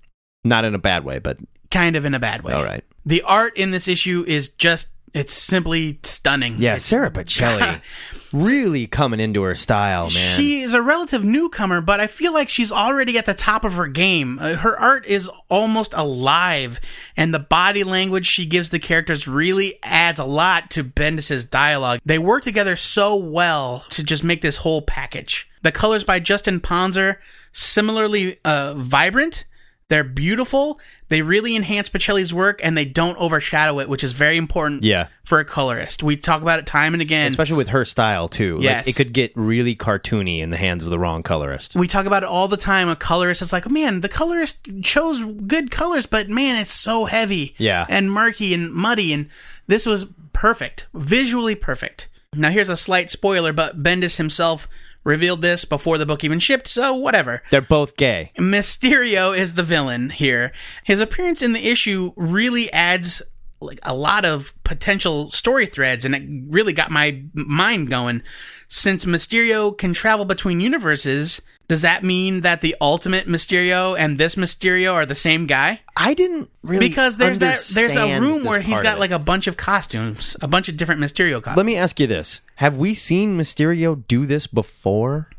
not 0.44 0.66
in 0.66 0.76
a 0.76 0.80
bad 0.80 1.06
way, 1.06 1.20
but 1.20 1.38
Kind 1.72 1.96
of 1.96 2.06
in 2.06 2.14
a 2.14 2.20
bad 2.20 2.44
way. 2.44 2.54
all 2.54 2.64
right. 2.64 2.84
The 3.06 3.24
art 3.24 3.58
in 3.58 3.72
this 3.72 3.88
issue 3.88 4.24
is 4.28 4.50
just, 4.50 4.90
it's 5.14 5.34
simply 5.34 6.00
stunning. 6.04 6.56
Yeah, 6.60 6.72
It's- 6.76 6.86
Sara 6.86 7.10
Pichelli 7.10 7.82
really 8.34 8.88
coming 8.88 9.20
into 9.20 9.42
her 9.42 9.56
style, 9.56 10.04
man. 10.04 10.38
She 10.38 10.62
is 10.62 10.74
a 10.74 10.82
relative 10.82 11.26
newcomer, 11.26 11.82
but 11.82 12.00
I 12.00 12.08
feel 12.08 12.32
like 12.34 12.48
she's 12.48 12.72
already 12.72 13.18
at 13.18 13.26
the 13.26 13.34
top 13.34 13.66
of 13.66 13.74
her 13.74 13.88
game. 13.88 14.38
Uh, 14.40 14.54
her 14.56 14.80
art 14.80 15.06
is 15.08 15.30
almost 15.50 15.94
alive, 15.96 16.80
and 17.18 17.34
the 17.34 17.40
body 17.40 17.84
language 17.84 18.26
she 18.28 18.46
gives 18.46 18.70
the 18.70 18.80
characters 18.80 19.28
really 19.28 19.80
adds 19.84 20.20
a 20.20 20.24
lot 20.26 20.70
to 20.72 20.84
Bendis's 20.84 21.44
dialogue. 21.46 22.00
They 22.06 22.20
work 22.20 22.44
together 22.44 22.76
so 22.76 23.16
well 23.16 23.84
to 23.90 24.04
just 24.04 24.24
make 24.24 24.42
this 24.42 24.58
whole 24.58 24.82
package. 24.82 25.50
The 25.64 25.72
colors 25.72 26.04
by 26.04 26.20
Justin 26.20 26.60
Ponsor, 26.60 27.20
similarly 27.52 28.40
uh, 28.46 28.76
vibrant. 28.78 29.46
They're 29.92 30.06
beautiful. 30.06 30.80
They 31.10 31.22
really 31.22 31.54
enhance 31.54 31.90
Pichelli's 31.90 32.34
work, 32.34 32.62
and 32.64 32.78
they 32.78 32.86
don't 32.86 33.18
overshadow 33.18 33.80
it, 33.80 33.90
which 33.90 34.06
is 34.06 34.14
very 34.14 34.38
important 34.38 34.86
Yeah. 34.86 35.08
for 35.26 35.40
a 35.42 35.44
colorist. 35.44 36.02
We 36.02 36.16
talk 36.16 36.42
about 36.42 36.60
it 36.60 36.66
time 36.66 36.94
and 36.94 37.02
again. 37.02 37.30
Especially 37.30 37.58
with 37.58 37.68
her 37.68 37.84
style 37.84 38.30
too. 38.30 38.58
Like, 38.60 38.88
it 38.88 38.96
could 38.96 39.12
get 39.12 39.34
really 39.36 39.76
cartoony 39.76 40.40
in 40.40 40.50
the 40.50 40.56
hands 40.56 40.86
of 40.86 40.92
the 40.92 40.98
wrong 40.98 41.24
colorist. 41.24 41.76
we 41.76 41.90
talk 41.90 42.06
about 42.06 42.24
it 42.24 42.30
all 42.30 42.48
the 42.48 42.56
time. 42.56 42.88
A 42.88 42.96
colorist 42.96 43.42
is 43.42 43.52
like, 43.52 43.70
man, 43.70 44.00
the 44.00 44.08
colorist 44.08 44.66
chose 44.82 45.22
good 45.46 45.72
colors, 45.72 46.06
but 46.06 46.30
man, 46.30 46.56
it's 46.62 46.72
so 46.72 47.04
heavy, 47.04 47.54
Yeah. 47.58 47.86
and 47.90 48.10
murky 48.10 48.54
and 48.54 48.72
muddy. 48.72 49.12
And 49.12 49.28
this 49.68 49.86
was 49.86 50.06
perfect, 50.32 50.88
visually 50.94 51.54
perfect. 51.54 52.08
Now, 52.34 52.50
here's 52.50 52.70
a 52.70 52.78
slight 52.78 53.10
spoiler, 53.10 53.52
but 53.52 53.84
Bendis 53.84 54.16
himself 54.16 54.70
revealed 55.04 55.42
this 55.42 55.66
before 55.66 55.98
the 55.98 56.06
book 56.06 56.24
even 56.24 56.40
shipped, 56.40 56.68
so 56.68 56.94
whatever. 56.94 57.42
They're 57.50 57.62
both 57.62 57.98
gay. 57.98 58.32
Mysterio 58.38 59.38
is 59.38 59.56
the 59.56 59.64
villain 59.64 60.10
here. 60.10 60.52
His 60.84 61.00
appearance 61.00 61.42
in 61.42 61.54
the 61.54 61.68
issue 61.68 62.14
really 62.16 62.72
adds 62.72 63.22
like 63.60 63.80
a 63.84 63.94
lot 63.94 64.26
of 64.26 64.62
potential 64.64 65.30
story 65.30 65.68
threads 65.68 66.04
and 66.04 66.16
it 66.16 66.24
really 66.48 66.74
got 66.74 66.90
my 66.92 67.24
mind 67.34 67.90
going. 67.90 68.24
Since 68.68 69.06
Mysterio 69.06 69.78
can 69.78 69.94
travel 69.94 70.26
between 70.26 70.60
universes, 70.60 71.42
does 71.68 71.84
that 71.84 72.04
mean 72.04 72.42
that 72.42 72.62
the 72.62 72.76
ultimate 72.82 73.28
Mysterio 73.28 73.98
and 73.98 74.18
this 74.18 74.36
Mysterio 74.36 74.94
are 74.94 75.06
the 75.06 75.16
same 75.16 75.46
guy? 75.46 75.82
I 75.96 76.14
didn't 76.14 76.50
really 76.64 76.90
Because 76.90 77.18
there's 77.18 77.40
that 77.40 77.62
there's 77.74 77.96
a 77.96 78.20
room 78.20 78.44
where 78.44 78.62
he's 78.62 78.82
got 78.82 79.00
like 79.00 79.12
a 79.12 79.20
bunch 79.20 79.48
of 79.48 79.58
costumes, 79.58 80.36
a 80.42 80.48
bunch 80.48 80.68
of 80.68 80.76
different 80.76 81.00
Mysterio 81.00 81.36
costumes. 81.36 81.58
Let 81.58 81.66
me 81.66 81.78
ask 81.78 82.00
you 82.00 82.08
this: 82.08 82.42
Have 82.62 82.78
we 82.78 82.94
seen 82.94 83.40
Mysterio 83.40 84.08
do 84.08 84.28
this 84.28 84.46
before? 84.46 85.32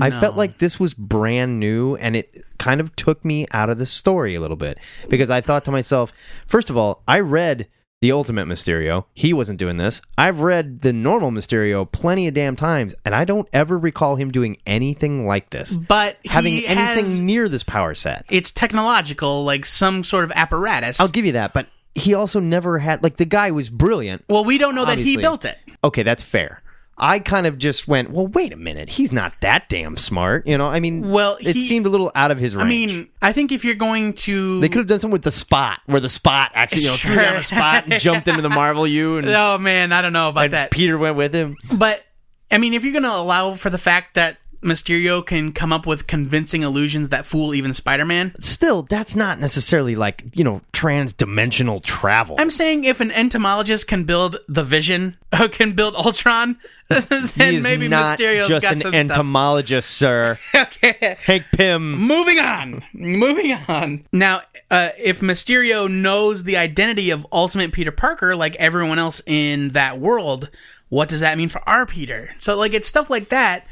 I 0.00 0.08
felt 0.08 0.38
like 0.38 0.56
this 0.56 0.80
was 0.80 0.94
brand 0.94 1.60
new, 1.60 1.96
and 1.96 2.16
it 2.16 2.46
kind 2.56 2.80
of 2.80 2.96
took 2.96 3.22
me 3.26 3.46
out 3.52 3.68
of 3.68 3.76
the 3.76 3.84
story 3.84 4.34
a 4.34 4.40
little 4.40 4.56
bit 4.56 4.78
because 5.10 5.28
I 5.28 5.42
thought 5.42 5.66
to 5.66 5.70
myself, 5.70 6.14
first 6.46 6.70
of 6.70 6.78
all, 6.78 7.02
I 7.06 7.20
read 7.20 7.68
the 8.00 8.10
Ultimate 8.10 8.48
Mysterio. 8.48 9.04
He 9.12 9.34
wasn't 9.34 9.58
doing 9.58 9.76
this. 9.76 10.00
I've 10.16 10.40
read 10.40 10.80
the 10.80 10.94
normal 10.94 11.30
Mysterio 11.30 11.92
plenty 11.92 12.26
of 12.26 12.32
damn 12.32 12.56
times, 12.56 12.94
and 13.04 13.14
I 13.14 13.26
don't 13.26 13.50
ever 13.52 13.76
recall 13.76 14.16
him 14.16 14.30
doing 14.30 14.56
anything 14.64 15.26
like 15.26 15.50
this. 15.50 15.76
but 15.76 16.16
Having 16.24 16.64
anything 16.64 17.04
has, 17.04 17.20
near 17.20 17.50
this 17.50 17.64
power 17.64 17.94
set. 17.94 18.24
it's 18.30 18.50
technological, 18.50 19.44
like 19.44 19.66
some 19.66 20.04
sort 20.04 20.24
of 20.24 20.32
apparatus. 20.32 21.00
I'll 21.00 21.08
give 21.08 21.26
you 21.26 21.32
that, 21.32 21.52
but 21.52 21.66
he 21.94 22.14
also 22.14 22.40
never 22.40 22.78
had 22.78 23.02
like 23.02 23.16
the 23.16 23.24
guy 23.24 23.50
was 23.50 23.68
brilliant. 23.68 24.24
well, 24.28 24.44
we 24.44 24.58
don't 24.58 24.74
know 24.74 24.84
that 24.84 24.98
he 24.98 25.16
built 25.16 25.44
it. 25.44 25.58
Okay, 25.84 26.02
that's 26.02 26.22
fair. 26.22 26.62
I 26.98 27.18
kind 27.20 27.46
of 27.46 27.56
just 27.58 27.88
went, 27.88 28.10
well, 28.10 28.26
wait 28.26 28.52
a 28.52 28.56
minute, 28.56 28.90
he's 28.90 29.12
not 29.12 29.32
that 29.40 29.68
damn 29.70 29.96
smart, 29.96 30.46
you 30.46 30.56
know. 30.58 30.66
I 30.66 30.78
mean, 30.78 31.10
Well, 31.10 31.36
it 31.40 31.56
he- 31.56 31.66
seemed 31.66 31.86
a 31.86 31.88
little 31.88 32.12
out 32.14 32.30
of 32.30 32.38
his 32.38 32.54
range. 32.54 32.66
I 32.66 32.68
mean, 32.68 33.08
I 33.22 33.32
think 33.32 33.50
if 33.50 33.64
you're 33.64 33.74
going 33.74 34.12
to, 34.12 34.60
they 34.60 34.68
could 34.68 34.78
have 34.80 34.86
done 34.86 35.00
something 35.00 35.12
with 35.12 35.22
the 35.22 35.30
spot, 35.32 35.80
where 35.86 36.00
the 36.00 36.08
spot 36.10 36.52
actually, 36.54 36.82
you 36.82 36.88
know, 36.88 36.94
threw 36.94 37.14
down 37.16 37.36
a 37.36 37.42
spot 37.42 37.84
and 37.86 37.94
jumped 38.00 38.28
into 38.28 38.42
the 38.42 38.50
Marvel 38.50 38.86
U, 38.86 39.16
and, 39.16 39.26
Oh 39.30 39.58
man, 39.58 39.90
I 39.90 40.02
don't 40.02 40.12
know 40.12 40.28
about 40.28 40.44
and 40.44 40.52
that. 40.52 40.70
Peter 40.70 40.98
went 40.98 41.16
with 41.16 41.34
him. 41.34 41.56
But 41.72 42.04
I 42.50 42.58
mean, 42.58 42.74
if 42.74 42.84
you're 42.84 42.92
going 42.92 43.04
to 43.04 43.10
allow 43.16 43.54
for 43.54 43.70
the 43.70 43.78
fact 43.78 44.14
that 44.14 44.36
Mysterio 44.62 45.24
can 45.24 45.52
come 45.52 45.72
up 45.72 45.86
with 45.86 46.06
convincing 46.06 46.62
illusions 46.62 47.08
that 47.10 47.26
fool 47.26 47.54
even 47.54 47.72
Spider-Man, 47.72 48.34
Still, 48.40 48.82
that's 48.82 49.14
not 49.14 49.40
necessarily 49.40 49.96
like 49.96 50.24
you 50.34 50.44
know 50.44 50.62
trans-dimensional 50.72 51.80
travel. 51.80 52.36
I'm 52.38 52.50
saying 52.50 52.84
if 52.84 53.00
an 53.00 53.10
entomologist 53.10 53.86
can 53.86 54.04
build 54.04 54.38
the 54.48 54.64
Vision, 54.64 55.16
or 55.38 55.48
can 55.48 55.72
build 55.72 55.94
Ultron, 55.94 56.58
then 56.88 57.02
he 57.34 57.56
is 57.56 57.62
maybe 57.62 57.88
not 57.88 58.18
Mysterio's 58.18 58.48
just 58.48 58.62
got 58.62 58.74
an 58.74 58.80
some 58.80 58.94
entomologist, 58.94 59.90
sir. 59.90 60.38
Okay. 60.84 61.16
Hank 61.24 61.44
Pym. 61.52 61.96
Moving 61.96 62.38
on. 62.38 62.82
Moving 62.92 63.52
on. 63.68 64.04
Now, 64.12 64.42
uh, 64.70 64.88
if 64.98 65.20
Mysterio 65.20 65.88
knows 65.88 66.42
the 66.42 66.56
identity 66.56 67.10
of 67.10 67.26
Ultimate 67.30 67.72
Peter 67.72 67.92
Parker, 67.92 68.34
like 68.34 68.56
everyone 68.56 68.98
else 68.98 69.22
in 69.26 69.70
that 69.70 70.00
world, 70.00 70.50
what 70.88 71.08
does 71.08 71.20
that 71.20 71.38
mean 71.38 71.48
for 71.48 71.66
our 71.68 71.86
Peter? 71.86 72.30
So, 72.38 72.56
like, 72.56 72.74
it's 72.74 72.88
stuff 72.88 73.10
like 73.10 73.28
that. 73.28 73.66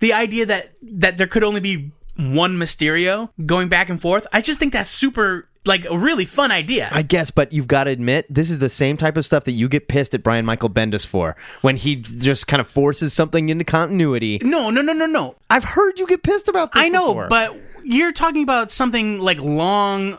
The 0.00 0.12
idea 0.12 0.46
that 0.46 0.72
that 0.82 1.16
there 1.16 1.26
could 1.26 1.44
only 1.44 1.60
be 1.60 1.92
one 2.16 2.56
Mysterio 2.56 3.30
going 3.44 3.68
back 3.68 3.88
and 3.88 4.00
forth, 4.00 4.26
I 4.32 4.40
just 4.40 4.58
think 4.58 4.72
that's 4.72 4.88
super, 4.88 5.48
like, 5.66 5.84
a 5.84 5.98
really 5.98 6.24
fun 6.24 6.50
idea. 6.50 6.88
I 6.90 7.02
guess, 7.02 7.30
but 7.30 7.52
you've 7.52 7.68
got 7.68 7.84
to 7.84 7.90
admit, 7.90 8.24
this 8.32 8.48
is 8.48 8.58
the 8.58 8.70
same 8.70 8.96
type 8.96 9.18
of 9.18 9.26
stuff 9.26 9.44
that 9.44 9.52
you 9.52 9.68
get 9.68 9.86
pissed 9.86 10.14
at 10.14 10.22
Brian 10.22 10.46
Michael 10.46 10.70
Bendis 10.70 11.04
for 11.06 11.36
when 11.60 11.76
he 11.76 11.96
just 11.96 12.46
kind 12.46 12.60
of 12.62 12.68
forces 12.68 13.12
something 13.12 13.50
into 13.50 13.64
continuity. 13.64 14.38
no, 14.42 14.70
no, 14.70 14.80
no, 14.80 14.94
no, 14.94 15.04
no. 15.06 15.34
I've 15.50 15.64
heard 15.64 15.98
you 15.98 16.06
get 16.06 16.22
pissed 16.22 16.48
about 16.48 16.72
this. 16.72 16.82
I 16.82 16.88
know, 16.88 17.08
before. 17.08 17.28
but 17.28 17.54
you're 17.84 18.12
talking 18.12 18.42
about 18.42 18.70
something 18.70 19.20
like 19.20 19.40
long 19.40 20.18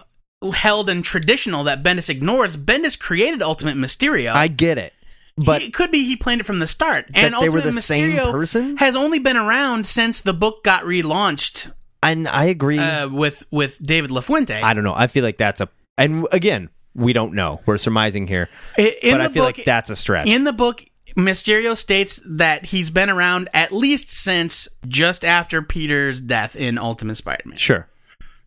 held 0.53 0.89
and 0.91 1.03
traditional 1.03 1.63
that 1.63 1.81
Bendis 1.81 2.09
ignores. 2.09 2.57
Bendis 2.57 2.99
created 2.99 3.41
Ultimate 3.41 3.75
Mysterio. 3.75 4.33
I 4.33 4.47
get 4.49 4.77
it. 4.77 4.93
But 5.37 5.61
it 5.61 5.73
could 5.73 5.91
be 5.91 6.03
he 6.03 6.15
planned 6.15 6.41
it 6.41 6.45
from 6.45 6.59
the 6.59 6.67
start. 6.67 7.05
And 7.13 7.35
they 7.39 7.49
were 7.49 7.61
the 7.61 7.73
same 7.73 8.11
Mysterio 8.11 8.31
person? 8.31 8.77
has 8.77 8.95
only 8.95 9.19
been 9.19 9.37
around 9.37 9.85
since 9.85 10.21
the 10.21 10.33
book 10.33 10.63
got 10.63 10.83
relaunched 10.83 11.71
and 12.03 12.27
I 12.27 12.45
agree. 12.45 12.79
uh, 12.79 13.09
with 13.09 13.43
with 13.51 13.77
David 13.85 14.11
LaFuente. 14.11 14.61
I 14.61 14.73
don't 14.73 14.83
know. 14.83 14.93
I 14.95 15.07
feel 15.07 15.23
like 15.23 15.37
that's 15.37 15.61
a. 15.61 15.69
And 15.97 16.27
again, 16.31 16.69
we 16.95 17.13
don't 17.13 17.33
know. 17.33 17.61
We're 17.65 17.77
surmising 17.77 18.27
here. 18.27 18.49
In 18.77 18.85
but 18.85 19.17
the 19.17 19.23
I 19.23 19.27
feel 19.29 19.45
book, 19.45 19.57
like 19.57 19.65
that's 19.65 19.89
a 19.89 19.95
stretch. 19.95 20.27
in 20.27 20.43
the 20.43 20.53
book. 20.53 20.83
Mysterio 21.15 21.75
states 21.75 22.21
that 22.27 22.65
he's 22.65 22.91
been 22.91 23.09
around 23.09 23.49
at 23.51 23.71
least 23.71 24.11
since 24.11 24.67
just 24.87 25.25
after 25.25 25.63
Peter's 25.63 26.21
death 26.21 26.55
in 26.55 26.77
Ultimate 26.77 27.15
Spider-Man. 27.15 27.57
sure. 27.57 27.87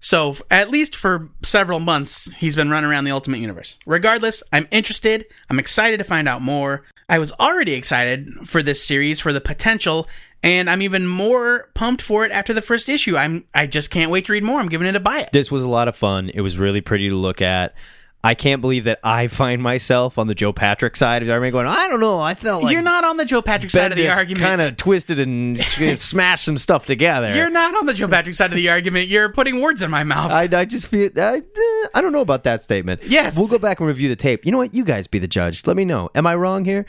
So, 0.01 0.35
at 0.51 0.71
least 0.71 0.97
for 0.97 1.29
several 1.43 1.79
months, 1.79 2.31
he's 2.37 2.57
been 2.57 2.71
running 2.71 2.91
around 2.91 3.05
the 3.05 3.11
Ultimate 3.11 3.39
Universe. 3.39 3.77
Regardless, 3.87 4.43
I'm 4.53 4.67
interested. 4.71 5.27
I'm 5.51 5.59
excited 5.59 5.99
to 5.99 6.05
find 6.05 6.27
out 6.27 6.41
more. 6.41 6.85
I 7.09 7.19
was 7.19 7.33
already 7.33 7.75
excited 7.75 8.31
for 8.47 8.63
this 8.63 8.83
series 8.83 9.21
for 9.21 9.33
the 9.33 9.41
potential, 9.41 10.09
and 10.43 10.71
I'm 10.71 10.81
even 10.81 11.07
more 11.07 11.69
pumped 11.75 12.03
for 12.03 12.25
it 12.25 12.33
after 12.33 12.55
the 12.55 12.63
first 12.63 12.89
issue. 12.89 13.17
I'm 13.17 13.45
I 13.55 13.67
just 13.67 13.91
can't 13.91 14.11
wait 14.11 14.27
to 14.27 14.33
read 14.33 14.45
more. 14.45 14.59
I'm 14.59 14.69
giving 14.69 14.87
it 14.87 14.97
a 14.97 15.01
buy 15.01 15.21
it. 15.21 15.31
This 15.33 15.51
was 15.51 15.65
a 15.65 15.69
lot 15.69 15.89
of 15.89 15.97
fun. 15.97 16.31
It 16.31 16.41
was 16.41 16.57
really 16.57 16.81
pretty 16.81 17.09
to 17.09 17.17
look 17.17 17.43
at. 17.43 17.75
I 18.23 18.35
can't 18.35 18.61
believe 18.61 18.85
that 18.85 19.01
I 19.03 19.29
find 19.29 19.63
myself 19.63 20.19
on 20.19 20.27
the 20.27 20.35
Joe 20.35 20.53
Patrick 20.53 20.95
side 20.95 21.23
of 21.23 21.27
the 21.27 21.33
argument 21.33 21.53
going, 21.53 21.67
I 21.67 21.89
don't 21.89 22.01
know. 22.01 22.21
I 22.21 22.35
felt 22.35 22.63
like 22.63 22.73
You're 22.73 22.83
not 22.83 23.03
on 23.03 23.17
the 23.17 23.25
Joe 23.25 23.41
Patrick 23.41 23.71
side 23.71 23.93
of 23.93 23.97
the 23.97 24.11
argument. 24.11 24.45
kind 24.45 24.61
of 24.61 24.77
twisted 24.77 25.19
and 25.19 25.59
smashed 25.99 26.45
some 26.45 26.59
stuff 26.59 26.85
together. 26.85 27.35
You're 27.35 27.49
not 27.49 27.75
on 27.75 27.87
the 27.87 27.95
Joe 27.95 28.09
Patrick 28.09 28.35
side 28.35 28.51
of 28.51 28.57
the 28.57 28.69
argument. 28.69 29.09
You're 29.09 29.33
putting 29.33 29.63
words 29.63 29.81
in 29.81 29.91
my 29.91 30.05
mouth. 30.05 30.31
I, 30.31 30.43
I 30.53 30.67
just 30.67 30.89
feel 30.89 31.11
I, 31.17 31.39
eh, 31.39 31.87
I 31.95 32.03
don't 32.03 32.13
know 32.13 32.21
about 32.21 32.45
that 32.45 32.63
statement. 32.63 33.01
Yes. 33.05 33.39
we'll 33.39 33.49
go 33.49 33.59
back 33.59 33.81
and 33.81 33.89
review 33.89 34.11
the 34.11 34.17
tape. 34.17 34.45
You 34.45 34.53
know 34.53 34.59
what? 34.59 34.75
You 34.75 34.85
guys 34.85 35.07
be 35.07 35.19
the 35.19 35.29
judge. 35.29 35.67
Let 35.67 35.77
me 35.77 35.87
know. 35.87 36.11
Am 36.15 36.27
I 36.27 36.35
wrong 36.35 36.67
here? 36.67 36.85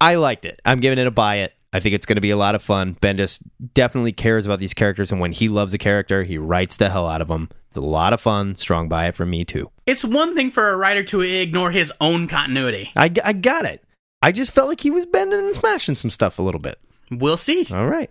I 0.00 0.14
liked 0.14 0.46
it. 0.46 0.62
I'm 0.64 0.80
giving 0.80 0.98
it 0.98 1.06
a 1.06 1.10
buy 1.10 1.36
it. 1.36 1.52
I 1.72 1.80
think 1.80 1.94
it's 1.94 2.06
going 2.06 2.16
to 2.16 2.20
be 2.20 2.30
a 2.30 2.36
lot 2.36 2.54
of 2.54 2.62
fun. 2.62 2.96
Bendis 2.96 3.40
definitely 3.74 4.12
cares 4.12 4.44
about 4.44 4.58
these 4.58 4.74
characters, 4.74 5.12
and 5.12 5.20
when 5.20 5.32
he 5.32 5.48
loves 5.48 5.72
a 5.72 5.78
character, 5.78 6.24
he 6.24 6.36
writes 6.36 6.76
the 6.76 6.90
hell 6.90 7.06
out 7.06 7.20
of 7.20 7.28
them. 7.28 7.48
It's 7.68 7.76
a 7.76 7.80
lot 7.80 8.12
of 8.12 8.20
fun. 8.20 8.56
Strong 8.56 8.88
buy 8.88 9.06
it 9.06 9.14
from 9.14 9.30
me 9.30 9.44
too. 9.44 9.70
it's 9.86 10.04
one 10.04 10.34
thing 10.34 10.50
for 10.50 10.70
a 10.70 10.76
writer 10.76 11.04
to 11.04 11.20
ignore 11.20 11.70
his 11.70 11.92
own 12.00 12.26
continuity. 12.26 12.90
I, 12.96 13.12
I 13.24 13.32
got 13.32 13.64
it. 13.64 13.84
I 14.20 14.32
just 14.32 14.52
felt 14.52 14.68
like 14.68 14.80
he 14.80 14.90
was 14.90 15.06
bending 15.06 15.38
and 15.38 15.54
smashing 15.54 15.96
some 15.96 16.10
stuff 16.10 16.38
a 16.38 16.42
little 16.42 16.60
bit. 16.60 16.78
We'll 17.10 17.36
see. 17.36 17.66
All 17.70 17.86
right. 17.86 18.10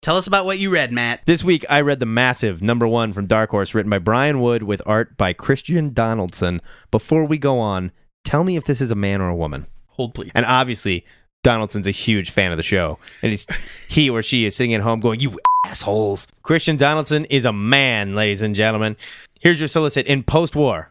Tell 0.00 0.16
us 0.16 0.26
about 0.26 0.44
what 0.44 0.58
you 0.58 0.70
read, 0.70 0.92
Matt. 0.92 1.22
This 1.26 1.42
week, 1.42 1.64
I 1.68 1.80
read 1.80 1.98
the 1.98 2.06
massive 2.06 2.62
number 2.62 2.86
one 2.86 3.12
from 3.12 3.26
Dark 3.26 3.50
Horse, 3.50 3.74
written 3.74 3.90
by 3.90 3.98
Brian 3.98 4.40
Wood 4.40 4.62
with 4.62 4.80
art 4.86 5.16
by 5.16 5.32
Kristian 5.34 5.92
Donaldson. 5.92 6.60
Before 6.90 7.24
we 7.24 7.36
go 7.36 7.58
on, 7.58 7.90
tell 8.24 8.44
me 8.44 8.56
if 8.56 8.64
this 8.64 8.80
is 8.80 8.90
a 8.90 8.94
man 8.94 9.20
or 9.20 9.28
a 9.28 9.34
woman. 9.36 9.66
Hold 9.88 10.14
please. 10.14 10.30
And 10.34 10.46
obviously, 10.46 11.04
Donaldson's 11.48 11.88
a 11.88 11.92
huge 11.92 12.28
fan 12.30 12.50
of 12.50 12.58
the 12.58 12.62
show, 12.62 12.98
and 13.22 13.30
he's 13.30 13.46
he 13.88 14.10
or 14.10 14.22
she 14.22 14.44
is 14.44 14.54
sitting 14.54 14.74
at 14.74 14.82
home 14.82 15.00
going, 15.00 15.20
"You 15.20 15.38
assholes." 15.64 16.26
Kristian 16.44 16.76
Donaldson 16.76 17.24
is 17.26 17.46
a 17.46 17.54
man, 17.54 18.14
ladies 18.14 18.42
and 18.42 18.54
gentlemen. 18.54 18.96
Here's 19.40 19.58
your 19.58 19.68
solicit 19.68 20.04
in 20.06 20.24
post-war, 20.24 20.90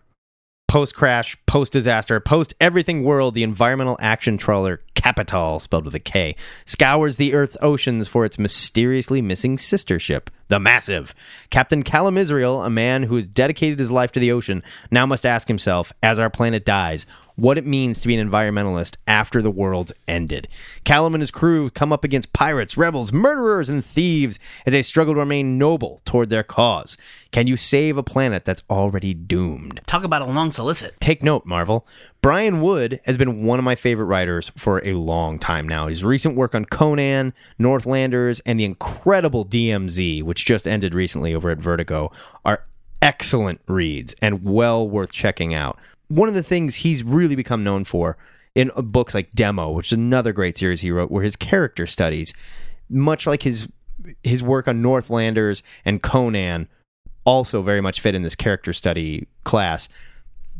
post-crash, 0.67 1.37
post-disaster, 1.45 2.19
post-everything 2.19 3.03
world. 3.03 3.35
The 3.35 3.43
environmental 3.43 3.97
action 3.99 4.39
trawler 4.39 4.81
Kapital, 4.95 5.59
spelled 5.59 5.85
with 5.85 5.93
a 5.93 5.99
K, 5.99 6.35
scours 6.65 7.17
the 7.17 7.35
Earth's 7.35 7.57
oceans 7.61 8.07
for 8.07 8.25
its 8.25 8.39
mysteriously 8.39 9.21
missing 9.21 9.59
sister 9.59 9.99
ship, 9.99 10.31
the 10.47 10.59
Massive. 10.59 11.13
Captain 11.51 11.83
Callum 11.83 12.17
Israel, 12.17 12.63
a 12.63 12.69
man 12.69 13.03
who 13.03 13.15
has 13.15 13.27
dedicated 13.27 13.77
his 13.77 13.91
life 13.91 14.11
to 14.13 14.19
the 14.19 14.31
ocean, 14.31 14.63
now 14.89 15.05
must 15.05 15.23
ask 15.25 15.47
himself, 15.47 15.93
as 16.01 16.17
our 16.17 16.31
planet 16.31 16.65
dies, 16.65 17.05
what 17.37 17.57
it 17.57 17.65
means 17.65 17.99
to 17.99 18.07
be 18.07 18.15
an 18.15 18.29
environmentalist 18.29 18.97
after 19.07 19.41
the 19.41 19.51
world's 19.51 19.93
ended. 20.07 20.47
Callum 20.83 21.13
and 21.13 21.21
his 21.21 21.31
crew 21.31 21.69
come 21.69 21.93
up 21.93 22.03
against 22.03 22.33
pirates, 22.33 22.75
rebels, 22.75 23.13
murderers, 23.13 23.69
and 23.69 23.85
thieves 23.85 24.39
as 24.65 24.73
they 24.73 24.81
struggle 24.81 25.13
to 25.13 25.19
remain 25.19 25.57
noble 25.57 26.01
toward 26.03 26.29
their 26.29 26.43
cause. 26.43 26.97
Can 27.31 27.45
you 27.45 27.55
save 27.55 27.95
a 27.95 28.03
planet 28.03 28.43
that's 28.43 28.63
already 28.69 29.13
doomed? 29.13 29.81
Talk 29.85 30.03
about 30.03 30.23
a 30.23 30.25
long 30.25 30.51
solicit. 30.51 30.99
Take 30.99 31.21
note, 31.21 31.45
Marvel. 31.45 31.85
Brian 32.23 32.59
Wood 32.59 32.99
has 33.05 33.17
been 33.17 33.45
one 33.45 33.59
of 33.59 33.65
my 33.65 33.75
favorite 33.75 34.05
writers 34.05 34.51
for 34.57 34.81
a 34.83 34.93
long 34.93 35.37
time 35.37 35.69
now. 35.69 35.87
His 35.87 36.03
recent 36.03 36.35
work 36.35 36.55
on 36.55 36.65
Conan, 36.65 37.33
Northlanders, 37.59 38.39
and 38.41 38.59
the 38.59 38.65
incredible 38.65 39.45
DMZ, 39.45 40.23
which 40.23 40.43
just 40.43 40.67
ended 40.67 40.95
recently 40.95 41.35
over 41.35 41.51
at 41.51 41.59
Vertigo, 41.59 42.11
are 42.43 42.63
excellent 43.01 43.61
reads 43.67 44.15
and 44.21 44.43
well 44.43 44.89
worth 44.89 45.11
checking 45.11 45.53
out. 45.53 45.77
One 46.07 46.29
of 46.29 46.35
the 46.35 46.43
things 46.43 46.75
he's 46.75 47.03
really 47.03 47.35
become 47.35 47.63
known 47.63 47.83
for 47.83 48.17
in 48.55 48.71
uh, 48.75 48.81
books 48.81 49.13
like 49.13 49.31
Demo, 49.31 49.71
which 49.71 49.87
is 49.87 49.93
another 49.93 50.33
great 50.33 50.57
series 50.57 50.81
he 50.81 50.91
wrote, 50.91 51.11
were 51.11 51.23
his 51.23 51.35
character 51.35 51.85
studies. 51.85 52.33
Much 52.89 53.27
like 53.27 53.43
his 53.43 53.67
his 54.23 54.41
work 54.41 54.67
on 54.67 54.81
Northlanders 54.81 55.63
and 55.83 56.01
Conan, 56.01 56.69
also 57.25 57.61
very 57.61 57.81
much 57.81 57.99
fit 57.99 58.15
in 58.15 58.21
this 58.21 58.35
character 58.35 58.71
study 58.71 59.27
class 59.43 59.89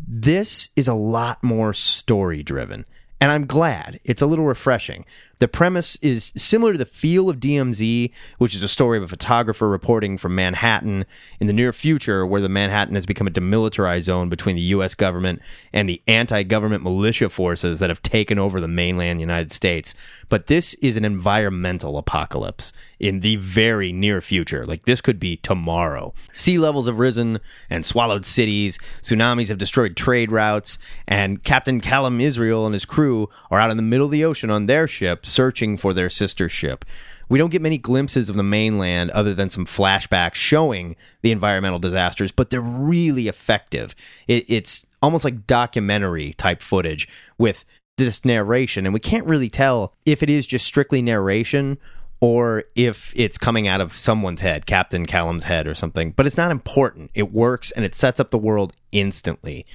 this 0.06 0.70
is 0.76 0.88
a 0.88 0.94
lot 0.94 1.44
more 1.44 1.74
story 1.74 2.44
driven 2.44 2.86
and 3.20 3.32
i'm 3.32 3.46
glad. 3.46 4.00
It's 4.04 4.22
a 4.22 4.26
little 4.26 4.46
refreshing. 4.46 5.06
The 5.40 5.48
premise 5.48 5.98
is 5.98 6.32
similar 6.36 6.72
to 6.72 6.78
the 6.80 6.86
feel 6.86 7.30
of 7.30 7.40
dmz 7.40 8.12
which 8.38 8.56
is 8.56 8.64
a 8.64 8.68
story 8.68 8.98
of 8.98 9.04
a 9.04 9.08
photographer 9.08 9.68
reporting 9.68 10.18
from 10.18 10.36
manhattan 10.36 11.06
in 11.40 11.48
the 11.48 11.54
near 11.54 11.72
future 11.72 12.26
where 12.26 12.42
the 12.42 12.50
manhattan 12.50 12.96
has 12.96 13.06
become 13.06 13.28
a 13.28 13.32
demilitarized 13.32 14.02
zone 14.02 14.30
between 14.30 14.56
the 14.56 14.62
us 14.64 14.96
government 14.96 15.42
and 15.72 15.88
the 15.88 16.02
anti-government 16.08 16.84
militia 16.84 17.30
forces 17.30 17.80
that 17.80 17.90
have 17.90 18.02
taken 18.02 18.40
over 18.40 18.60
the 18.60 18.68
mainland 18.68 19.20
united 19.20 19.52
states 19.52 19.94
but 20.30 20.48
this 20.48 20.74
is 20.76 20.98
an 20.98 21.06
environmental 21.06 21.98
apocalypse 21.98 22.74
in 23.00 23.22
the 23.22 23.36
very 23.38 23.92
near 23.92 24.22
future. 24.22 24.66
Like 24.66 24.84
this 24.86 25.02
could 25.02 25.20
be 25.20 25.38
tomorrow. 25.38 26.14
Sea 26.32 26.58
levels 26.58 26.88
have 26.88 27.00
risen 27.00 27.40
and 27.70 27.86
swallowed 27.86 28.26
cities, 28.26 28.80
tsunamis 29.02 29.50
have 29.50 29.58
destroyed 29.58 29.96
trade 29.96 30.32
routes, 30.32 30.78
and 31.08 31.44
Captain 31.44 31.80
Callum 31.80 32.20
Israel 32.20 32.66
and 32.66 32.74
his 32.74 32.86
crew 32.86 33.30
are 33.52 33.60
out 33.60 33.72
in 33.72 33.78
the 33.78 33.84
middle 33.84 34.06
of 34.06 34.12
the 34.12 34.26
ocean 34.26 34.50
on 34.50 34.66
their 34.66 34.88
ship 34.88 35.26
searching 35.26 35.78
for 35.78 35.94
their 35.94 36.10
sister 36.10 36.50
ship. 36.50 36.86
We 37.30 37.38
don't 37.38 37.52
get 37.52 37.62
many 37.62 37.78
glimpses 37.78 38.30
of 38.30 38.38
the 38.38 38.44
mainland 38.44 39.12
other 39.12 39.34
than 39.34 39.50
some 39.50 39.66
flashbacks 39.66 40.36
showing 40.36 40.96
the 41.22 41.32
environmental 41.32 41.80
disasters, 41.80 42.32
but 42.32 42.50
they're 42.50 42.62
really 42.62 43.28
effective. 43.28 43.94
It, 44.28 44.46
it's 44.48 44.86
almost 45.02 45.26
like 45.26 45.46
documentary 45.46 46.34
type 46.34 46.62
footage 46.62 47.08
with 47.38 47.66
this 47.98 48.24
narration, 48.24 48.86
and 48.86 48.94
we 48.94 49.00
can't 49.00 49.26
really 49.26 49.50
tell 49.50 49.94
if 50.06 50.24
it 50.24 50.30
is 50.30 50.46
just 50.46 50.66
strictly 50.66 51.02
narration 51.02 51.78
or 52.20 52.64
if 52.76 53.12
it's 53.16 53.38
coming 53.38 53.68
out 53.68 53.82
of 53.82 53.94
someone's 53.94 54.42
head, 54.42 54.66
Captain 54.66 55.06
Callum's 55.06 55.44
head 55.44 55.68
or 55.68 55.76
something. 55.76 56.12
But 56.12 56.26
it's 56.26 56.38
not 56.38 56.52
important. 56.52 57.12
It 57.14 57.32
works 57.32 57.72
and 57.72 57.86
it 57.86 57.96
sets 57.96 58.20
up 58.20 58.32
the 58.32 58.38
world 58.38 58.74
instantly. 58.92 59.66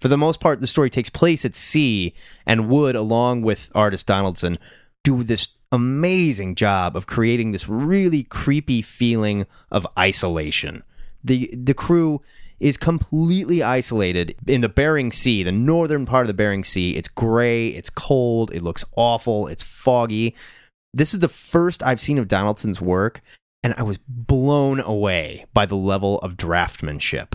For 0.00 0.08
the 0.08 0.16
most 0.16 0.40
part, 0.40 0.60
the 0.60 0.66
story 0.66 0.90
takes 0.90 1.10
place 1.10 1.44
at 1.44 1.54
sea, 1.54 2.12
and 2.44 2.68
Wood, 2.68 2.96
along 2.96 3.42
with 3.42 3.70
artist 3.72 4.08
Donaldson, 4.08 4.58
do 5.04 5.22
this 5.22 5.48
amazing 5.70 6.56
job 6.56 6.96
of 6.96 7.06
creating 7.06 7.52
this 7.52 7.68
really 7.68 8.24
creepy 8.24 8.82
feeling 8.82 9.46
of 9.70 9.86
isolation. 9.96 10.82
The 11.22 11.54
the 11.56 11.74
crew 11.74 12.20
is 12.62 12.76
completely 12.76 13.60
isolated 13.60 14.36
in 14.46 14.60
the 14.60 14.68
Bering 14.68 15.10
Sea, 15.10 15.42
the 15.42 15.50
northern 15.50 16.06
part 16.06 16.22
of 16.22 16.28
the 16.28 16.34
Bering 16.34 16.62
Sea. 16.62 16.92
It's 16.92 17.08
gray, 17.08 17.68
it's 17.68 17.90
cold, 17.90 18.52
it 18.54 18.62
looks 18.62 18.84
awful, 18.94 19.48
it's 19.48 19.64
foggy. 19.64 20.36
This 20.94 21.12
is 21.12 21.18
the 21.18 21.28
first 21.28 21.82
I've 21.82 22.00
seen 22.00 22.18
of 22.18 22.28
Donaldson's 22.28 22.80
work, 22.80 23.20
and 23.64 23.74
I 23.76 23.82
was 23.82 23.98
blown 24.06 24.78
away 24.78 25.46
by 25.52 25.66
the 25.66 25.74
level 25.74 26.20
of 26.20 26.36
draftsmanship. 26.36 27.32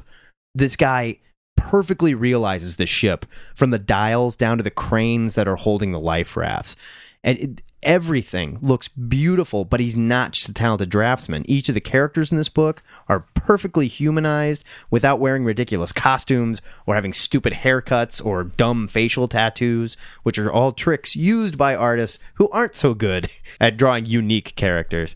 This 0.56 0.78
guy 0.78 1.18
perfectly 1.58 2.14
realizes 2.14 2.78
the 2.78 2.86
ship 2.86 3.26
from 3.54 3.72
the 3.72 3.80
dials 3.80 4.38
down 4.38 4.56
to 4.58 4.64
the 4.64 4.72
cranes 4.72 5.36
that 5.36 5.48
are 5.48 5.58
holding 5.58 5.92
the 5.92 6.00
life 6.00 6.38
rafts. 6.38 6.78
And 7.22 7.38
it, 7.38 7.62
everything 7.84 8.58
looks 8.62 8.88
beautiful, 8.88 9.66
but 9.66 9.80
he's 9.80 9.96
not 9.96 10.32
just 10.32 10.50
a 10.50 10.54
talented 10.54 10.90
draftsman. 10.90 11.44
Each 11.50 11.70
of 11.70 11.76
the 11.76 11.82
characters 11.82 12.32
in 12.32 12.38
this 12.38 12.50
book 12.50 12.84
are 13.08 13.26
perfectly 13.34 13.88
humanized 13.88 14.64
without 14.90 15.20
wearing 15.20 15.44
ridiculous 15.44 15.92
costumes 15.92 16.62
or 16.86 16.96
having 16.96 17.14
stupid 17.14 17.54
haircuts 17.54 18.24
or 18.26 18.44
dumb 18.44 18.88
facial 18.88 19.28
tattoos, 19.28 19.96
which 20.24 20.38
are 20.38 20.52
all 20.52 20.72
tricks 20.72 21.16
used 21.16 21.58
by 21.58 21.76
artists 21.76 22.20
who 22.36 22.50
aren't 22.50 22.76
so 22.76 22.94
good 22.94 23.30
at 23.60 23.78
drawing 23.78 24.06
unique 24.06 24.56
characters. 24.56 25.16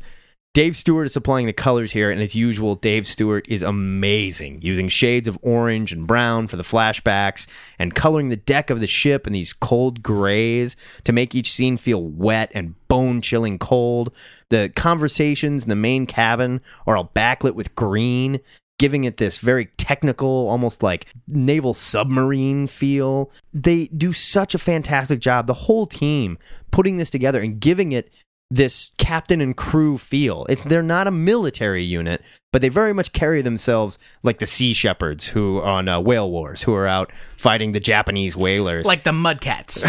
Dave 0.53 0.75
Stewart 0.75 1.05
is 1.05 1.13
supplying 1.13 1.45
the 1.45 1.53
colors 1.53 1.93
here, 1.93 2.11
and 2.11 2.21
as 2.21 2.35
usual, 2.35 2.75
Dave 2.75 3.07
Stewart 3.07 3.45
is 3.47 3.61
amazing, 3.61 4.61
using 4.61 4.89
shades 4.89 5.29
of 5.29 5.39
orange 5.41 5.93
and 5.93 6.05
brown 6.05 6.49
for 6.49 6.57
the 6.57 6.63
flashbacks 6.63 7.47
and 7.79 7.95
coloring 7.95 8.27
the 8.27 8.35
deck 8.35 8.69
of 8.69 8.81
the 8.81 8.87
ship 8.87 9.25
in 9.25 9.31
these 9.31 9.53
cold 9.53 10.03
grays 10.03 10.75
to 11.05 11.13
make 11.13 11.33
each 11.33 11.53
scene 11.53 11.77
feel 11.77 12.03
wet 12.03 12.51
and 12.53 12.75
bone 12.89 13.21
chilling 13.21 13.59
cold. 13.59 14.11
The 14.49 14.69
conversations 14.75 15.63
in 15.63 15.69
the 15.69 15.75
main 15.77 16.05
cabin 16.05 16.59
are 16.85 16.97
all 16.97 17.11
backlit 17.15 17.55
with 17.55 17.73
green, 17.75 18.41
giving 18.77 19.05
it 19.05 19.15
this 19.15 19.37
very 19.37 19.67
technical, 19.77 20.49
almost 20.49 20.83
like 20.83 21.05
naval 21.29 21.73
submarine 21.73 22.67
feel. 22.67 23.31
They 23.53 23.85
do 23.87 24.11
such 24.11 24.53
a 24.53 24.59
fantastic 24.59 25.21
job, 25.21 25.47
the 25.47 25.53
whole 25.53 25.87
team, 25.87 26.37
putting 26.71 26.97
this 26.97 27.09
together 27.09 27.39
and 27.39 27.57
giving 27.57 27.93
it 27.93 28.11
this 28.51 28.91
captain 28.97 29.39
and 29.41 29.55
crew 29.55 29.97
feel. 29.97 30.45
It's 30.49 30.61
they're 30.61 30.83
not 30.83 31.07
a 31.07 31.11
military 31.11 31.83
unit, 31.83 32.21
but 32.51 32.61
they 32.61 32.69
very 32.69 32.93
much 32.93 33.13
carry 33.13 33.41
themselves 33.41 33.97
like 34.23 34.39
the 34.39 34.45
sea 34.45 34.73
shepherds 34.73 35.27
who 35.27 35.61
on 35.61 35.87
uh, 35.87 35.99
whale 35.99 36.29
wars 36.29 36.63
who 36.63 36.73
are 36.73 36.87
out 36.87 37.11
fighting 37.37 37.71
the 37.71 37.79
Japanese 37.79 38.35
whalers. 38.35 38.85
Like 38.85 39.03
the 39.03 39.11
Mudcats. 39.11 39.83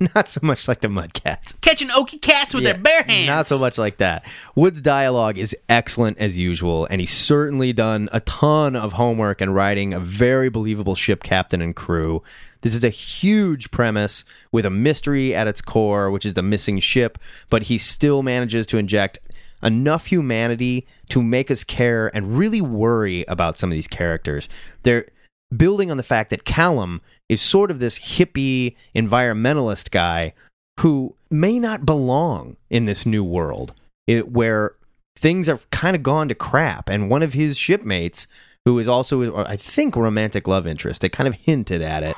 not 0.14 0.28
so 0.28 0.40
much 0.42 0.66
like 0.66 0.80
the 0.80 0.88
Mudcats. 0.88 1.60
Catching 1.60 1.88
okie 1.88 2.20
cats 2.20 2.54
with 2.54 2.64
Yeah, 2.64 2.72
their 2.72 2.82
bare 2.82 3.02
hands. 3.02 3.26
Not 3.26 3.46
so 3.46 3.58
much 3.58 3.76
like 3.78 3.98
that. 3.98 4.24
Wood's 4.54 4.80
dialogue 4.80 5.36
is 5.38 5.54
excellent 5.68 6.18
as 6.18 6.38
usual, 6.38 6.86
and 6.90 7.00
he's 7.00 7.12
certainly 7.12 7.72
done 7.72 8.08
a 8.12 8.20
ton 8.20 8.74
of 8.76 8.94
homework 8.94 9.40
and 9.40 9.54
writing 9.54 9.92
a 9.92 10.00
very 10.00 10.48
believable 10.48 10.94
ship 10.94 11.22
captain 11.22 11.60
and 11.60 11.76
crew. 11.76 12.22
This 12.62 12.74
is 12.74 12.82
a 12.82 12.88
huge 12.88 13.70
premise 13.70 14.24
with 14.50 14.64
a 14.64 14.70
mystery 14.70 15.34
at 15.34 15.46
its 15.46 15.60
core, 15.60 16.10
which 16.10 16.24
is 16.24 16.32
the 16.32 16.42
missing 16.42 16.80
ship, 16.80 17.18
but 17.50 17.64
he 17.64 17.76
still 17.76 18.22
manages 18.22 18.66
to 18.68 18.78
inject 18.78 19.18
enough 19.64 20.06
humanity 20.06 20.86
to 21.08 21.22
make 21.22 21.50
us 21.50 21.64
care 21.64 22.14
and 22.14 22.38
really 22.38 22.60
worry 22.60 23.24
about 23.26 23.58
some 23.58 23.70
of 23.70 23.74
these 23.74 23.88
characters. 23.88 24.48
They're 24.82 25.08
building 25.56 25.90
on 25.90 25.96
the 25.96 26.02
fact 26.02 26.30
that 26.30 26.44
Callum 26.44 27.00
is 27.28 27.40
sort 27.40 27.70
of 27.70 27.78
this 27.78 27.98
hippie 27.98 28.76
environmentalist 28.94 29.90
guy 29.90 30.34
who 30.80 31.14
may 31.30 31.58
not 31.58 31.86
belong 31.86 32.56
in 32.68 32.86
this 32.86 33.06
new 33.06 33.24
world 33.24 33.72
it, 34.06 34.30
where 34.30 34.74
things 35.16 35.46
have 35.46 35.68
kind 35.70 35.96
of 35.96 36.02
gone 36.02 36.28
to 36.28 36.34
crap. 36.34 36.88
And 36.88 37.08
one 37.08 37.22
of 37.22 37.32
his 37.32 37.56
shipmates, 37.56 38.26
who 38.64 38.78
is 38.78 38.88
also, 38.88 39.44
I 39.44 39.56
think, 39.56 39.96
romantic 39.96 40.48
love 40.48 40.66
interest, 40.66 41.00
they 41.00 41.08
kind 41.08 41.28
of 41.28 41.34
hinted 41.34 41.82
at 41.82 42.02
it. 42.02 42.16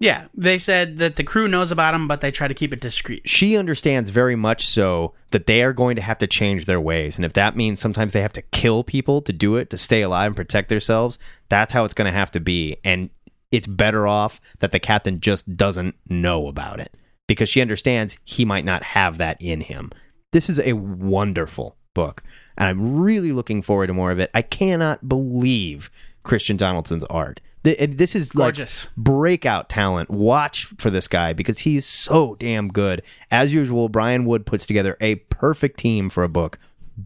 Yeah, 0.00 0.26
they 0.34 0.58
said 0.58 0.98
that 0.98 1.16
the 1.16 1.24
crew 1.24 1.48
knows 1.48 1.70
about 1.70 1.94
him, 1.94 2.08
but 2.08 2.20
they 2.20 2.30
try 2.30 2.48
to 2.48 2.54
keep 2.54 2.72
it 2.72 2.80
discreet. 2.80 3.28
She 3.28 3.56
understands 3.56 4.10
very 4.10 4.36
much 4.36 4.66
so 4.66 5.14
that 5.30 5.46
they 5.46 5.62
are 5.62 5.72
going 5.72 5.96
to 5.96 6.02
have 6.02 6.18
to 6.18 6.26
change 6.26 6.66
their 6.66 6.80
ways. 6.80 7.16
And 7.16 7.24
if 7.24 7.32
that 7.34 7.56
means 7.56 7.80
sometimes 7.80 8.12
they 8.12 8.20
have 8.20 8.32
to 8.34 8.42
kill 8.42 8.84
people 8.84 9.22
to 9.22 9.32
do 9.32 9.56
it, 9.56 9.70
to 9.70 9.78
stay 9.78 10.02
alive 10.02 10.28
and 10.28 10.36
protect 10.36 10.68
themselves, 10.68 11.18
that's 11.48 11.72
how 11.72 11.84
it's 11.84 11.94
going 11.94 12.10
to 12.10 12.18
have 12.18 12.30
to 12.32 12.40
be. 12.40 12.76
And 12.84 13.10
it's 13.50 13.66
better 13.66 14.06
off 14.06 14.40
that 14.58 14.72
the 14.72 14.80
captain 14.80 15.20
just 15.20 15.56
doesn't 15.56 15.94
know 16.08 16.48
about 16.48 16.80
it 16.80 16.92
because 17.26 17.48
she 17.48 17.60
understands 17.60 18.18
he 18.24 18.44
might 18.44 18.64
not 18.64 18.82
have 18.82 19.18
that 19.18 19.40
in 19.40 19.60
him. 19.60 19.92
This 20.32 20.50
is 20.50 20.58
a 20.58 20.72
wonderful 20.72 21.76
book, 21.94 22.24
and 22.58 22.68
I'm 22.68 22.98
really 23.00 23.30
looking 23.30 23.62
forward 23.62 23.86
to 23.86 23.94
more 23.94 24.10
of 24.10 24.18
it. 24.18 24.30
I 24.34 24.42
cannot 24.42 25.08
believe 25.08 25.90
Kristian 26.24 26.56
Donaldson's 26.56 27.04
art. 27.04 27.40
And 27.64 27.96
This 27.98 28.14
is 28.14 28.34
like 28.34 28.54
Gorgeous. 28.56 28.88
breakout 28.96 29.68
talent. 29.68 30.10
Watch 30.10 30.66
for 30.78 30.90
this 30.90 31.08
guy 31.08 31.32
because 31.32 31.60
he's 31.60 31.86
so 31.86 32.36
damn 32.38 32.68
good. 32.68 33.02
As 33.30 33.52
usual, 33.54 33.88
Brian 33.88 34.24
Wood 34.26 34.44
puts 34.46 34.66
together 34.66 34.96
a 35.00 35.16
perfect 35.16 35.78
team 35.78 36.10
for 36.10 36.22
a 36.24 36.28
book. 36.28 36.58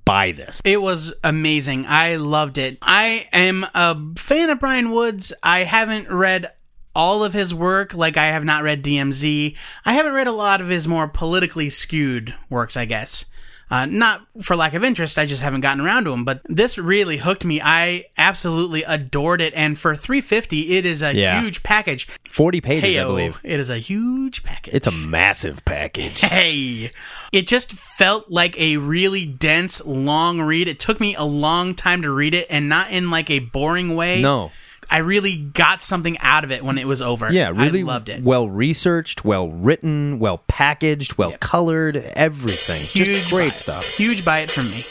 Buy 0.05 0.33
this. 0.33 0.61
It 0.64 0.83
was 0.83 1.14
amazing. 1.25 1.87
I 1.87 2.16
loved 2.16 2.59
it. 2.59 2.77
I 2.83 3.29
am 3.33 3.64
a 3.75 3.97
fan 4.16 4.51
of 4.51 4.61
Brian 4.61 4.90
Woods. 4.90 5.33
I 5.42 5.61
haven't 5.61 6.11
read 6.11 6.53
all 6.94 7.23
of 7.25 7.33
his 7.33 7.55
work, 7.55 7.94
like 7.94 8.16
I 8.16 8.27
have 8.27 8.44
not 8.44 8.64
read 8.64 8.83
DMZ. 8.83 9.57
I 9.87 9.92
haven't 9.92 10.12
read 10.14 10.27
a 10.27 10.33
lot 10.33 10.61
of 10.61 10.68
his 10.68 10.88
more 10.88 11.07
politically 11.07 11.71
skewed 11.71 12.35
works, 12.51 12.77
I 12.77 12.85
guess. 12.85 13.25
Uh, 13.70 13.85
not 13.87 14.22
for 14.40 14.57
lack 14.57 14.72
of 14.74 14.83
interest, 14.83 15.18
I 15.18 15.26
just 15.26 15.42
haven't 15.42 15.61
gotten 15.61 15.85
around 15.85 16.04
to 16.04 16.11
them. 16.11 16.24
But 16.24 16.40
this 16.46 16.78
really 16.78 17.18
hooked 17.18 17.44
me. 17.44 17.61
I 17.62 18.07
absolutely 18.16 18.83
adored 18.85 19.40
it, 19.42 19.52
and 19.54 19.78
for 19.78 19.94
three 19.94 20.20
fifty, 20.22 20.76
it 20.76 20.87
is 20.87 21.02
a 21.02 21.14
Yeah. 21.14 21.40
huge 21.42 21.62
package. 21.62 22.09
40 22.31 22.61
pages, 22.61 22.85
I 22.85 22.88
Heyo, 23.00 23.07
believe. 23.09 23.38
it 23.42 23.59
is 23.61 23.68
a 23.70 23.78
huge 23.78 24.42
package. 24.42 24.74
It's 24.74 24.87
a 24.87 24.92
massive 24.92 25.64
package. 25.64 26.20
Hey, 26.38 26.90
it 27.33 27.46
just 27.46 27.72
felt 27.72 28.31
like 28.31 28.59
a 28.61 28.76
really 28.76 29.24
dense, 29.26 29.85
long 29.85 30.40
read. 30.40 30.68
It 30.68 30.78
took 30.78 31.00
me 31.00 31.14
a 31.14 31.24
long 31.24 31.74
time 31.74 32.02
to 32.02 32.11
read 32.11 32.35
it, 32.35 32.46
and 32.48 32.68
not 32.68 32.90
in 32.90 33.11
like 33.11 33.28
a 33.31 33.38
boring 33.40 33.94
way. 33.96 34.20
No. 34.22 34.50
I 34.90 34.98
really 34.98 35.37
got 35.37 35.83
something 35.83 36.16
out 36.20 36.44
of 36.44 36.51
it 36.51 36.62
when 36.64 36.79
it 36.79 36.87
was 36.87 37.03
over. 37.03 37.31
Yeah, 37.31 37.51
really 37.51 37.81
I 37.81 37.85
loved 37.85 38.09
it. 38.09 38.22
well 38.22 38.48
researched, 38.48 39.22
well 39.22 39.51
written, 39.51 40.18
well 40.18 40.38
packaged, 40.48 41.18
well 41.18 41.35
colored, 41.40 41.96
everything. 41.96 42.81
Huge 42.83 43.07
Just 43.07 43.31
great 43.31 43.51
buy. 43.51 43.57
stuff. 43.57 43.87
Huge 43.96 44.24
buy 44.24 44.40
it 44.40 44.51
from 44.51 44.64
me. 44.70 44.85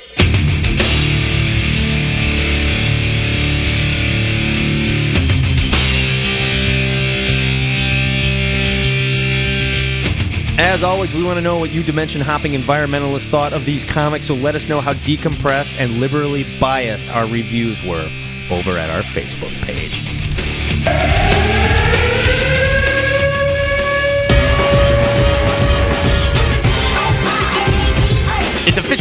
As 10.60 10.84
always, 10.84 11.14
we 11.14 11.24
want 11.24 11.38
to 11.38 11.42
know 11.42 11.60
what 11.60 11.72
you 11.72 11.84
dimension 11.84 12.20
hopping 12.20 12.54
environmentalists 12.54 13.30
thought 13.30 13.54
of 13.54 13.64
these 13.66 13.86
comics, 13.86 14.28
so 14.28 14.34
let 14.36 14.56
us 14.56 14.68
know 14.68 14.82
how 14.82 14.94
decompressed 14.94 15.80
and 15.80 16.00
liberally 16.00 16.46
biased 16.60 17.10
our 17.16 17.26
reviews 17.28 17.82
were 17.84 18.08
over 18.52 18.78
at 18.78 18.90
our 18.90 19.02
Facebook 19.02 19.54
page. 19.66 21.17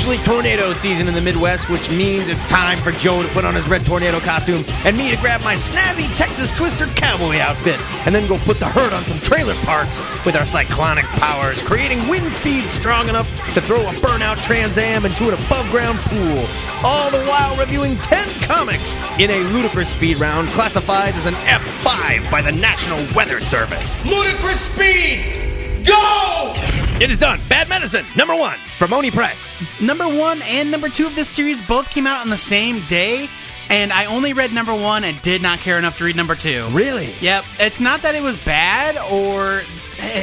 Officially 0.06 0.24
tornado 0.24 0.72
season 0.74 1.08
in 1.08 1.14
the 1.14 1.20
Midwest, 1.20 1.68
which 1.68 1.90
means 1.90 2.28
it's 2.28 2.44
time 2.44 2.78
for 2.78 2.92
Joe 2.92 3.24
to 3.24 3.28
put 3.30 3.44
on 3.44 3.56
his 3.56 3.66
red 3.66 3.84
tornado 3.84 4.20
costume 4.20 4.64
and 4.84 4.96
me 4.96 5.10
to 5.10 5.16
grab 5.16 5.42
my 5.42 5.56
snazzy 5.56 6.06
Texas 6.16 6.48
Twister 6.56 6.86
cowboy 6.94 7.38
outfit 7.38 7.80
and 8.06 8.14
then 8.14 8.28
go 8.28 8.38
put 8.38 8.60
the 8.60 8.68
herd 8.68 8.92
on 8.92 9.04
some 9.06 9.18
trailer 9.18 9.54
parks 9.64 10.00
with 10.24 10.36
our 10.36 10.46
cyclonic 10.46 11.04
powers, 11.18 11.60
creating 11.62 12.06
wind 12.08 12.32
speed 12.32 12.70
strong 12.70 13.08
enough 13.08 13.28
to 13.54 13.60
throw 13.60 13.80
a 13.80 13.92
burnout 13.94 14.36
Trans 14.44 14.78
Am 14.78 15.04
into 15.04 15.26
an 15.26 15.34
above 15.34 15.68
ground 15.72 15.98
pool. 15.98 16.46
All 16.84 17.10
the 17.10 17.24
while 17.24 17.56
reviewing 17.56 17.96
10 17.96 18.42
comics 18.42 18.96
in 19.18 19.30
a 19.30 19.40
ludicrous 19.52 19.88
speed 19.88 20.20
round 20.20 20.48
classified 20.50 21.14
as 21.14 21.26
an 21.26 21.34
F5 21.34 22.30
by 22.30 22.42
the 22.42 22.52
National 22.52 23.04
Weather 23.12 23.40
Service. 23.40 24.04
Ludicrous 24.04 24.60
speed! 24.60 25.84
Go! 25.84 26.85
It 26.98 27.10
is 27.10 27.18
done. 27.18 27.40
Bad 27.46 27.68
Medicine, 27.68 28.06
number 28.16 28.34
one, 28.34 28.56
from 28.56 28.94
Oni 28.94 29.10
Press. 29.10 29.54
Number 29.82 30.08
one 30.08 30.40
and 30.42 30.70
number 30.70 30.88
two 30.88 31.06
of 31.06 31.14
this 31.14 31.28
series 31.28 31.60
both 31.60 31.90
came 31.90 32.06
out 32.06 32.22
on 32.22 32.30
the 32.30 32.38
same 32.38 32.80
day, 32.86 33.28
and 33.68 33.92
I 33.92 34.06
only 34.06 34.32
read 34.32 34.50
number 34.50 34.74
one 34.74 35.04
and 35.04 35.20
did 35.20 35.42
not 35.42 35.58
care 35.58 35.78
enough 35.78 35.98
to 35.98 36.04
read 36.04 36.16
number 36.16 36.34
two. 36.34 36.66
Really? 36.70 37.12
Yep, 37.20 37.44
it's 37.60 37.80
not 37.80 38.00
that 38.00 38.14
it 38.14 38.22
was 38.22 38.42
bad 38.46 38.96
or 39.12 39.60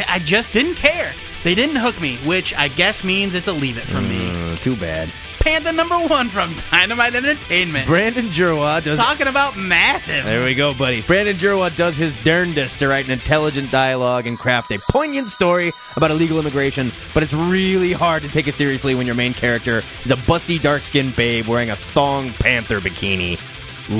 I 0.09 0.19
just 0.25 0.51
didn't 0.51 0.73
care. 0.73 1.11
They 1.43 1.53
didn't 1.53 1.75
hook 1.75 2.01
me, 2.01 2.15
which 2.25 2.55
I 2.55 2.69
guess 2.69 3.03
means 3.03 3.35
it's 3.35 3.47
a 3.47 3.53
leave 3.53 3.77
it 3.77 3.83
from 3.83 4.09
me. 4.09 4.31
Uh, 4.31 4.55
too 4.55 4.75
bad. 4.75 5.09
Panther 5.43 5.73
number 5.73 5.97
one 5.97 6.29
from 6.29 6.55
Dynamite 6.71 7.15
Entertainment. 7.15 7.85
Brandon 7.85 8.23
Jerwa 8.27 8.81
does. 8.81 8.97
Talking 8.97 9.27
about 9.27 9.57
massive. 9.57 10.23
There 10.23 10.45
we 10.45 10.55
go, 10.55 10.73
buddy. 10.73 11.01
Brandon 11.01 11.35
Jerwa 11.35 11.75
does 11.75 11.97
his 11.97 12.13
darndest 12.23 12.79
to 12.79 12.87
write 12.87 13.03
an 13.07 13.11
intelligent 13.11 13.69
dialogue 13.69 14.25
and 14.25 14.39
craft 14.39 14.71
a 14.71 14.79
poignant 14.89 15.27
story 15.27 15.73
about 15.97 16.11
illegal 16.11 16.39
immigration, 16.39 16.93
but 17.13 17.23
it's 17.23 17.33
really 17.33 17.91
hard 17.91 18.21
to 18.21 18.29
take 18.29 18.47
it 18.47 18.55
seriously 18.55 18.95
when 18.95 19.05
your 19.05 19.15
main 19.15 19.33
character 19.33 19.79
is 20.05 20.11
a 20.11 20.15
busty, 20.15 20.61
dark-skinned 20.61 21.13
babe 21.17 21.45
wearing 21.45 21.71
a 21.71 21.75
thong 21.75 22.31
panther 22.31 22.79
bikini. 22.79 23.37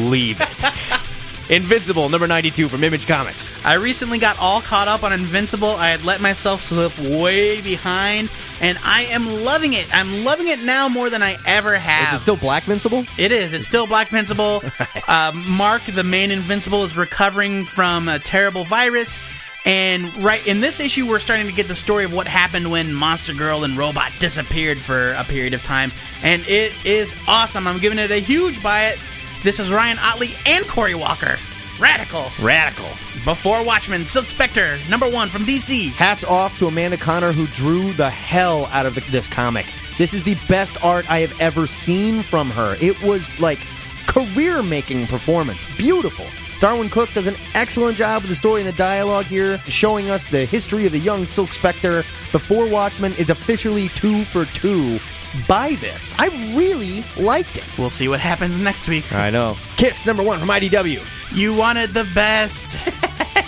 Leave 0.09 0.39
it. 0.39 0.93
Invincible, 1.49 2.07
number 2.07 2.25
92 2.25 2.69
from 2.69 2.85
Image 2.85 3.05
Comics. 3.05 3.65
I 3.65 3.73
recently 3.73 4.17
got 4.17 4.39
all 4.39 4.61
caught 4.61 4.87
up 4.87 5.03
on 5.03 5.11
Invincible. 5.11 5.71
I 5.71 5.89
had 5.89 6.05
let 6.05 6.21
myself 6.21 6.61
slip 6.61 6.97
way 6.97 7.59
behind, 7.61 8.29
and 8.61 8.77
I 8.83 9.03
am 9.03 9.25
loving 9.43 9.73
it. 9.73 9.93
I'm 9.95 10.23
loving 10.23 10.47
it 10.47 10.61
now 10.63 10.87
more 10.89 11.09
than 11.09 11.21
I 11.23 11.37
ever 11.45 11.75
have. 11.75 12.13
Is 12.13 12.19
it 12.19 12.23
still 12.23 12.37
Black 12.37 12.63
Invincible? 12.63 13.05
It 13.17 13.31
is. 13.31 13.53
It's 13.53 13.67
still 13.67 13.87
Black 13.87 14.07
Invincible. 14.11 14.61
uh, 15.07 15.31
Mark, 15.49 15.83
the 15.83 16.03
main 16.03 16.31
Invincible, 16.31 16.83
is 16.83 16.95
recovering 16.95 17.65
from 17.65 18.07
a 18.07 18.19
terrible 18.19 18.63
virus. 18.63 19.19
And 19.65 20.15
right 20.17 20.45
in 20.45 20.59
this 20.59 20.79
issue, 20.79 21.07
we're 21.07 21.19
starting 21.19 21.47
to 21.47 21.53
get 21.53 21.67
the 21.67 21.75
story 21.75 22.03
of 22.03 22.13
what 22.13 22.27
happened 22.27 22.69
when 22.69 22.93
Monster 22.93 23.33
Girl 23.33 23.63
and 23.63 23.77
Robot 23.77 24.11
disappeared 24.19 24.77
for 24.79 25.13
a 25.13 25.23
period 25.23 25.53
of 25.53 25.63
time. 25.63 25.91
And 26.21 26.43
it 26.47 26.73
is 26.85 27.15
awesome. 27.27 27.65
I'm 27.67 27.79
giving 27.79 27.97
it 27.99 28.11
a 28.11 28.19
huge 28.19 28.61
buy 28.61 28.87
it. 28.87 28.99
This 29.41 29.59
is 29.59 29.71
Ryan 29.71 29.97
Ottley 29.99 30.31
and 30.45 30.67
Corey 30.67 30.95
Walker. 30.95 31.37
Radical. 31.79 32.29
Radical. 32.39 32.89
Before 33.25 33.65
Watchmen, 33.65 34.05
Silk 34.05 34.25
Spectre, 34.25 34.77
number 34.89 35.09
one 35.09 35.29
from 35.29 35.43
DC. 35.43 35.91
Hats 35.91 36.23
off 36.23 36.57
to 36.59 36.67
Amanda 36.67 36.97
Conner, 36.97 37.31
who 37.31 37.47
drew 37.47 37.93
the 37.93 38.09
hell 38.09 38.67
out 38.67 38.85
of 38.85 38.95
this 39.11 39.27
comic. 39.27 39.65
This 39.97 40.13
is 40.13 40.23
the 40.23 40.37
best 40.47 40.83
art 40.83 41.09
I 41.09 41.19
have 41.19 41.39
ever 41.41 41.65
seen 41.65 42.21
from 42.21 42.49
her. 42.51 42.75
It 42.79 43.01
was 43.01 43.39
like 43.39 43.59
career 44.07 44.61
making 44.61 45.07
performance. 45.07 45.63
Beautiful. 45.75 46.25
Darwyn 46.63 46.89
Cooke 46.89 47.11
does 47.11 47.27
an 47.27 47.35
excellent 47.55 47.97
job 47.97 48.21
with 48.21 48.29
the 48.29 48.37
story 48.37 48.61
and 48.61 48.69
the 48.69 48.77
dialogue 48.77 49.25
here, 49.25 49.57
showing 49.67 50.09
us 50.09 50.29
the 50.29 50.45
history 50.45 50.85
of 50.85 50.93
the 50.93 50.97
young 50.97 51.25
Silk 51.25 51.51
Spectre. 51.51 52.05
Before 52.31 52.69
Watchmen 52.69 53.11
is 53.17 53.29
officially 53.29 53.89
two 53.89 54.23
for 54.23 54.45
two. 54.45 54.97
Buy 55.45 55.75
this. 55.81 56.17
I 56.17 56.27
really 56.55 57.03
liked 57.21 57.57
it. 57.57 57.65
We'll 57.77 57.89
see 57.89 58.07
what 58.07 58.21
happens 58.21 58.57
next 58.57 58.87
week. 58.87 59.11
I 59.11 59.29
know. 59.29 59.57
Kiss 59.75 60.05
number 60.05 60.23
one 60.23 60.39
from 60.39 60.47
IDW. 60.47 61.05
You 61.35 61.53
wanted 61.53 61.89
the 61.89 62.09
best, 62.15 62.79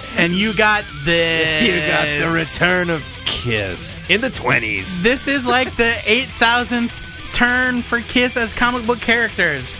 and 0.17 0.33
you 0.33 0.53
got 0.53 0.83
this. 1.05 1.69
You 1.69 1.87
got 1.87 2.27
the 2.27 2.37
return 2.37 2.89
of 2.89 3.01
Kiss 3.23 3.97
in 4.09 4.19
the 4.19 4.29
20s. 4.29 4.97
This 4.97 5.29
is 5.29 5.47
like 5.47 5.73
the 5.77 5.83
8,000th 6.03 7.33
turn 7.33 7.81
for 7.81 8.01
Kiss 8.01 8.35
as 8.35 8.51
comic 8.51 8.85
book 8.85 8.99
characters, 8.99 9.73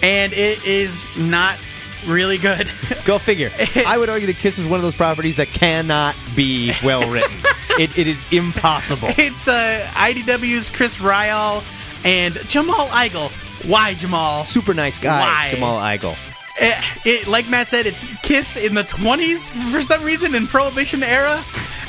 and 0.00 0.32
it 0.32 0.64
is 0.64 1.08
not 1.18 1.58
really 2.06 2.38
good. 2.38 2.70
Go 3.04 3.18
figure. 3.18 3.50
I 3.86 3.98
would 3.98 4.08
argue 4.08 4.26
that 4.26 4.36
Kiss 4.36 4.58
is 4.58 4.66
one 4.66 4.78
of 4.78 4.82
those 4.82 4.94
properties 4.94 5.36
that 5.36 5.48
cannot 5.48 6.16
be 6.34 6.72
well 6.84 7.08
written. 7.10 7.36
it, 7.78 7.96
it 7.98 8.06
is 8.06 8.22
impossible. 8.32 9.08
it's 9.18 9.48
uh, 9.48 9.86
IDW's 9.94 10.68
Chris 10.68 10.98
Ryall 10.98 11.64
and 12.04 12.34
Jamal 12.48 12.86
Igle. 12.88 13.30
Why 13.68 13.94
Jamal? 13.94 14.44
Super 14.44 14.74
nice 14.74 14.98
guy, 14.98 15.20
Why? 15.20 15.50
Jamal 15.54 15.80
Igle. 15.80 16.16
It, 16.60 17.06
it, 17.06 17.28
like 17.28 17.48
Matt 17.48 17.68
said, 17.68 17.86
it's 17.86 18.04
Kiss 18.22 18.56
in 18.56 18.74
the 18.74 18.82
20s 18.82 19.48
for 19.72 19.82
some 19.82 20.02
reason 20.02 20.34
in 20.34 20.46
Prohibition 20.46 21.02
era, 21.02 21.44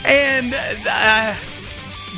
and 0.05 0.53
uh, 0.55 1.35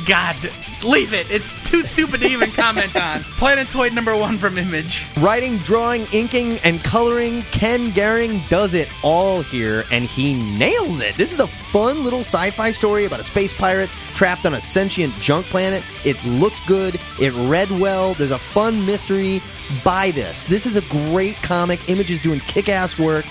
God, 0.06 0.36
leave 0.84 1.12
it. 1.12 1.30
It's 1.30 1.52
too 1.68 1.82
stupid 1.82 2.20
to 2.20 2.26
even 2.26 2.50
comment 2.50 2.94
on. 2.96 3.20
Planetoid 3.38 3.92
number 3.92 4.16
one 4.16 4.38
from 4.38 4.58
Image. 4.58 5.06
Writing, 5.18 5.58
drawing, 5.58 6.06
inking, 6.12 6.58
and 6.64 6.82
coloring, 6.82 7.42
Ken 7.42 7.90
Garing 7.90 8.40
does 8.48 8.74
it 8.74 8.88
all 9.02 9.42
here, 9.42 9.84
and 9.90 10.04
he 10.04 10.34
nails 10.56 11.00
it. 11.00 11.14
This 11.16 11.32
is 11.32 11.40
a 11.40 11.46
fun 11.46 12.04
little 12.04 12.20
sci 12.20 12.50
fi 12.50 12.72
story 12.72 13.04
about 13.04 13.20
a 13.20 13.24
space 13.24 13.52
pirate 13.52 13.90
trapped 14.14 14.46
on 14.46 14.54
a 14.54 14.60
sentient 14.60 15.12
junk 15.14 15.46
planet. 15.46 15.82
It 16.04 16.22
looked 16.24 16.66
good, 16.66 17.00
it 17.20 17.32
read 17.48 17.70
well, 17.70 18.14
there's 18.14 18.30
a 18.30 18.38
fun 18.38 18.84
mystery. 18.84 19.40
Buy 19.84 20.10
this. 20.10 20.44
This 20.44 20.66
is 20.66 20.76
a 20.76 20.82
great 20.82 21.36
comic. 21.36 21.88
Image 21.88 22.10
is 22.10 22.22
doing 22.22 22.40
kick 22.40 22.68
ass 22.68 22.98
work. 22.98 23.24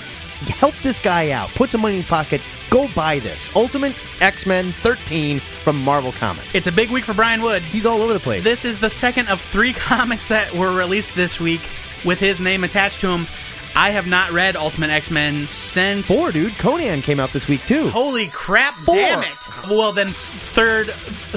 Help 0.49 0.75
this 0.77 0.99
guy 0.99 1.31
out. 1.31 1.49
Put 1.49 1.69
some 1.69 1.81
money 1.81 1.95
in 1.95 2.01
his 2.01 2.09
pocket. 2.09 2.41
Go 2.69 2.87
buy 2.95 3.19
this. 3.19 3.53
Ultimate 3.55 3.93
X 4.21 4.45
Men 4.45 4.65
13 4.71 5.39
from 5.39 5.81
Marvel 5.83 6.11
Comics. 6.13 6.53
It's 6.55 6.67
a 6.67 6.71
big 6.71 6.89
week 6.89 7.03
for 7.05 7.13
Brian 7.13 7.41
Wood. 7.41 7.61
He's 7.61 7.85
all 7.85 8.01
over 8.01 8.13
the 8.13 8.19
place. 8.19 8.43
This 8.43 8.65
is 8.65 8.79
the 8.79 8.89
second 8.89 9.27
of 9.29 9.39
three 9.41 9.73
comics 9.73 10.27
that 10.29 10.51
were 10.53 10.75
released 10.75 11.15
this 11.15 11.39
week 11.39 11.61
with 12.05 12.19
his 12.19 12.39
name 12.39 12.63
attached 12.63 13.01
to 13.01 13.09
him. 13.09 13.27
I 13.73 13.91
have 13.91 14.05
not 14.05 14.31
read 14.31 14.57
Ultimate 14.57 14.89
X 14.89 15.09
Men 15.09 15.47
since. 15.47 16.07
Four, 16.07 16.31
dude. 16.31 16.57
Conan 16.57 17.01
came 17.01 17.19
out 17.21 17.31
this 17.31 17.47
week, 17.47 17.65
too. 17.65 17.87
Holy 17.89 18.27
crap! 18.27 18.73
Four. 18.75 18.95
Damn 18.95 19.23
it. 19.23 19.47
Well, 19.69 19.93
then 19.93 20.07
third, 20.09 20.87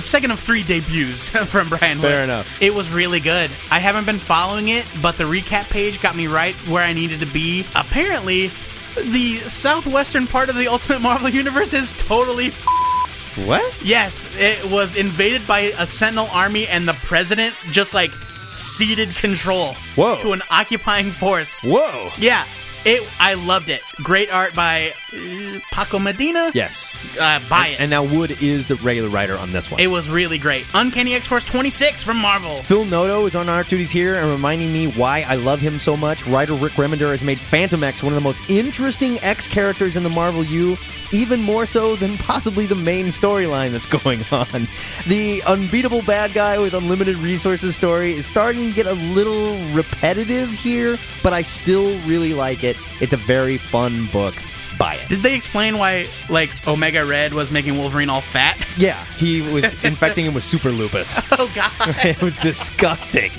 second 0.02 0.32
of 0.32 0.40
three 0.40 0.64
debuts 0.64 1.30
from 1.46 1.68
Brian. 1.68 1.98
Wood. 1.98 2.08
Fair 2.08 2.24
enough. 2.24 2.60
It 2.60 2.74
was 2.74 2.90
really 2.90 3.20
good. 3.20 3.50
I 3.70 3.78
haven't 3.78 4.04
been 4.06 4.18
following 4.18 4.68
it, 4.68 4.84
but 5.00 5.16
the 5.16 5.24
recap 5.24 5.70
page 5.70 6.02
got 6.02 6.16
me 6.16 6.26
right 6.26 6.54
where 6.68 6.82
I 6.82 6.92
needed 6.92 7.20
to 7.20 7.26
be. 7.26 7.64
Apparently, 7.76 8.50
the 8.94 9.36
southwestern 9.48 10.26
part 10.26 10.48
of 10.48 10.56
the 10.56 10.68
Ultimate 10.68 11.00
Marvel 11.00 11.28
universe 11.28 11.72
is 11.72 11.92
totally. 11.92 12.46
F- 12.48 13.44
What? 13.46 13.76
yes, 13.84 14.28
it 14.38 14.70
was 14.70 14.96
invaded 14.96 15.46
by 15.46 15.72
a 15.78 15.86
Sentinel 15.86 16.28
army, 16.32 16.66
and 16.68 16.86
the 16.88 16.94
president 16.94 17.54
just 17.70 17.92
like 17.94 18.12
ceded 18.56 19.14
control 19.16 19.74
Whoa. 19.96 20.16
to 20.18 20.32
an 20.32 20.42
occupying 20.50 21.10
force. 21.10 21.60
Whoa. 21.62 22.10
Yeah, 22.18 22.44
it. 22.84 23.08
I 23.18 23.34
loved 23.34 23.68
it. 23.68 23.82
Great 23.96 24.32
art 24.32 24.54
by 24.54 24.92
uh, 25.12 25.58
Paco 25.72 25.98
Medina. 25.98 26.50
Yes. 26.54 26.86
uh, 27.20 27.40
buy 27.48 27.68
it. 27.68 27.80
And 27.80 27.90
now 27.90 28.04
Wood 28.04 28.42
is 28.42 28.68
the 28.68 28.74
regular 28.76 29.08
writer 29.08 29.36
on 29.36 29.52
this 29.52 29.70
one. 29.70 29.80
it 29.80 29.86
was 29.88 30.08
really 30.08 30.38
great. 30.38 30.66
Uncanny 30.74 31.14
X 31.14 31.26
Force 31.26 31.44
26 31.44 32.02
from 32.02 32.16
Marvel. 32.18 32.62
Phil 32.62 32.84
Noto 32.84 33.26
is 33.26 33.34
on 33.34 33.48
our 33.48 33.64
duties 33.64 33.90
here 33.90 34.14
and 34.16 34.30
reminding 34.30 34.72
me 34.72 34.88
why 34.88 35.24
I 35.28 35.36
love 35.36 35.60
him 35.60 35.78
so 35.78 35.96
much. 35.96 36.26
Writer 36.26 36.54
Rick 36.54 36.72
Remender 36.72 37.10
has 37.10 37.22
made 37.22 37.38
Fantomex 37.38 38.02
one 38.02 38.12
of 38.12 38.18
the 38.18 38.24
most 38.24 38.42
interesting 38.50 39.18
X 39.20 39.46
characters 39.48 39.96
in 39.96 40.02
the 40.02 40.08
Marvel 40.10 40.44
U, 40.44 40.76
even 41.14 41.40
more 41.40 41.64
so 41.64 41.94
than 41.96 42.18
possibly 42.18 42.66
the 42.66 42.74
main 42.74 43.06
storyline 43.06 43.70
that's 43.70 43.86
going 44.02 44.20
on. 44.32 44.66
The 45.06 45.42
unbeatable 45.44 46.02
bad 46.02 46.32
guy 46.34 46.58
with 46.58 46.74
unlimited 46.74 47.16
resources 47.18 47.76
story 47.76 48.12
is 48.12 48.26
starting 48.26 48.68
to 48.68 48.74
get 48.74 48.86
a 48.86 48.94
little 48.94 49.56
repetitive 49.72 50.50
here, 50.50 50.98
but 51.22 51.32
I 51.32 51.42
still 51.42 51.96
really 52.00 52.34
like 52.34 52.64
it. 52.64 52.76
It's 53.00 53.12
a 53.12 53.16
very 53.16 53.56
fun 53.58 54.06
book. 54.06 54.34
Buy 54.76 54.96
it. 54.96 55.08
Did 55.08 55.20
they 55.20 55.36
explain 55.36 55.78
why, 55.78 56.08
like, 56.28 56.50
Omega 56.66 57.04
Red 57.04 57.32
was 57.32 57.52
making 57.52 57.78
Wolverine 57.78 58.10
all 58.10 58.20
fat? 58.20 58.56
Yeah, 58.76 59.04
he 59.18 59.40
was 59.40 59.62
infecting 59.84 60.26
him 60.26 60.34
with 60.34 60.42
super 60.42 60.70
lupus. 60.70 61.20
Oh, 61.38 61.48
God. 61.54 61.70
it 62.04 62.20
was 62.20 62.36
disgusting. 62.38 63.30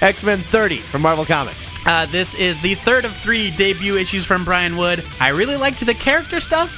X 0.00 0.22
Men 0.22 0.38
30 0.38 0.78
from 0.78 1.02
Marvel 1.02 1.24
Comics. 1.24 1.68
Uh, 1.84 2.06
this 2.06 2.36
is 2.36 2.60
the 2.60 2.74
third 2.76 3.04
of 3.04 3.14
three 3.16 3.50
debut 3.50 3.96
issues 3.96 4.24
from 4.24 4.44
Brian 4.44 4.76
Wood. 4.76 5.04
I 5.20 5.28
really 5.30 5.56
liked 5.56 5.84
the 5.84 5.94
character 5.94 6.38
stuff, 6.38 6.70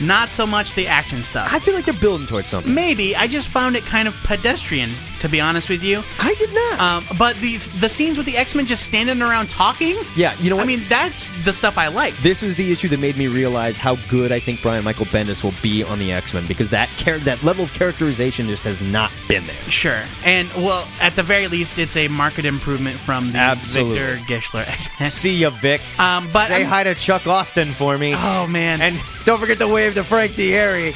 not 0.00 0.30
so 0.30 0.46
much 0.46 0.74
the 0.74 0.86
action 0.86 1.22
stuff. 1.22 1.52
I 1.52 1.58
feel 1.58 1.74
like 1.74 1.84
they're 1.84 1.94
building 1.94 2.26
towards 2.26 2.48
something. 2.48 2.72
Maybe. 2.72 3.16
I 3.16 3.26
just 3.26 3.48
found 3.48 3.76
it 3.76 3.84
kind 3.84 4.06
of 4.08 4.14
pedestrian, 4.24 4.90
to 5.20 5.28
be 5.28 5.40
honest 5.40 5.68
with 5.68 5.82
you. 5.82 6.02
I 6.18 6.34
did 6.34 6.52
not. 6.54 6.80
Um, 6.80 7.04
but 7.18 7.36
these 7.36 7.68
the 7.80 7.88
scenes 7.88 8.16
with 8.16 8.26
the 8.26 8.36
X 8.36 8.54
Men 8.54 8.66
just 8.66 8.84
standing 8.84 9.22
around 9.22 9.48
talking. 9.50 9.96
yeah, 10.16 10.34
you 10.40 10.50
know 10.50 10.56
what? 10.56 10.62
I 10.64 10.66
mean, 10.66 10.82
that's 10.88 11.28
the 11.44 11.52
stuff 11.52 11.78
I 11.78 11.88
like. 11.88 12.14
this 12.18 12.42
was 12.42 12.56
the 12.56 12.70
issue 12.72 12.88
that 12.88 13.00
made 13.00 13.16
me 13.16 13.26
realize 13.28 13.78
how 13.78 13.96
good 14.08 14.32
I 14.32 14.38
think 14.40 14.62
Brian 14.62 14.84
Michael 14.84 15.06
Bendis 15.06 15.42
will 15.42 15.54
be 15.62 15.82
on 15.82 15.98
the 15.98 16.12
X 16.12 16.34
Men 16.34 16.46
because 16.46 16.68
that 16.70 16.88
char- 16.98 17.18
that 17.18 17.42
level 17.42 17.64
of 17.64 17.72
characterization 17.72 18.46
just 18.46 18.64
has 18.64 18.80
not 18.80 19.10
been 19.28 19.44
there. 19.46 19.56
Sure, 19.70 20.02
and 20.24 20.52
well, 20.54 20.86
at 21.00 21.14
the 21.16 21.22
very 21.22 21.48
least, 21.48 21.78
it's 21.78 21.96
a 21.96 22.08
market 22.08 22.44
improvement 22.44 22.98
from 22.98 23.32
the 23.32 23.38
Absolutely. 23.38 23.98
Victor 24.00 24.16
Gischler 24.32 24.68
X 24.68 24.88
Men. 25.00 25.10
See 25.10 25.36
ya, 25.36 25.50
Vic. 25.50 25.80
Um, 25.98 26.28
but 26.32 26.48
Say 26.48 26.56
I'm- 26.56 26.66
hi 26.66 26.84
to 26.84 26.94
Chuck 26.94 27.26
Austin 27.26 27.68
for 27.72 27.96
me. 27.98 28.14
oh 28.16 28.46
man, 28.46 28.80
And 28.80 28.98
don't 29.24 29.38
forget 29.40 29.58
to 29.58 29.68
wave 29.68 29.94
to 29.94 30.04
Frank 30.04 30.32
Tieri. 30.32 30.94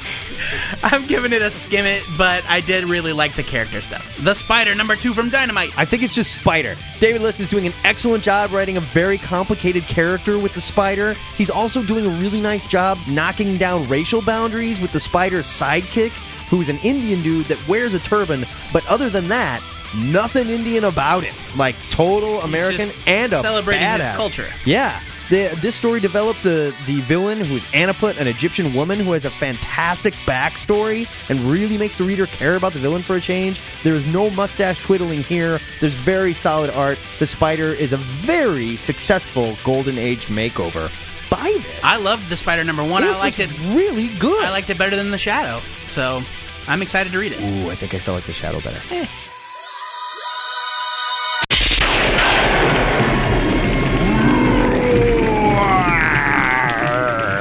I'm 0.83 1.07
giving 1.07 1.33
it 1.33 1.43
a 1.43 1.51
skim 1.51 1.85
it, 1.87 2.03
but 2.17 2.45
I 2.49 2.61
did 2.61 2.85
really 2.85 3.13
like 3.13 3.35
the 3.35 3.43
character 3.43 3.81
stuff. 3.81 4.20
The 4.23 4.35
Spider 4.35 4.75
number 4.75 4.97
two 4.97 5.15
from 5.15 5.31
Dynamite. 5.31 5.77
I 5.79 5.87
think 5.87 6.03
it's 6.03 6.15
just 6.15 6.35
Spider. 6.35 6.77
David 6.99 7.23
Liss 7.23 7.41
is 7.41 7.49
doing 7.49 7.67
an 7.67 7.73
excellent 7.85 8.23
job 8.23 8.53
writing 8.53 8.77
a 8.77 8.81
very 8.81 9.17
complicated 9.17 9.83
character 9.85 10.39
with 10.39 10.53
the 10.53 10.61
Spider. 10.61 11.15
He's 11.37 11.49
also 11.49 11.83
doing 11.83 12.05
a 12.05 12.11
really 12.11 12.41
nice 12.41 12.67
job 12.67 12.99
knocking 13.09 13.57
down 13.57 13.89
racial 13.89 14.21
boundaries 14.21 14.79
with 14.79 14.93
the 14.93 15.01
Spider's 15.01 15.47
sidekick, 15.47 16.11
who 16.51 16.61
is 16.61 16.69
an 16.69 16.79
Indian 16.81 17.23
dude 17.23 17.47
that 17.47 17.67
wears 17.67 17.95
a 17.95 17.99
turban, 17.99 18.45
but 18.75 18.87
other 18.89 19.09
than 19.09 19.27
that, 19.29 19.63
nothing 19.97 20.51
Indian 20.51 20.85
about 20.85 21.23
him. 21.23 21.35
Like 21.57 21.77
total 21.91 22.43
American 22.43 22.91
and 23.07 23.33
a 23.33 23.41
celebrating 23.41 23.89
his 23.89 24.03
badass. 24.03 24.17
culture. 24.17 24.49
Yeah. 24.67 25.01
The, 25.31 25.57
this 25.63 25.77
story 25.77 26.01
develops 26.01 26.43
the, 26.43 26.75
the 26.87 27.01
villain 27.03 27.39
who 27.39 27.55
is 27.55 27.65
Anaput, 27.67 28.19
an 28.19 28.27
Egyptian 28.27 28.75
woman 28.75 28.99
who 28.99 29.13
has 29.13 29.25
a 29.25 29.31
fantastic 29.31 30.13
backstory 30.27 31.07
and 31.31 31.39
really 31.43 31.79
makes 31.79 31.97
the 31.97 32.03
reader 32.03 32.27
care 32.27 32.57
about 32.57 32.73
the 32.73 32.81
villain 32.81 33.01
for 33.01 33.15
a 33.15 33.21
change. 33.21 33.61
There 33.85 33.95
is 33.95 34.05
no 34.13 34.31
mustache 34.31 34.83
twiddling 34.83 35.23
here. 35.23 35.61
There's 35.79 35.95
very 35.95 36.33
solid 36.33 36.71
art. 36.71 36.99
The 37.21 37.29
spider 37.29 37.69
is 37.69 37.93
a 37.93 37.97
very 37.97 38.75
successful 38.75 39.57
Golden 39.63 39.99
Age 39.99 40.27
makeover. 40.27 40.91
Buy 41.31 41.53
this. 41.63 41.81
I 41.85 41.97
loved 41.97 42.29
the 42.29 42.37
Spider 42.37 42.65
number 42.65 42.83
one. 42.83 43.05
I 43.05 43.17
liked 43.17 43.39
it. 43.39 43.57
really 43.69 44.09
good. 44.19 44.45
I 44.45 44.51
liked 44.51 44.69
it 44.69 44.79
better 44.79 44.97
than 44.97 45.13
the 45.13 45.19
Shadow. 45.19 45.61
So 45.87 46.23
I'm 46.67 46.83
excited 46.83 47.13
to 47.13 47.19
read 47.21 47.31
it. 47.31 47.41
Ooh, 47.41 47.71
I 47.71 47.77
think 47.77 47.95
I 47.95 47.99
still 47.99 48.15
like 48.15 48.25
the 48.25 48.33
Shadow 48.33 48.59
better. 48.61 48.81
Eh. 48.93 49.07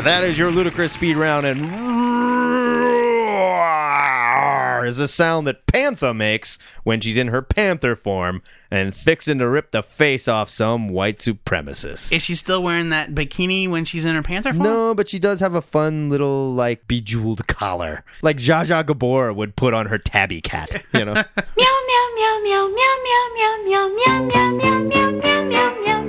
That 0.04 0.24
is 0.24 0.38
your 0.38 0.50
ludicrous 0.50 0.94
speed 0.94 1.18
round, 1.18 1.46
and 1.46 1.62
roar 4.80 4.86
is 4.86 4.98
a 4.98 5.08
sound 5.08 5.46
that 5.48 5.68
Panther 5.68 6.14
makes 6.14 6.58
when 6.84 7.02
she's 7.02 7.18
in 7.18 7.28
her 7.28 7.42
panther 7.42 7.96
form 7.96 8.42
and 8.72 8.96
fixing 8.96 9.38
to 9.40 9.48
rip 9.48 9.72
the 9.72 9.84
face 9.84 10.28
off 10.28 10.50
some 10.50 10.90
white 10.90 11.20
supremacist. 11.20 12.12
Is 12.12 12.24
she 12.24 12.34
still 12.34 12.64
wearing 12.64 12.90
that 12.90 13.14
bikini 13.14 13.70
when 13.70 13.86
she's 13.86 14.06
in 14.06 14.16
her 14.16 14.24
panther 14.24 14.54
form? 14.54 14.64
No, 14.64 14.96
but 14.96 15.10
she 15.10 15.20
does 15.20 15.42
have 15.42 15.54
a 15.54 15.62
fun 15.62 16.10
little 16.10 16.54
like 16.54 16.88
bejeweled 16.88 17.46
collar, 17.48 18.04
like 18.22 18.38
Zsa 18.38 18.66
Zsa 18.66 18.86
Gabor 18.86 19.34
would 19.34 19.56
put 19.56 19.74
on 19.74 19.88
her 19.88 19.98
tabby 19.98 20.42
cat. 20.42 20.84
You 20.94 21.06
know. 21.06 21.14
Meow 21.14 21.24
meow 21.58 22.10
meow 22.16 22.40
meow 22.44 22.68
meow 22.68 22.98
meow 23.04 23.28
meow 23.36 23.58
meow 23.66 23.88
meow 23.88 23.88
meow 23.90 24.20
meow 24.20 24.52
meow 24.52 24.80
meow 24.80 25.12
meow 25.12 25.44
meow 25.44 25.72
meow 25.84 26.02
meow. 26.04 26.09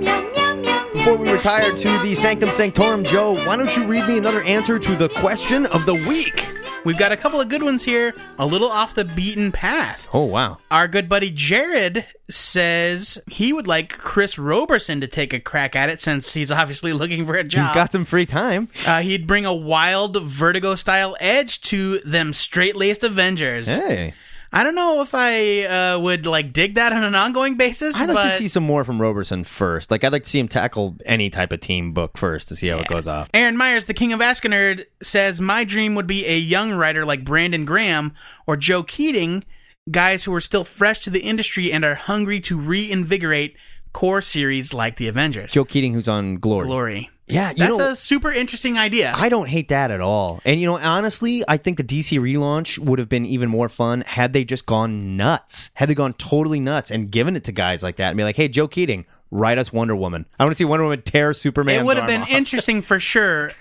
Before 1.01 1.17
we 1.17 1.31
retire 1.31 1.75
to 1.75 1.99
the 2.03 2.15
Sanctum 2.15 2.51
Sanctorum, 2.51 3.05
Joe, 3.07 3.33
why 3.47 3.57
don't 3.57 3.75
you 3.75 3.87
read 3.87 4.07
me 4.07 4.19
another 4.19 4.43
answer 4.43 4.79
to 4.79 4.95
the 4.95 5.09
question 5.09 5.65
of 5.65 5.87
the 5.87 5.95
week? 5.95 6.47
We've 6.85 6.99
got 6.99 7.11
a 7.11 7.17
couple 7.17 7.41
of 7.41 7.49
good 7.49 7.63
ones 7.63 7.83
here, 7.83 8.15
a 8.39 8.45
little 8.45 8.69
off 8.69 8.93
the 8.95 9.07
beaten 9.07 9.51
path. 9.51 10.09
Oh 10.13 10.25
wow. 10.25 10.59
Our 10.71 10.89
good 10.89 11.09
buddy 11.09 11.31
Jared 11.31 12.05
says 12.29 13.19
he 13.31 13.51
would 13.51 13.67
like 13.67 13.89
Chris 13.97 14.39
Roberson 14.39 15.01
to 15.01 15.07
take 15.07 15.33
a 15.33 15.41
crack 15.41 15.75
at 15.75 15.89
it 15.89 16.03
since 16.03 16.35
he's 16.35 16.53
obviously 16.53 16.93
looking 16.93 17.25
for 17.25 17.35
a 17.35 17.45
job. 17.45 17.69
He's 17.69 17.75
got 17.75 17.93
some 17.93 18.05
free 18.05 18.27
time. 18.27 18.69
uh, 18.87 19.01
he'd 19.01 19.27
bring 19.27 19.47
a 19.47 19.55
wild 19.55 20.23
vertigo 20.23 20.75
style 20.75 21.17
edge 21.19 21.63
to 21.63 22.01
them 22.01 22.35
straight 22.35 22.77
laced 22.77 23.03
Avengers. 23.05 23.69
Hey. 23.69 24.13
I 24.53 24.65
don't 24.65 24.75
know 24.75 25.01
if 25.01 25.15
I 25.15 25.63
uh, 25.63 25.99
would 26.01 26.27
like 26.27 26.53
dig 26.53 26.75
that 26.75 26.93
on 26.93 27.05
an 27.05 27.15
ongoing 27.15 27.55
basis, 27.55 27.97
I'd 27.97 28.09
like 28.09 28.17
but 28.17 28.31
to 28.33 28.37
see 28.37 28.49
some 28.49 28.65
more 28.65 28.83
from 28.83 29.01
Roberson 29.01 29.45
first. 29.45 29.91
Like 29.91 30.03
I'd 30.03 30.13
like 30.13 30.25
to 30.25 30.29
see 30.29 30.41
him 30.41 30.49
tackle 30.49 30.97
any 31.07 31.31
type 31.31 31.53
of 31.53 31.61
team 31.61 31.93
book 31.93 32.19
first 32.19 32.49
to 32.49 32.57
see 32.57 32.67
how 32.69 32.79
it 32.79 32.89
goes 32.89 33.07
off. 33.07 33.31
Aaron 33.33 33.57
Myers, 33.57 33.85
the 33.85 33.95
king 33.95 34.13
of 34.13 34.21
Askenerd, 34.21 34.87
says 35.03 35.41
my 35.41 35.63
dream 35.63 35.95
would 35.95 36.07
be 36.07 36.27
a 36.27 36.37
young 36.37 36.73
writer 36.73 37.05
like 37.05 37.25
Brandon 37.25 37.65
Graham 37.65 38.13
or 38.47 38.57
Joe 38.57 38.83
Keatinge, 38.83 39.45
guys 39.91 40.25
who 40.25 40.35
are 40.35 40.41
still 40.41 40.65
fresh 40.65 40.99
to 41.01 41.11
the 41.11 41.21
industry 41.21 41.73
and 41.73 41.85
are 41.85 41.95
hungry 41.95 42.41
to 42.41 42.59
reinvigorate 42.59 43.57
core 43.93 44.21
series 44.21 44.75
like 44.75 44.97
the 44.97 45.07
Avengers. 45.07 45.53
Joe 45.53 45.65
Keatinge, 45.65 45.95
who's 45.95 46.09
on 46.09 46.37
Glory. 46.37 46.67
Glory. 46.67 47.11
Yeah, 47.31 47.51
you 47.51 47.57
That's 47.57 47.79
know, 47.79 47.91
a 47.91 47.97
super 47.97 48.31
interesting 48.31 48.79
idea. 48.79 49.13
I 49.17 49.29
don't 49.29 49.49
hate 49.49 49.69
that 49.69 49.91
at 49.91 50.01
all. 50.01 50.41
And 50.45 50.61
you 50.61 50.67
know, 50.67 50.77
honestly, 50.77 51.45
I 51.49 51.57
think 51.57 51.77
the 51.77 51.85
DC 51.85 52.19
relaunch 52.19 52.79
would 52.79 52.99
have 52.99 53.09
been 53.09 53.27
even 53.27 53.49
more 53.49 53.69
fun 53.69 54.03
had 54.03 54.33
they 54.33 54.45
just 54.45 54.67
gone 54.67 55.17
nuts. 55.17 55.71
Had 55.75 55.89
they 55.89 55.95
gone 55.95 56.15
totally 56.15 56.61
nuts 56.61 56.91
and 56.91 57.11
given 57.11 57.37
it 57.37 57.45
to 57.45 57.53
guys 57.53 57.83
like 57.83 57.97
that 57.97 58.09
and 58.09 58.17
be 58.17 58.25
like, 58.25 58.37
"Hey, 58.37 58.49
Joe 58.49 58.69
Keatinge, 58.69 59.05
write 59.31 59.59
us 59.59 59.73
Wonder 59.73 59.97
Woman. 59.97 60.27
I 60.39 60.45
want 60.45 60.53
to 60.53 60.57
see 60.57 60.65
Wonder 60.65 60.85
Woman 60.85 61.03
tear 61.03 61.35
Superman." 61.35 61.81
it 61.81 61.85
would 61.85 61.97
have 61.97 62.07
been 62.07 62.27
interesting 62.31 62.83
for 62.83 62.99
sure. 62.99 63.53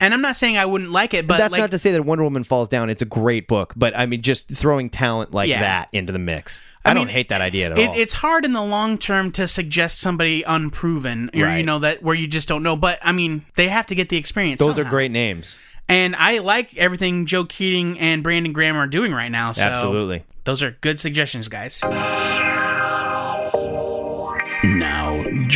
And 0.00 0.14
I'm 0.14 0.20
not 0.20 0.36
saying 0.36 0.56
I 0.56 0.64
wouldn't 0.64 0.92
like 0.92 1.12
it, 1.12 1.26
but 1.26 1.38
That's 1.38 1.52
like, 1.52 1.60
not 1.60 1.70
to 1.72 1.78
say 1.78 1.90
that 1.92 2.04
Wonder 2.04 2.22
Woman 2.22 2.44
falls 2.44 2.68
down. 2.68 2.88
It's 2.88 3.02
a 3.02 3.06
great 3.06 3.48
book, 3.48 3.72
but 3.76 3.96
I 3.96 4.06
mean, 4.06 4.22
just 4.22 4.48
throwing 4.48 4.90
talent 4.90 5.32
like 5.32 5.48
Yeah. 5.48 5.60
that 5.60 5.88
into 5.92 6.12
the 6.12 6.20
mix. 6.20 6.62
I, 6.84 6.92
I 6.92 6.94
don't 6.94 7.10
hate 7.10 7.30
that 7.30 7.40
idea 7.40 7.72
at 7.72 7.78
it, 7.78 7.88
all. 7.88 7.94
it's 7.98 8.12
hard 8.12 8.44
in 8.44 8.52
the 8.52 8.62
long 8.62 8.96
term 8.96 9.32
to 9.32 9.48
suggest 9.48 9.98
somebody 9.98 10.44
unproven, 10.44 11.30
or 11.34 11.56
you 11.56 11.64
know 11.64 11.80
that 11.80 12.02
where 12.02 12.14
you 12.14 12.28
just 12.28 12.46
don't 12.46 12.62
know. 12.62 12.76
But 12.76 13.00
I 13.02 13.10
mean, 13.10 13.44
they 13.56 13.68
have 13.68 13.86
to 13.88 13.96
get 13.96 14.08
the 14.08 14.16
experience. 14.16 14.60
Those 14.60 14.78
are 14.78 14.84
great 14.84 15.10
names. 15.10 15.56
And 15.88 16.14
I 16.16 16.38
like 16.38 16.76
everything 16.76 17.26
Joe 17.26 17.44
Keatinge 17.44 17.96
and 17.98 18.22
Brandon 18.22 18.52
Graham 18.52 18.76
are 18.76 18.86
doing 18.86 19.12
right 19.12 19.30
now. 19.30 19.52
So 19.52 19.62
Absolutely. 19.62 20.22
Those 20.44 20.62
are 20.62 20.72
good 20.80 21.00
suggestions, 21.00 21.48
guys. 21.48 21.80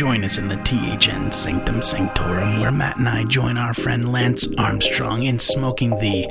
Join 0.03 0.25
us 0.25 0.37
in 0.37 0.49
the 0.49 0.57
THN 0.57 1.31
Sanctum 1.31 1.81
Sanctorum, 1.81 2.59
where 2.59 2.73
Matt 2.73 2.97
and 2.97 3.07
I 3.07 3.23
join 3.23 3.57
our 3.57 3.73
friend 3.73 4.11
Lance 4.11 4.45
Armstrong 4.57 5.23
in 5.23 5.39
smoking 5.39 5.91
the 5.91 6.27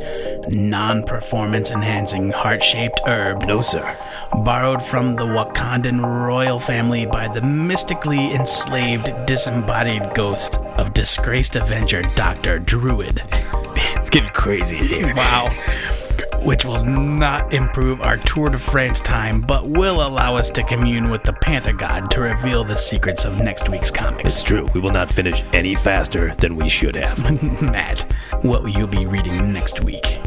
non 0.51 1.05
performance 1.05 1.71
enhancing 1.71 2.33
heart 2.33 2.63
shaped 2.63 3.01
herb. 3.07 3.47
No, 3.47 3.63
sir. 3.63 3.97
Borrowed 4.45 4.83
from 4.83 5.17
the 5.17 5.25
Wakandan 5.25 6.05
royal 6.05 6.59
family 6.59 7.07
by 7.07 7.29
the 7.29 7.41
mystically 7.41 8.35
enslaved, 8.35 9.11
disembodied 9.25 10.13
ghost 10.13 10.59
of 10.77 10.93
disgraced 10.93 11.57
Avenger 11.57 12.03
Dr. 12.15 12.59
Druid. 12.59 13.23
It's 13.97 14.11
getting 14.11 14.29
crazy 14.35 14.77
here. 14.77 15.15
Wow. 15.15 15.49
Which 16.45 16.65
will 16.65 16.85
not 16.85 17.53
improve 17.53 18.01
our 18.01 18.17
Tour 18.17 18.51
de 18.51 18.59
France 18.59 19.01
time, 19.01 19.41
but 19.41 19.69
will 19.69 20.07
allow 20.07 20.35
us 20.35 20.51
to 20.51 20.63
commune 20.63 21.09
with 21.11 21.23
the 21.23 21.33
Panther 21.33 21.73
God 21.73 22.11
to 22.11 22.21
reveal 22.21 22.65
the 22.65 22.77
secrets 22.77 23.25
of 23.25 23.39
next 23.39 23.69
week's 23.69 23.91
comics. 23.91 24.35
It's 24.35 24.43
true. 24.43 24.69
We 24.75 24.81
will 24.81 24.91
not 24.91 25.11
finish 25.11 25.45
any 25.53 25.77
faster 25.77 26.35
than 26.37 26.57
we 26.57 26.69
should 26.69 26.97
have. 26.97 27.19
Matt, 27.63 28.01
what 28.43 28.63
will 28.63 28.71
you 28.71 28.87
be 28.87 29.07
reading 29.07 29.53
next 29.53 29.85
week? 29.85 30.19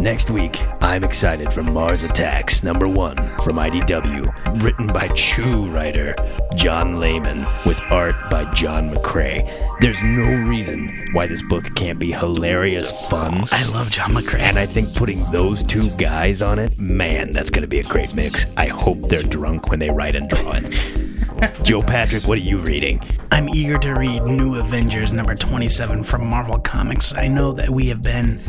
Next 0.00 0.30
week, 0.30 0.58
I'm 0.80 1.04
excited 1.04 1.52
for 1.52 1.62
Mars 1.62 2.04
Attacks 2.04 2.62
number 2.62 2.88
one 2.88 3.16
from 3.42 3.56
IDW, 3.56 4.62
written 4.62 4.86
by 4.86 5.08
true 5.08 5.66
writer 5.66 6.14
John 6.54 6.98
Layman 6.98 7.44
with 7.66 7.78
art 7.90 8.14
by 8.30 8.50
John 8.54 8.94
McCrea. 8.94 9.46
There's 9.82 10.02
no 10.02 10.24
reason 10.48 11.06
why 11.12 11.26
this 11.26 11.42
book 11.42 11.74
can't 11.74 11.98
be 11.98 12.12
hilarious 12.12 12.92
fun. 13.10 13.44
I 13.52 13.70
love 13.72 13.90
John 13.90 14.12
McCrea. 14.14 14.38
And 14.38 14.58
I 14.58 14.64
think 14.64 14.94
putting 14.94 15.30
those 15.32 15.62
two 15.62 15.90
guys 15.96 16.40
on 16.40 16.58
it, 16.58 16.78
man, 16.78 17.28
that's 17.30 17.50
going 17.50 17.60
to 17.64 17.68
be 17.68 17.80
a 17.80 17.84
great 17.84 18.14
mix. 18.14 18.46
I 18.56 18.68
hope 18.68 19.02
they're 19.02 19.22
drunk 19.22 19.68
when 19.68 19.80
they 19.80 19.90
write 19.90 20.16
and 20.16 20.30
draw 20.30 20.54
it. 20.54 21.62
Joe 21.62 21.82
Patrick, 21.82 22.26
what 22.26 22.38
are 22.38 22.40
you 22.40 22.56
reading? 22.56 23.02
I'm 23.30 23.50
eager 23.50 23.78
to 23.78 23.92
read 23.92 24.22
New 24.22 24.58
Avengers 24.58 25.12
number 25.12 25.34
27 25.34 26.04
from 26.04 26.26
Marvel 26.26 26.58
Comics. 26.58 27.14
I 27.14 27.28
know 27.28 27.52
that 27.52 27.68
we 27.68 27.88
have 27.88 28.02
been 28.02 28.40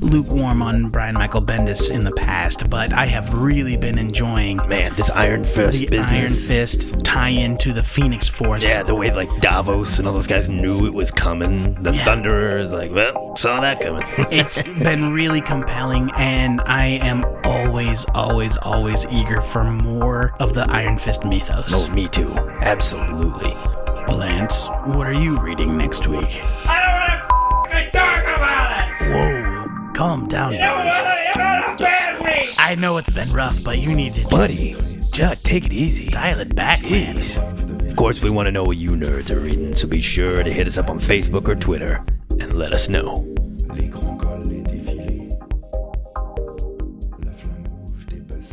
lukewarm 0.00 0.62
on 0.62 0.90
Brian 0.90 1.14
Michael 1.14 1.42
Bendis 1.42 1.90
in 1.90 2.04
the 2.04 2.12
past, 2.12 2.68
but 2.70 2.92
I 2.92 3.06
have 3.06 3.34
really 3.34 3.76
been 3.76 3.98
enjoying 3.98 4.56
Man, 4.68 4.94
this 4.94 5.10
Iron 5.10 5.44
Fist 5.44 5.78
the 5.78 5.86
business. 5.86 6.08
Iron 6.08 6.32
Fist 6.32 7.04
tie 7.04 7.28
in 7.30 7.56
to 7.58 7.72
the 7.72 7.82
Phoenix 7.82 8.28
Force. 8.28 8.64
Yeah, 8.68 8.82
the 8.82 8.94
way 8.94 9.10
like 9.12 9.28
Davos 9.40 9.98
and 9.98 10.06
all 10.08 10.14
those 10.14 10.26
guys 10.26 10.48
knew 10.48 10.86
it 10.86 10.94
was 10.94 11.10
coming. 11.10 11.74
The 11.82 11.92
Yeah. 11.92 12.04
Thunderers, 12.04 12.72
like, 12.72 12.92
well, 12.92 13.34
saw 13.36 13.60
that 13.60 13.80
coming. 13.80 14.04
it's 14.30 14.62
been 14.62 15.12
really 15.12 15.40
compelling, 15.40 16.10
and 16.16 16.60
I 16.62 16.86
am 17.02 17.24
always, 17.44 18.04
always, 18.14 18.56
always 18.58 19.04
eager 19.10 19.40
for 19.40 19.64
more 19.64 20.34
of 20.40 20.54
the 20.54 20.66
Iron 20.70 20.98
Fist 20.98 21.24
mythos. 21.24 21.72
oh, 21.74 21.90
me 21.92 22.08
too. 22.08 22.30
Absolutely. 22.60 23.56
Lance, 24.08 24.66
what 24.86 25.06
are 25.06 25.12
you 25.12 25.38
reading 25.38 25.76
next 25.76 26.06
week? 26.06 26.40
I 26.64 26.77
calm 29.98 30.28
down, 30.28 30.52
You 30.52 30.60
buddy. 30.60 30.88
had 30.88 31.74
a 31.74 31.76
bad 31.76 32.20
week. 32.22 32.54
I 32.56 32.76
know 32.76 32.98
it's 32.98 33.10
been 33.10 33.32
rough, 33.32 33.60
but 33.64 33.78
you 33.80 33.92
need 33.96 34.14
to 34.14 34.28
Buddy, 34.28 34.76
just 35.10 35.42
take 35.42 35.66
it 35.66 35.72
easy. 35.72 36.08
dial 36.08 36.38
it 36.38 36.54
back, 36.54 36.80
Lance. 36.88 37.36
Of 37.36 37.96
course, 37.96 38.22
we 38.22 38.30
want 38.30 38.46
to 38.46 38.52
know 38.52 38.62
what 38.62 38.76
you 38.76 38.90
nerds 38.90 39.28
are 39.30 39.40
reading, 39.40 39.74
so 39.74 39.88
be 39.88 40.00
sure 40.00 40.44
to 40.44 40.52
hit 40.52 40.68
us 40.68 40.78
up 40.78 40.88
on 40.88 41.00
Facebook 41.00 41.48
or 41.48 41.56
Twitter 41.56 41.98
and 42.30 42.52
let 42.52 42.72
us 42.72 42.88
know. 42.88 43.16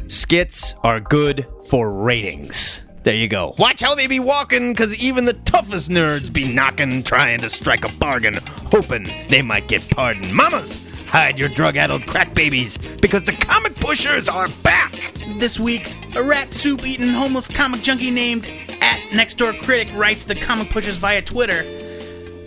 Skits 0.08 0.74
are 0.84 1.00
good 1.00 1.46
for 1.70 1.92
ratings. 1.92 2.82
There 3.04 3.14
you 3.16 3.28
go. 3.28 3.54
Watch 3.60 3.82
how 3.82 3.94
they 3.94 4.08
be 4.08 4.20
walking, 4.20 4.74
because 4.74 4.98
even 4.98 5.26
the 5.26 5.34
toughest 5.34 5.90
nerds 5.90 6.32
be 6.34 6.52
knocking, 6.52 7.04
trying 7.04 7.40
to 7.40 7.50
strike 7.52 7.86
a 7.86 7.96
bargain, 7.98 8.36
hoping 8.72 9.08
they 9.28 9.44
might 9.44 9.68
get 9.68 9.88
pardoned. 9.92 10.34
Mamas, 10.34 10.95
hide 11.08 11.40
your 11.40 11.50
drug 11.50 11.78
addled 11.78 12.06
crack 12.08 12.34
babies, 12.34 12.78
because 12.78 13.24
the 13.24 13.32
comic 13.32 13.76
pushers 13.76 14.28
are 14.28 14.48
back. 14.64 14.94
This 15.38 15.60
week, 15.60 15.92
a 16.16 16.24
rat 16.24 16.54
soup 16.54 16.86
eating 16.86 17.10
homeless 17.10 17.48
comic 17.48 17.82
junkie 17.82 18.12
named 18.12 18.46
at 18.82 19.00
Next 19.14 19.38
Door 19.38 19.54
Critic 19.54 19.90
writes 19.96 20.26
the 20.26 20.36
comic 20.36 20.70
pushers 20.70 20.98
via 20.98 21.22
Twitter. 21.22 21.64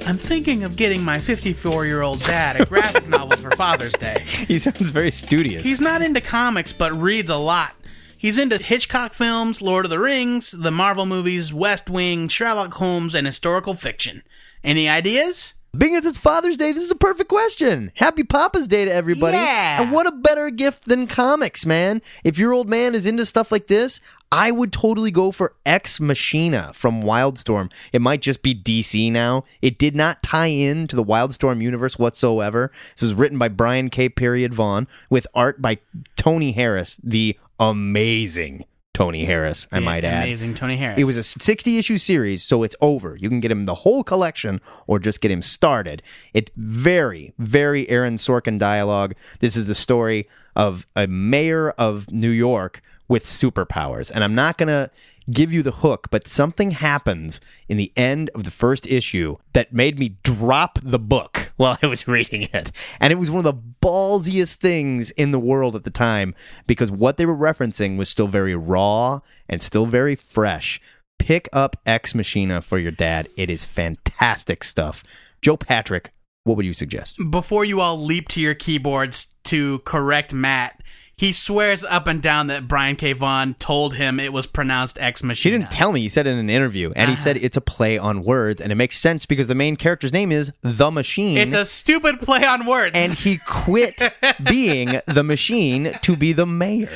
I'm 0.07 0.17
thinking 0.17 0.65
of 0.65 0.77
getting 0.77 1.05
my 1.05 1.19
54 1.19 1.85
year 1.85 2.03
old 2.03 2.21
dad 2.21 2.61
a 2.61 2.65
graphic 2.65 3.09
novel 3.11 3.37
for 3.37 3.51
Father's 3.53 3.93
Day. 3.93 4.25
He 4.27 4.59
sounds 4.59 4.91
very 4.91 5.11
studious. 5.11 5.63
He's 5.63 5.81
not 5.81 6.03
into 6.03 6.21
comics, 6.21 6.73
but 6.73 6.93
reads 6.99 7.29
a 7.31 7.37
lot. 7.37 7.75
He's 8.17 8.39
into 8.39 8.59
Hitchcock 8.59 9.13
films, 9.15 9.63
Lord 9.63 9.85
of 9.85 9.91
the 9.91 9.99
Rings, 9.99 10.51
the 10.51 10.71
Marvel 10.71 11.07
movies, 11.07 11.53
West 11.53 11.89
Wing, 11.89 12.27
Sherlock 12.29 12.75
Holmes, 12.75 13.15
and 13.15 13.27
historical 13.27 13.75
fiction. 13.75 14.25
Any 14.65 14.89
ideas? 14.89 15.55
Being 15.77 15.97
as 15.97 16.07
it's 16.07 16.17
Father's 16.17 16.57
Day, 16.57 16.73
this 16.73 16.83
is 16.83 16.91
a 16.91 16.97
perfect 16.97 17.29
question. 17.29 17.93
Happy 17.95 18.25
Papa's 18.25 18.67
Day 18.67 18.87
to 18.87 18.93
everybody. 18.93 19.37
Yeah. 19.37 19.83
And 19.83 19.93
what 19.93 20.07
a 20.07 20.13
better 20.13 20.49
gift 20.51 20.87
than 20.87 21.07
comics, 21.07 21.67
man. 21.67 22.01
If 22.25 22.39
your 22.39 22.55
old 22.55 22.69
man 22.69 22.95
is 22.95 23.07
into 23.07 23.27
stuff 23.27 23.53
like 23.53 23.67
this, 23.67 24.01
I 24.33 24.51
would 24.51 24.73
totally 24.73 25.11
go 25.11 25.31
for 25.31 25.55
Ex 25.67 26.01
Machina 26.01 26.73
from 26.73 27.03
Wildstorm. 27.03 27.71
It 27.93 28.01
might 28.01 28.23
just 28.23 28.43
be 28.43 28.55
DC 28.55 29.13
now. 29.13 29.45
It 29.61 29.79
did 29.79 29.95
not 29.95 30.23
tie 30.23 30.47
in 30.47 30.87
to 30.89 30.97
the 30.97 31.05
Wildstorm 31.05 31.61
universe 31.61 31.99
whatsoever. 31.99 32.73
This 32.95 33.03
was 33.03 33.15
written 33.15 33.37
by 33.37 33.49
Brian 33.49 33.91
K. 33.91 34.09
Period 34.09 34.55
Vaughan 34.55 34.89
with 35.11 35.27
art 35.35 35.61
by 35.61 35.79
Tony 36.17 36.53
Harris, 36.53 36.99
the 37.03 37.39
amazing 37.61 38.65
Tony 38.99 39.25
Harris, 39.25 39.69
I 39.71 39.79
might 39.79 40.03
add. 40.03 40.25
Amazing 40.25 40.55
Tony 40.57 40.77
Harris. 40.77 40.99
It 40.99 41.05
was 41.05 41.17
a 41.17 41.23
60 41.23 41.79
issue 41.79 41.99
series, 41.99 42.43
so 42.43 42.65
it's 42.65 42.75
over. 42.81 43.15
You 43.15 43.29
can 43.29 43.39
get 43.39 43.49
him 43.49 43.65
the 43.65 43.77
whole 43.77 44.03
collection 44.03 44.61
or 44.89 44.99
just 44.99 45.21
get 45.21 45.31
him 45.31 45.41
started. 45.41 46.03
It's 46.35 46.51
very, 46.57 47.33
very 47.39 47.89
Aaron 47.89 48.17
Sorkin 48.17 48.59
dialogue. 48.59 49.15
This 49.39 49.57
is 49.57 49.67
the 49.67 49.77
story 49.77 50.27
of 50.57 50.85
a 50.97 51.07
mayor 51.07 51.71
of 51.71 52.11
New 52.11 52.29
York 52.29 52.83
with 53.07 53.23
superpowers. 53.25 54.11
And 54.13 54.25
I'm 54.25 54.35
not 54.35 54.59
going 54.59 54.67
to 54.67 54.91
give 55.31 55.53
you 55.53 55.63
the 55.63 55.71
hook, 55.71 56.09
but 56.11 56.27
something 56.27 56.73
happens 56.73 57.41
in 57.69 57.77
the 57.77 57.93
end 57.95 58.31
of 58.35 58.43
the 58.43 58.51
first 58.51 58.85
issue 58.89 59.37
that 59.53 59.73
made 59.73 60.01
me 60.01 60.17
drop 60.25 60.81
the 60.83 60.99
book 60.99 61.48
while 61.59 61.77
I 61.83 61.87
was 61.87 62.09
reading 62.09 62.43
it. 62.55 62.73
And 63.01 63.13
it 63.13 63.17
was 63.17 63.31
one 63.31 63.45
of 63.45 63.53
the 63.53 63.63
ballsiest 63.83 64.55
things 64.55 65.11
in 65.13 65.33
the 65.33 65.41
world 65.41 65.75
at 65.75 65.85
the 65.85 65.91
time 65.91 66.35
because 66.67 66.91
what 66.91 67.17
they 67.17 67.27
were 67.27 67.37
referencing 67.37 67.99
was 67.99 68.09
still 68.09 68.29
very 68.29 68.55
raw 68.55 69.21
and 69.49 69.61
still 69.61 69.85
very 69.85 70.15
fresh. 70.15 70.81
Pick 71.19 71.49
up 71.53 71.77
Ex 71.85 72.15
Machina 72.15 72.63
for 72.63 72.79
your 72.79 72.93
dad. 72.93 73.29
It 73.37 73.51
is 73.51 73.65
fantastic 73.65 74.63
stuff. 74.63 75.03
Joe 75.43 75.57
Patrick, 75.57 76.13
what 76.45 76.57
would 76.57 76.65
you 76.65 76.73
suggest? 76.73 77.17
Before 77.31 77.65
you 77.65 77.81
all 77.81 77.99
leap 77.99 78.29
to 78.29 78.41
your 78.41 78.55
keyboards 78.55 79.29
to 79.45 79.81
correct 79.81 80.33
Matt, 80.33 80.81
he 81.19 81.33
swears 81.33 81.85
up 81.85 82.07
and 82.07 82.23
down 82.23 82.47
that 82.47 82.69
Brian 82.69 82.95
K. 82.95 83.13
Vaughan 83.13 83.55
told 83.55 83.97
him 83.97 84.21
it 84.21 84.33
was 84.33 84.47
pronounced 84.47 84.97
Ex 85.01 85.21
She 85.21 85.27
Machina. 85.27 85.59
didn't 85.59 85.73
tell 85.73 85.91
me. 85.93 86.01
He 86.01 86.09
said 86.09 86.29
in 86.29 86.39
an 86.39 86.49
interview, 86.49 86.93
and 86.95 87.09
he 87.09 87.15
uh-huh. 87.15 87.25
said 87.25 87.37
it's 87.39 87.57
a 87.57 87.61
play 87.61 87.99
on 87.99 88.23
words, 88.23 88.61
and 88.61 88.71
it 88.71 88.77
makes 88.77 88.97
sense 88.99 89.27
because 89.27 89.49
the 89.49 89.55
main 89.57 89.75
character's 89.75 90.13
name 90.13 90.31
is 90.31 90.53
the 90.63 90.93
Machine. 90.93 91.37
It's 91.37 91.55
a 91.55 91.65
stupid 91.65 92.21
play 92.21 92.45
on 92.45 92.67
words. 92.67 92.93
and 92.95 93.13
he 93.13 93.39
quit 93.39 94.01
being 94.49 95.01
the 95.07 95.25
machine 95.25 95.99
to 96.03 96.17
be 96.17 96.33
the 96.33 96.47
mayor. 96.47 96.89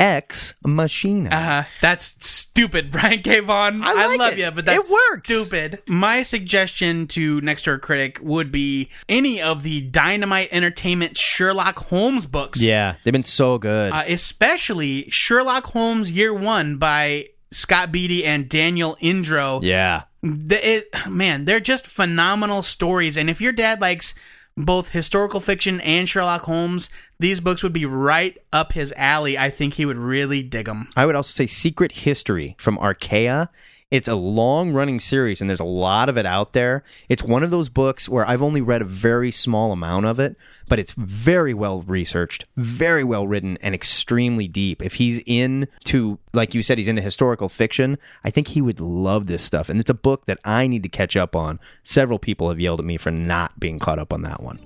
Ex 0.00 0.54
Machina. 0.66 1.28
Uh, 1.30 1.64
that's 1.80 2.16
stupid, 2.26 2.90
Brian 2.92 3.22
K. 3.22 3.40
Vaughan. 3.40 3.82
I 3.84 3.92
I, 3.92 4.16
love 4.16 4.32
it. 4.32 4.38
you, 4.38 4.50
but 4.50 4.64
that's 4.64 4.90
It 4.90 4.92
works. 4.92 5.28
stupid. 5.28 5.82
My 5.86 6.22
suggestion 6.22 7.06
to 7.08 7.40
Next 7.42 7.66
Door 7.66 7.78
Critic 7.80 8.18
would 8.22 8.50
be 8.50 8.88
any 9.08 9.40
of 9.40 9.62
the 9.62 9.82
Dynamite 9.82 10.48
Entertainment 10.50 11.16
Sherlock 11.18 11.78
Holmes 11.90 12.26
books. 12.26 12.60
yeah, 12.62 12.94
they've 13.04 13.12
been 13.12 13.22
so 13.22 13.58
good. 13.58 13.92
Uh, 13.92 14.02
especially 14.08 15.08
Sherlock 15.10 15.66
Holmes 15.66 16.10
Year 16.10 16.32
One 16.34 16.76
by 16.78 17.26
Scott 17.50 17.92
Beatty 17.92 18.24
and 18.24 18.48
Daniel 18.48 18.96
Indro. 19.02 19.60
yeah. 19.62 20.04
The, 20.22 20.76
it, 20.76 20.88
man, 21.08 21.46
they're 21.46 21.60
just 21.60 21.86
phenomenal 21.86 22.60
stories. 22.62 23.16
And 23.16 23.30
if 23.30 23.40
your 23.40 23.52
dad 23.52 23.80
likes 23.80 24.14
both 24.56 24.90
historical 24.90 25.40
fiction 25.40 25.80
and 25.80 26.08
Sherlock 26.08 26.42
Holmes, 26.42 26.88
these 27.18 27.40
books 27.40 27.62
would 27.62 27.72
be 27.72 27.86
right 27.86 28.36
up 28.52 28.72
his 28.72 28.92
alley. 28.96 29.38
I 29.38 29.50
think 29.50 29.74
he 29.74 29.86
would 29.86 29.96
really 29.96 30.42
dig 30.42 30.66
them. 30.66 30.88
I 30.96 31.06
would 31.06 31.16
also 31.16 31.32
say 31.32 31.46
Secret 31.46 31.92
History 31.92 32.56
from 32.58 32.78
Archaia. 32.78 33.50
It's 33.90 34.06
a 34.06 34.14
long 34.14 34.72
running 34.72 35.00
series, 35.00 35.40
and 35.40 35.50
there's 35.50 35.58
a 35.58 35.64
lot 35.64 36.08
of 36.08 36.16
it 36.16 36.24
out 36.24 36.52
there. 36.52 36.84
It's 37.08 37.24
one 37.24 37.42
of 37.42 37.50
those 37.50 37.68
books 37.68 38.08
where 38.08 38.24
I've 38.28 38.40
only 38.40 38.60
read 38.60 38.82
a 38.82 38.84
very 38.84 39.32
small 39.32 39.72
amount 39.72 40.06
of 40.06 40.20
it, 40.20 40.36
but 40.68 40.78
it's 40.78 40.92
very 40.92 41.52
well 41.52 41.82
researched, 41.82 42.44
very 42.56 43.02
well 43.02 43.26
written, 43.26 43.58
and 43.62 43.74
extremely 43.74 44.46
deep. 44.46 44.80
If 44.80 44.94
he's 44.94 45.20
into, 45.26 46.20
like 46.32 46.54
you 46.54 46.62
said, 46.62 46.78
he's 46.78 46.86
into 46.86 47.02
historical 47.02 47.48
fiction, 47.48 47.98
I 48.22 48.30
think 48.30 48.48
he 48.48 48.62
would 48.62 48.78
love 48.78 49.26
this 49.26 49.42
stuff. 49.42 49.68
And 49.68 49.80
it's 49.80 49.90
a 49.90 49.94
book 49.94 50.26
that 50.26 50.38
I 50.44 50.68
need 50.68 50.84
to 50.84 50.88
catch 50.88 51.16
up 51.16 51.34
on. 51.34 51.58
Several 51.82 52.20
people 52.20 52.48
have 52.48 52.60
yelled 52.60 52.78
at 52.78 52.86
me 52.86 52.96
for 52.96 53.10
not 53.10 53.58
being 53.58 53.80
caught 53.80 53.98
up 53.98 54.12
on 54.12 54.22
that 54.22 54.40
one. 54.40 54.60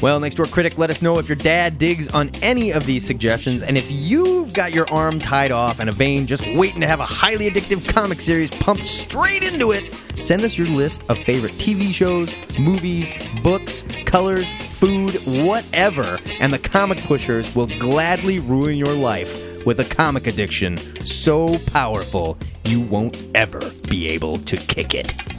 Well, 0.00 0.20
next 0.20 0.36
door 0.36 0.46
critic, 0.46 0.78
let 0.78 0.90
us 0.90 1.02
know 1.02 1.18
if 1.18 1.28
your 1.28 1.36
dad 1.36 1.78
digs 1.78 2.08
on 2.08 2.30
any 2.42 2.72
of 2.72 2.86
these 2.86 3.06
suggestions, 3.06 3.62
and 3.62 3.76
if 3.76 3.90
you've 3.90 4.52
got 4.52 4.74
your 4.74 4.86
arm 4.90 5.18
tied 5.18 5.50
off 5.50 5.80
and 5.80 5.88
a 5.88 5.92
vein 5.92 6.26
just 6.26 6.46
waiting 6.54 6.80
to 6.80 6.86
have 6.86 7.00
a 7.00 7.06
highly 7.06 7.50
addictive 7.50 7.86
comic 7.92 8.20
series 8.20 8.50
pumped 8.50 8.86
straight 8.86 9.44
into 9.44 9.72
it. 9.72 9.94
Send 10.16 10.42
us 10.42 10.56
your 10.56 10.66
list 10.68 11.02
of 11.08 11.18
favorite 11.18 11.52
TV 11.52 11.92
shows, 11.92 12.34
movies, 12.58 13.10
books, 13.42 13.84
colors, 14.04 14.50
food, 14.78 15.14
whatever, 15.44 16.18
and 16.40 16.52
the 16.52 16.58
comic 16.58 16.98
pushers 16.98 17.54
will 17.54 17.66
gladly 17.78 18.38
ruin 18.38 18.76
your 18.76 18.94
life 18.94 19.64
with 19.66 19.80
a 19.80 19.94
comic 19.94 20.26
addiction 20.26 20.76
so 21.04 21.58
powerful 21.72 22.38
you 22.64 22.80
won't 22.80 23.28
ever 23.34 23.60
be 23.88 24.08
able 24.08 24.38
to 24.38 24.56
kick 24.56 24.94
it. 24.94 25.37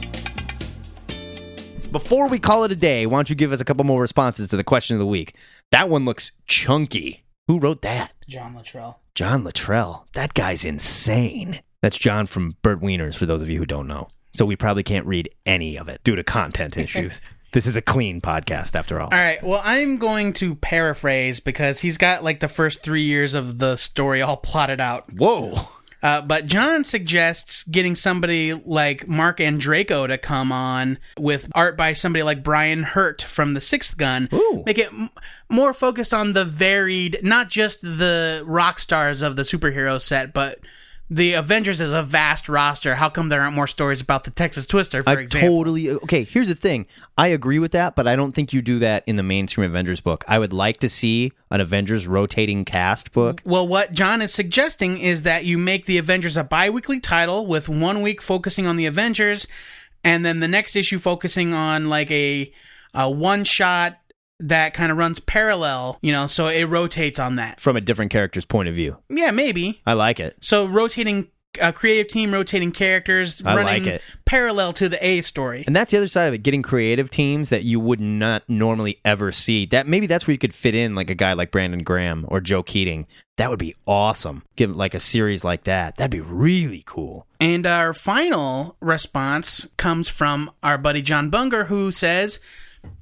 Before 1.92 2.28
we 2.28 2.38
call 2.38 2.62
it 2.62 2.70
a 2.70 2.76
day, 2.76 3.04
why 3.06 3.18
don't 3.18 3.30
you 3.30 3.34
give 3.34 3.50
us 3.50 3.60
a 3.60 3.64
couple 3.64 3.82
more 3.84 4.00
responses 4.00 4.46
to 4.48 4.56
the 4.56 4.62
question 4.62 4.94
of 4.94 5.00
the 5.00 5.06
week? 5.06 5.34
That 5.72 5.88
one 5.88 6.04
looks 6.04 6.30
chunky. 6.46 7.24
Who 7.48 7.58
wrote 7.58 7.82
that? 7.82 8.12
John 8.28 8.54
Luttrell. 8.54 9.00
John 9.16 9.42
Luttrell. 9.42 10.06
That 10.14 10.34
guy's 10.34 10.64
insane. 10.64 11.60
That's 11.82 11.98
John 11.98 12.28
from 12.28 12.54
Burt 12.62 12.80
Wieners, 12.80 13.16
for 13.16 13.26
those 13.26 13.42
of 13.42 13.48
you 13.48 13.58
who 13.58 13.66
don't 13.66 13.88
know. 13.88 14.06
So 14.32 14.46
we 14.46 14.54
probably 14.54 14.84
can't 14.84 15.04
read 15.06 15.30
any 15.44 15.76
of 15.76 15.88
it 15.88 16.00
due 16.04 16.14
to 16.14 16.22
content 16.22 16.76
issues. 16.76 17.20
this 17.52 17.66
is 17.66 17.74
a 17.74 17.82
clean 17.82 18.20
podcast, 18.20 18.76
after 18.76 19.00
all. 19.00 19.08
All 19.12 19.18
right. 19.18 19.42
Well, 19.42 19.60
I'm 19.64 19.96
going 19.98 20.32
to 20.34 20.54
paraphrase 20.54 21.40
because 21.40 21.80
he's 21.80 21.98
got 21.98 22.22
like 22.22 22.38
the 22.38 22.46
first 22.46 22.84
three 22.84 23.02
years 23.02 23.34
of 23.34 23.58
the 23.58 23.74
story 23.74 24.22
all 24.22 24.36
plotted 24.42 24.80
out. 24.80 25.12
Whoa. 25.12 25.68
Uh, 26.02 26.22
but 26.22 26.46
John 26.46 26.84
suggests 26.84 27.62
getting 27.64 27.94
somebody 27.94 28.54
like 28.54 29.06
Mark 29.06 29.38
Andreyko 29.38 30.06
to 30.08 30.16
come 30.18 30.50
on 30.50 30.98
with 31.18 31.50
art 31.54 31.76
by 31.76 31.92
somebody 31.92 32.22
like 32.22 32.42
Brian 32.42 32.82
Hurtt 32.84 33.22
from 33.22 33.54
The 33.54 33.60
Sixth 33.60 33.96
Gun. 33.96 34.28
Ooh. 34.32 34.62
Make 34.64 34.78
it 34.78 34.88
m- 34.92 35.10
more 35.48 35.74
focused 35.74 36.14
on 36.14 36.32
the 36.32 36.44
varied, 36.44 37.20
not 37.22 37.50
just 37.50 37.82
the 37.82 38.42
rock 38.46 38.78
stars 38.78 39.20
of 39.22 39.36
the 39.36 39.42
superhero 39.42 40.00
set, 40.00 40.32
but 40.32 40.58
the 41.10 41.32
Avengers 41.32 41.80
is 41.80 41.90
a 41.90 42.02
vast 42.02 42.48
roster. 42.48 42.94
How 42.94 43.10
come 43.10 43.28
there 43.28 43.42
aren't 43.42 43.56
more 43.56 43.66
stories 43.66 44.00
about 44.00 44.24
the 44.24 44.30
Texas 44.30 44.64
Twister, 44.64 45.02
for 45.02 45.10
I 45.10 45.14
example? 45.14 45.48
totally 45.50 45.90
okay. 45.90 46.22
Here's 46.22 46.48
the 46.48 46.54
thing: 46.54 46.86
I 47.18 47.28
agree 47.28 47.58
with 47.58 47.72
that, 47.72 47.96
but 47.96 48.06
I 48.06 48.14
don't 48.16 48.32
think 48.32 48.52
you 48.52 48.62
do 48.62 48.78
that 48.78 49.02
in 49.06 49.16
the 49.16 49.22
mainstream 49.22 49.68
Avengers 49.68 50.00
book. 50.00 50.24
I 50.28 50.38
would 50.38 50.52
like 50.52 50.78
to 50.78 50.88
see 50.88 51.32
an 51.50 51.60
Avengers 51.60 52.06
rotating 52.06 52.64
cast 52.64 53.12
book. 53.12 53.42
Well, 53.44 53.66
what 53.66 53.92
John 53.92 54.22
is 54.22 54.32
suggesting 54.32 54.98
is 54.98 55.22
that 55.22 55.44
you 55.44 55.58
make 55.58 55.86
the 55.86 55.98
Avengers 55.98 56.36
a 56.36 56.44
bi 56.44 56.70
weekly 56.70 57.00
title 57.00 57.46
with 57.46 57.68
one 57.68 58.02
week 58.02 58.22
focusing 58.22 58.66
on 58.66 58.76
the 58.76 58.86
Avengers 58.86 59.48
and 60.04 60.24
then 60.24 60.40
the 60.40 60.48
next 60.48 60.76
issue 60.76 60.98
focusing 60.98 61.52
on 61.52 61.88
like 61.88 62.10
a, 62.10 62.52
a 62.94 63.10
one 63.10 63.44
shot 63.44 63.99
that 64.40 64.74
kind 64.74 64.90
of 64.90 64.98
runs 64.98 65.20
parallel, 65.20 65.98
you 66.02 66.12
know, 66.12 66.26
so 66.26 66.46
it 66.48 66.64
rotates 66.64 67.18
on 67.18 67.36
that. 67.36 67.60
from 67.60 67.76
a 67.76 67.80
different 67.80 68.10
character's 68.10 68.44
point 68.44 68.68
of 68.68 68.74
view. 68.74 68.96
Yeah, 69.08 69.30
maybe. 69.30 69.80
I 69.86 69.92
like 69.92 70.18
it. 70.20 70.36
So 70.40 70.66
rotating 70.66 71.28
a 71.60 71.72
creative 71.72 72.06
team, 72.06 72.32
rotating 72.32 72.70
characters, 72.70 73.42
I 73.44 73.56
running 73.56 73.84
like 73.84 73.94
it. 73.94 74.02
parallel 74.24 74.72
to 74.74 74.88
the 74.88 75.04
A 75.04 75.20
story. 75.22 75.64
And 75.66 75.74
that's 75.74 75.90
the 75.90 75.96
other 75.98 76.06
side 76.06 76.26
of 76.26 76.34
it, 76.34 76.44
getting 76.44 76.62
creative 76.62 77.10
teams 77.10 77.48
that 77.50 77.64
you 77.64 77.80
would 77.80 78.00
not 78.00 78.48
normally 78.48 79.00
ever 79.04 79.32
see. 79.32 79.66
That 79.66 79.88
maybe 79.88 80.06
that's 80.06 80.26
where 80.26 80.32
you 80.32 80.38
could 80.38 80.54
fit 80.54 80.74
in 80.74 80.94
like 80.94 81.10
a 81.10 81.14
guy 81.14 81.32
like 81.32 81.50
Brandon 81.50 81.82
Graham 81.82 82.24
or 82.28 82.40
Joe 82.40 82.62
Keatinge. 82.62 83.06
That 83.36 83.50
would 83.50 83.58
be 83.58 83.74
awesome. 83.86 84.44
Give 84.56 84.74
like 84.74 84.94
a 84.94 85.00
series 85.00 85.42
like 85.42 85.64
that. 85.64 85.96
That'd 85.96 86.12
be 86.12 86.20
really 86.20 86.84
cool. 86.86 87.26
And 87.40 87.66
our 87.66 87.94
final 87.94 88.76
response 88.80 89.66
comes 89.76 90.08
from 90.08 90.52
our 90.62 90.78
buddy 90.78 91.02
John 91.02 91.30
Bunger, 91.30 91.64
who 91.64 91.90
says, 91.90 92.38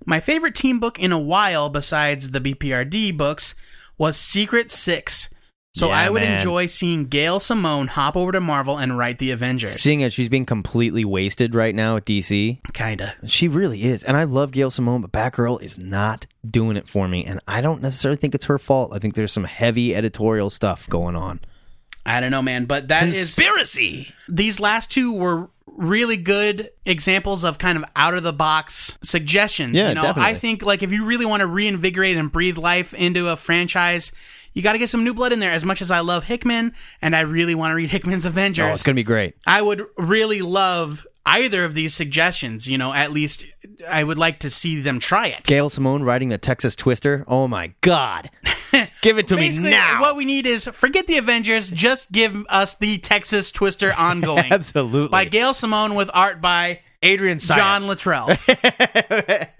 My 0.05 0.21
favorite 0.21 0.55
team 0.55 0.79
book 0.79 0.99
in 0.99 1.13
a 1.13 1.19
while, 1.19 1.69
besides 1.69 2.31
the 2.31 2.41
BPRD 2.41 3.17
books, 3.17 3.55
was 3.99 4.17
Secret 4.17 4.71
Six. 4.71 5.29
So 5.75 5.89
Yeah, 5.89 5.99
I 5.99 6.11
would 6.11 6.23
man. 6.23 6.39
enjoy 6.39 6.67
seeing 6.67 7.05
Gail 7.05 7.39
Simone 7.41 7.89
hop 7.89 8.17
over 8.17 8.33
to 8.33 8.41
Marvel 8.41 8.79
and 8.79 8.97
write 8.97 9.19
the 9.19 9.31
Avengers. 9.31 9.81
Seeing 9.83 10.03
as 10.03 10.15
she's 10.15 10.31
being 10.31 10.47
completely 10.47 11.05
wasted 11.05 11.55
right 11.55 11.75
now 11.75 11.97
at 11.99 12.07
DC, 12.07 12.59
Kinda. 12.73 13.15
she 13.27 13.49
really 13.49 13.85
is. 13.85 14.03
And 14.03 14.17
I 14.17 14.25
love 14.25 14.51
Gail 14.51 14.71
Simone, 14.71 15.03
but 15.03 15.13
Batgirl 15.13 15.61
is 15.63 15.77
not 15.77 16.27
doing 16.51 16.77
it 16.79 16.89
for 16.89 17.07
me. 17.07 17.25
And 17.25 17.39
I 17.47 17.61
don't 17.61 17.83
necessarily 17.83 18.17
think 18.17 18.35
it's 18.35 18.47
her 18.47 18.59
fault. 18.59 18.93
I 18.95 18.99
think 18.99 19.15
there's 19.15 19.31
some 19.31 19.45
heavy 19.45 19.95
editorial 19.95 20.49
stuff 20.49 20.89
going 20.89 21.15
on. 21.15 21.39
I 22.07 22.21
don't 22.21 22.31
know, 22.31 22.43
man, 22.43 22.65
but 22.65 22.89
that 22.89 23.09
is 23.09 23.35
Conspiracy. 23.35 24.15
these 24.27 24.59
last 24.59 24.91
two 24.91 25.13
were 25.13 25.51
really 25.79 26.17
good 26.17 26.71
examples 26.85 27.45
of 27.45 27.59
kind 27.59 27.79
of 27.79 27.85
out 27.97 28.15
of 28.15 28.23
the 28.23 28.33
box 28.33 28.99
suggestions. 29.03 29.75
Yeah, 29.75 29.91
you 29.91 29.95
know, 29.95 30.03
definitely. 30.03 30.31
I 30.33 30.35
think 30.35 30.63
like 30.63 30.83
if 30.83 30.93
you 30.93 31.05
really 31.05 31.25
want 31.27 31.41
to 31.41 31.47
reinvigorate 31.47 32.17
and 32.17 32.31
breathe 32.31 32.59
life 32.59 32.93
into 32.93 33.29
a 33.29 33.37
franchise, 33.37 34.13
you 34.53 34.63
got 34.63 34.73
to 34.73 34.79
get 34.79 34.89
some 34.89 35.05
new 35.05 35.15
blood 35.15 35.33
in 35.33 35.39
there. 35.41 35.53
As 35.53 35.65
much 35.65 35.81
as 35.81 35.91
I 35.91 36.01
love 36.01 36.25
Hickman 36.25 36.75
and 37.01 37.15
I 37.15 37.21
really 37.21 37.55
want 37.55 37.71
to 37.71 37.75
read 37.77 37.91
Hickman's 37.91 38.25
Avengers, 38.27 38.65
Oh, 38.65 38.73
it's 38.73 38.83
gonna 38.83 38.95
be 38.97 39.03
great. 39.05 39.35
I 39.47 39.63
would 39.63 39.85
really 39.97 40.43
love 40.43 41.07
either 41.29 41.65
of 41.65 41.75
these 41.75 41.95
suggestions. 41.95 42.67
You 42.67 42.79
know, 42.79 42.93
at 42.93 43.13
least 43.13 43.45
I 43.89 44.03
would 44.03 44.19
like 44.19 44.41
to 44.41 44.51
see 44.51 44.81
them 44.81 44.99
try 44.99 45.29
it. 45.29 45.45
Gail 45.45 45.69
Simone 45.71 46.03
writing 46.03 46.31
the 46.31 46.39
Texas 46.39 46.75
Twister. 46.75 47.25
Oh 47.29 47.47
my 47.47 47.73
God! 47.83 48.31
Give 49.03 49.19
it 49.19 49.29
to 49.29 49.37
me 49.37 49.57
now. 49.59 50.01
what 50.01 50.17
we 50.17 50.25
need 50.25 50.47
is 50.47 50.67
forget 50.67 51.07
the 51.07 51.19
Avengers, 51.19 51.71
just 51.71 52.11
give 52.11 52.45
us 52.49 52.75
the 52.75 52.99
Texas 52.99 53.53
Twister 53.53 53.93
ongoing. 53.99 54.53
Absolutely. 54.53 55.09
By 55.09 55.25
Gail 55.25 55.55
Simone 55.55 55.95
with 55.95 56.11
art 56.13 56.41
by 56.41 56.81
Adrian 57.03 57.39
Syaf. 57.39 57.57
John 57.57 57.87
Luttrell. 57.87 58.29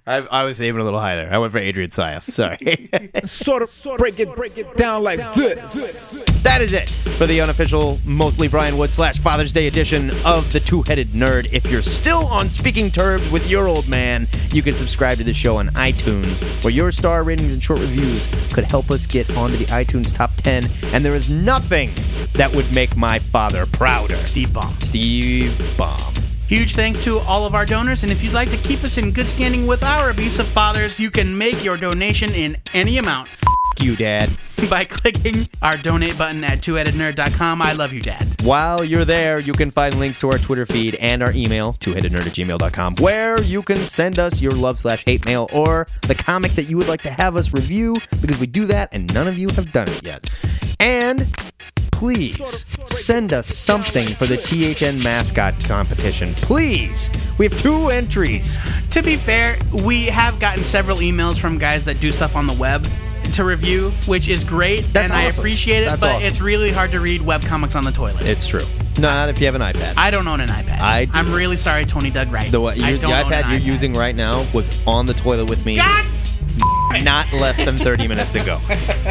I, 0.09 0.17
I 0.41 0.43
was 0.43 0.59
aiming 0.59 0.81
a 0.81 0.83
little 0.83 0.99
higher. 0.99 1.29
I 1.31 1.37
went 1.37 1.51
for 1.51 1.59
Adrian 1.59 1.91
Syaf. 1.91 2.31
Sorry. 2.31 2.89
Sort 3.27 3.61
of 3.61 3.97
break 3.99 4.19
it, 4.19 4.35
break 4.35 4.57
it 4.57 4.75
down 4.75 5.03
like 5.03 5.19
this. 5.35 6.25
that 6.41 6.61
is 6.61 6.73
it 6.73 6.89
for 7.19 7.27
the 7.27 7.39
unofficial, 7.41 7.99
mostly 8.03 8.47
Brian 8.47 8.79
Wood 8.79 8.91
slash 8.91 9.19
Father's 9.19 9.53
Day 9.53 9.67
edition 9.67 10.09
of 10.25 10.51
the 10.51 10.59
Two 10.59 10.81
Headed 10.81 11.09
Nerd. 11.09 11.53
If 11.53 11.67
you're 11.67 11.83
still 11.83 12.25
on 12.25 12.49
speaking 12.49 12.89
terms 12.89 13.29
with 13.29 13.47
your 13.47 13.67
old 13.67 13.87
man, 13.87 14.27
you 14.51 14.63
can 14.63 14.75
subscribe 14.75 15.19
to 15.19 15.23
the 15.23 15.33
show 15.33 15.57
on 15.57 15.69
iTunes, 15.69 16.41
where 16.63 16.73
your 16.73 16.91
star 16.91 17.23
ratings 17.23 17.53
and 17.53 17.61
short 17.61 17.79
reviews 17.79 18.25
could 18.51 18.63
help 18.63 18.89
us 18.89 19.05
get 19.05 19.29
onto 19.37 19.57
the 19.57 19.65
iTunes 19.65 20.11
top 20.11 20.31
10. 20.37 20.71
And 20.85 21.05
there 21.05 21.13
is 21.13 21.29
nothing 21.29 21.91
that 22.33 22.55
would 22.55 22.73
make 22.73 22.97
my 22.97 23.19
father 23.19 23.67
prouder. 23.67 24.17
Steve 24.25 24.53
Baum. 24.53 24.75
Steve 24.81 25.77
Baum. 25.77 26.15
Huge 26.49 26.73
thanks 26.73 27.03
to 27.03 27.19
all 27.19 27.45
of 27.45 27.53
our 27.53 27.63
donors, 27.63 28.01
and 28.01 28.11
if 28.11 28.23
you'd 28.23 28.33
like 28.33 28.49
to 28.49 28.57
keep 28.57 28.83
us 28.83 28.97
in 28.97 29.11
good 29.11 29.29
standing 29.29 29.67
with 29.67 29.83
our 29.83 30.09
abusive 30.09 30.47
fathers, 30.47 30.97
you 30.97 31.11
can 31.11 31.37
make 31.37 31.63
your 31.63 31.77
donation 31.77 32.31
in 32.31 32.57
any 32.73 32.97
amount 32.97 33.29
you, 33.79 33.95
Dad. 33.95 34.29
by 34.69 34.85
clicking 34.85 35.47
our 35.61 35.77
donate 35.77 36.17
button 36.17 36.43
at 36.43 36.59
twoheadednerd.com. 36.59 37.61
I 37.61 37.73
love 37.73 37.93
you, 37.93 38.01
Dad. 38.01 38.41
While 38.41 38.83
you're 38.83 39.05
there, 39.05 39.39
you 39.39 39.53
can 39.53 39.71
find 39.71 39.97
links 39.99 40.19
to 40.19 40.29
our 40.31 40.37
Twitter 40.37 40.65
feed 40.65 40.95
and 40.95 41.23
our 41.23 41.31
email, 41.31 41.73
twoheadednerd 41.73 42.25
at 42.25 42.33
gmail.com, 42.33 42.95
where 42.95 43.41
you 43.41 43.61
can 43.61 43.85
send 43.85 44.19
us 44.19 44.41
your 44.41 44.51
love 44.51 44.79
slash 44.79 45.03
hate 45.05 45.25
mail 45.25 45.49
or 45.53 45.87
the 46.07 46.15
comic 46.15 46.53
that 46.53 46.63
you 46.63 46.77
would 46.77 46.87
like 46.87 47.01
to 47.03 47.11
have 47.11 47.35
us 47.35 47.53
review, 47.53 47.95
because 48.21 48.39
we 48.39 48.47
do 48.47 48.65
that 48.65 48.89
and 48.91 49.13
none 49.13 49.27
of 49.27 49.37
you 49.37 49.49
have 49.49 49.71
done 49.71 49.87
it 49.87 50.03
yet. 50.03 50.29
And 50.79 51.27
please 51.91 52.65
send 52.85 53.33
us 53.33 53.47
something 53.47 54.07
for 54.07 54.25
the 54.25 54.37
THN 54.37 55.03
mascot 55.03 55.59
competition. 55.65 56.33
Please. 56.35 57.09
We 57.37 57.45
have 57.47 57.57
two 57.57 57.89
entries. 57.89 58.57
To 58.91 59.03
be 59.03 59.17
fair, 59.17 59.59
we 59.83 60.05
have 60.05 60.39
gotten 60.39 60.63
several 60.63 60.97
emails 60.99 61.37
from 61.37 61.57
guys 61.57 61.83
that 61.85 61.99
do 61.99 62.11
stuff 62.11 62.35
on 62.35 62.47
the 62.47 62.53
web 62.53 62.87
to 63.33 63.43
review, 63.43 63.91
which 64.05 64.27
is 64.27 64.43
great, 64.43 64.81
That's 64.93 65.11
and 65.11 65.13
I 65.13 65.27
awesome. 65.27 65.39
appreciate 65.41 65.83
it, 65.83 65.85
That's 65.87 65.99
but 66.01 66.15
awesome. 66.15 66.27
it's 66.27 66.41
really 66.41 66.71
hard 66.71 66.91
to 66.91 66.99
read 66.99 67.21
web 67.21 67.41
comics 67.43 67.75
on 67.75 67.83
the 67.83 67.91
toilet. 67.91 68.23
It's 68.25 68.47
true. 68.47 68.65
Not 68.97 69.29
if 69.29 69.39
you 69.39 69.45
have 69.45 69.55
an 69.55 69.61
iPad. 69.61 69.93
I 69.97 70.11
don't 70.11 70.27
own 70.27 70.41
an 70.41 70.49
iPad. 70.49 70.79
I 70.79 71.05
do. 71.05 71.11
I'm 71.13 71.31
really 71.33 71.57
sorry, 71.57 71.85
Tony 71.85 72.09
Doug 72.09 72.31
Wright. 72.31 72.51
the, 72.51 72.59
what, 72.59 72.79
I 72.81 72.93
the 72.93 72.99
don't 72.99 73.11
own 73.13 73.31
an 73.33 73.43
iPad 73.43 73.49
you're 73.51 73.59
using 73.59 73.93
right 73.93 74.15
now 74.15 74.45
was 74.53 74.69
on 74.85 75.05
the 75.05 75.13
toilet 75.13 75.49
with 75.49 75.65
me 75.65 75.77
God 75.77 76.05
not 77.03 77.31
less 77.31 77.57
than 77.57 77.77
30 77.77 78.07
minutes 78.07 78.35
ago. 78.35 78.59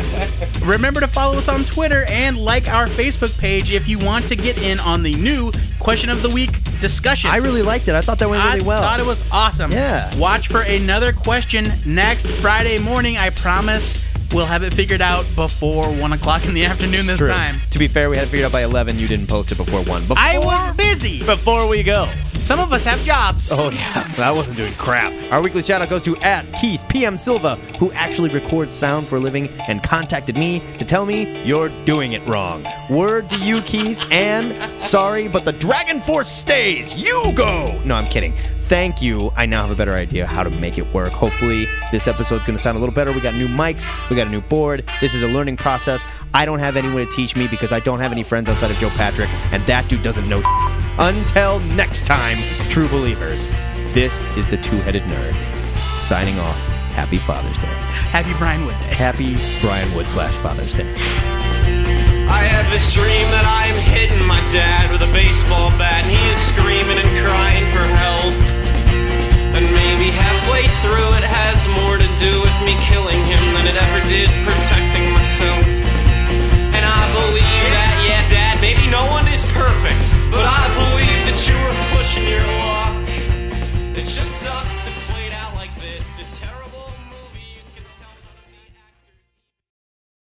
Remember 0.63 1.01
to 1.01 1.07
follow 1.07 1.39
us 1.39 1.49
on 1.49 1.65
Twitter 1.65 2.05
and 2.09 2.37
like 2.37 2.69
our 2.69 2.87
Facebook 2.87 3.37
page 3.39 3.71
if 3.71 3.89
you 3.89 3.99
want 3.99 4.27
to 4.29 4.37
get 4.37 4.59
in 4.59 4.81
on 4.81 5.03
the 5.03 5.15
new 5.15 5.53
question 5.79 6.11
of 6.11 6.23
the 6.23 6.29
week 6.29 6.51
discussion. 6.81 7.31
I 7.31 7.37
really 7.37 7.63
liked 7.63 7.89
it. 7.89 7.95
I 7.95 8.01
thought 8.01 8.19
that 8.19 8.29
went 8.29 8.45
really 8.45 8.63
I 8.63 8.67
well. 8.67 8.83
thought 8.83 9.01
it 9.01 9.07
was 9.07 9.23
awesome. 9.31 9.71
Yeah. 9.71 10.15
Watch 10.17 10.49
for 10.49 10.63
another 10.63 11.13
question 11.13 11.73
next 11.87 12.27
Friday 12.27 12.79
morning. 12.79 13.17
I 13.17 13.31
promise 13.31 14.03
we'll 14.33 14.47
have 14.47 14.63
it 14.63 14.73
figured 14.73 15.01
out 15.01 15.27
before 15.35 15.93
one 15.93 16.13
o'clock 16.13 16.45
in 16.45 16.55
the 16.55 16.65
afternoon 16.65 17.07
this 17.07 17.19
True. 17.19 17.29
time. 17.29 17.61
To 17.71 17.79
be 17.79 17.89
fair, 17.89 18.11
we 18.11 18.17
had 18.17 18.27
it 18.27 18.31
figured 18.31 18.47
out 18.47 18.53
by 18.53 18.63
11. 18.63 18.99
You 18.99 19.09
didn't 19.09 19.29
post 19.29 19.53
it 19.53 19.57
before 19.57 19.83
1. 19.83 20.03
Before, 20.03 20.17
I 20.19 20.39
was 20.39 20.77
busy. 20.77 21.25
Before 21.25 21.67
we 21.67 21.83
go. 21.83 22.11
Some 22.43 22.61
of 22.61 22.73
us 22.73 22.85
have 22.85 23.01
jobs. 23.05 23.51
Oh, 23.53 23.71
yeah. 23.73 24.11
I 24.19 24.31
wasn't 24.33 24.57
doing 24.57 24.73
crap. 24.75 25.13
Our 25.33 25.43
weekly 25.43 25.63
shout 25.63 25.83
out 25.83 25.91
goes 25.91 26.03
to 26.03 26.17
at 26.19 26.51
Keith 26.55 26.83
PM 26.89 27.19
Silva, 27.19 27.57
who 27.79 27.93
actually 27.93 28.31
records 28.31 28.75
sound 28.75 29.09
for 29.09 29.17
a 29.17 29.21
living 29.21 29.49
and 29.69 29.83
contacted 29.83 30.37
me 30.37 30.61
to 30.79 30.85
tell 30.85 31.05
me 31.05 31.43
you're 31.45 31.69
doing 31.85 32.13
it 32.13 32.27
wrong. 32.29 32.65
Word 32.89 33.29
to 33.31 33.37
you, 33.39 33.61
Keith, 33.63 34.01
and 34.11 34.57
sorry, 34.81 35.29
but 35.29 35.45
the 35.45 35.53
Dragon 35.53 36.01
Force 36.01 36.29
stays. 36.29 36.97
You 36.97 37.33
go. 37.35 37.81
No, 37.85 37.95
I'm 37.97 38.07
kidding. 38.07 38.35
Thank 38.63 39.01
you. 39.01 39.33
I 39.37 39.47
now 39.47 39.63
have 39.63 39.71
a 39.71 39.75
better 39.75 39.95
idea 39.95 40.27
how 40.27 40.43
to 40.43 40.51
make 40.51 40.79
it 40.79 40.93
work. 40.93 41.13
Hopefully, 41.13 41.67
this 41.91 42.07
episode's 42.07 42.45
going 42.45 42.57
to 42.57 42.63
sound 42.63 42.77
a 42.77 42.81
little 42.81 42.95
better. 42.95 43.13
We 43.13 43.21
got 43.21 43.35
new 43.35 43.49
mics, 43.49 43.89
we 44.11 44.17
got 44.17 44.27
a 44.27 44.31
new 44.31 44.43
board. 44.43 44.85
This 45.01 45.15
is 45.15 45.23
a 45.23 45.29
learning 45.29 45.57
process. 45.57 46.05
I 46.35 46.45
don't 46.45 46.59
have 46.59 46.77
anyone 46.77 47.07
to 47.07 47.13
teach 47.13 47.35
me 47.37 47.49
because 47.49 47.73
I 47.73 47.81
don't 47.81 48.01
have 48.01 48.13
any 48.13 48.23
friends 48.23 48.49
outside 48.49 48.71
of 48.71 48.77
Joe 48.79 48.91
Patrick, 48.91 49.29
and 49.53 49.65
that 49.67 49.89
dude 49.89 50.03
doesn't 50.03 50.29
know. 50.29 50.43
Until 50.99 51.61
next 51.61 52.07
time, 52.07 52.37
true 52.71 52.89
believers, 52.89 53.47
this 53.95 54.27
is 54.37 54.47
the 54.49 54.57
Two 54.57 54.77
Headed 54.83 55.05
Nerd 55.05 55.35
signing 56.03 56.39
off. 56.39 56.59
Happy 56.99 57.19
Father's 57.19 57.57
Day. 57.59 57.71
Happy 58.11 58.35
Brian 58.35 58.67
Wood 58.67 58.75
Day. 58.83 58.99
Happy 58.99 59.39
Brian 59.61 59.87
Wood 59.95 60.07
slash 60.09 60.35
Father's 60.43 60.75
Day. 60.75 60.91
I 62.27 62.43
have 62.43 62.67
this 62.75 62.93
dream 62.93 63.31
that 63.31 63.47
I 63.47 63.71
am 63.71 63.79
hitting 63.79 64.27
my 64.27 64.43
dad 64.51 64.91
with 64.91 65.07
a 65.07 65.11
baseball 65.15 65.71
bat, 65.79 66.03
and 66.03 66.11
he 66.11 66.19
is 66.35 66.41
screaming 66.51 66.99
and 66.99 67.13
crying 67.23 67.71
for 67.71 67.87
help. 68.03 68.35
And 69.55 69.65
maybe 69.71 70.11
halfway 70.11 70.67
through, 70.83 71.15
it 71.15 71.23
has 71.23 71.63
more 71.79 71.95
to 71.95 72.09
do 72.19 72.43
with 72.43 72.59
me 72.67 72.75
killing 72.91 73.23
him 73.23 73.45
than 73.55 73.71
it 73.71 73.79
ever 73.79 74.03
did 74.11 74.27
protecting 74.43 75.15
myself. 75.15 75.63
And 76.75 76.83
I 76.83 77.03
believe 77.15 77.65
that, 77.71 77.95
yeah, 78.03 78.27
Dad, 78.27 78.61
maybe 78.61 78.91
no 78.91 79.07
one 79.07 79.29
is 79.31 79.47
perfect, 79.55 80.11
but 80.35 80.43
I 80.43 80.67
believe 80.75 80.88
cheer 82.19 82.78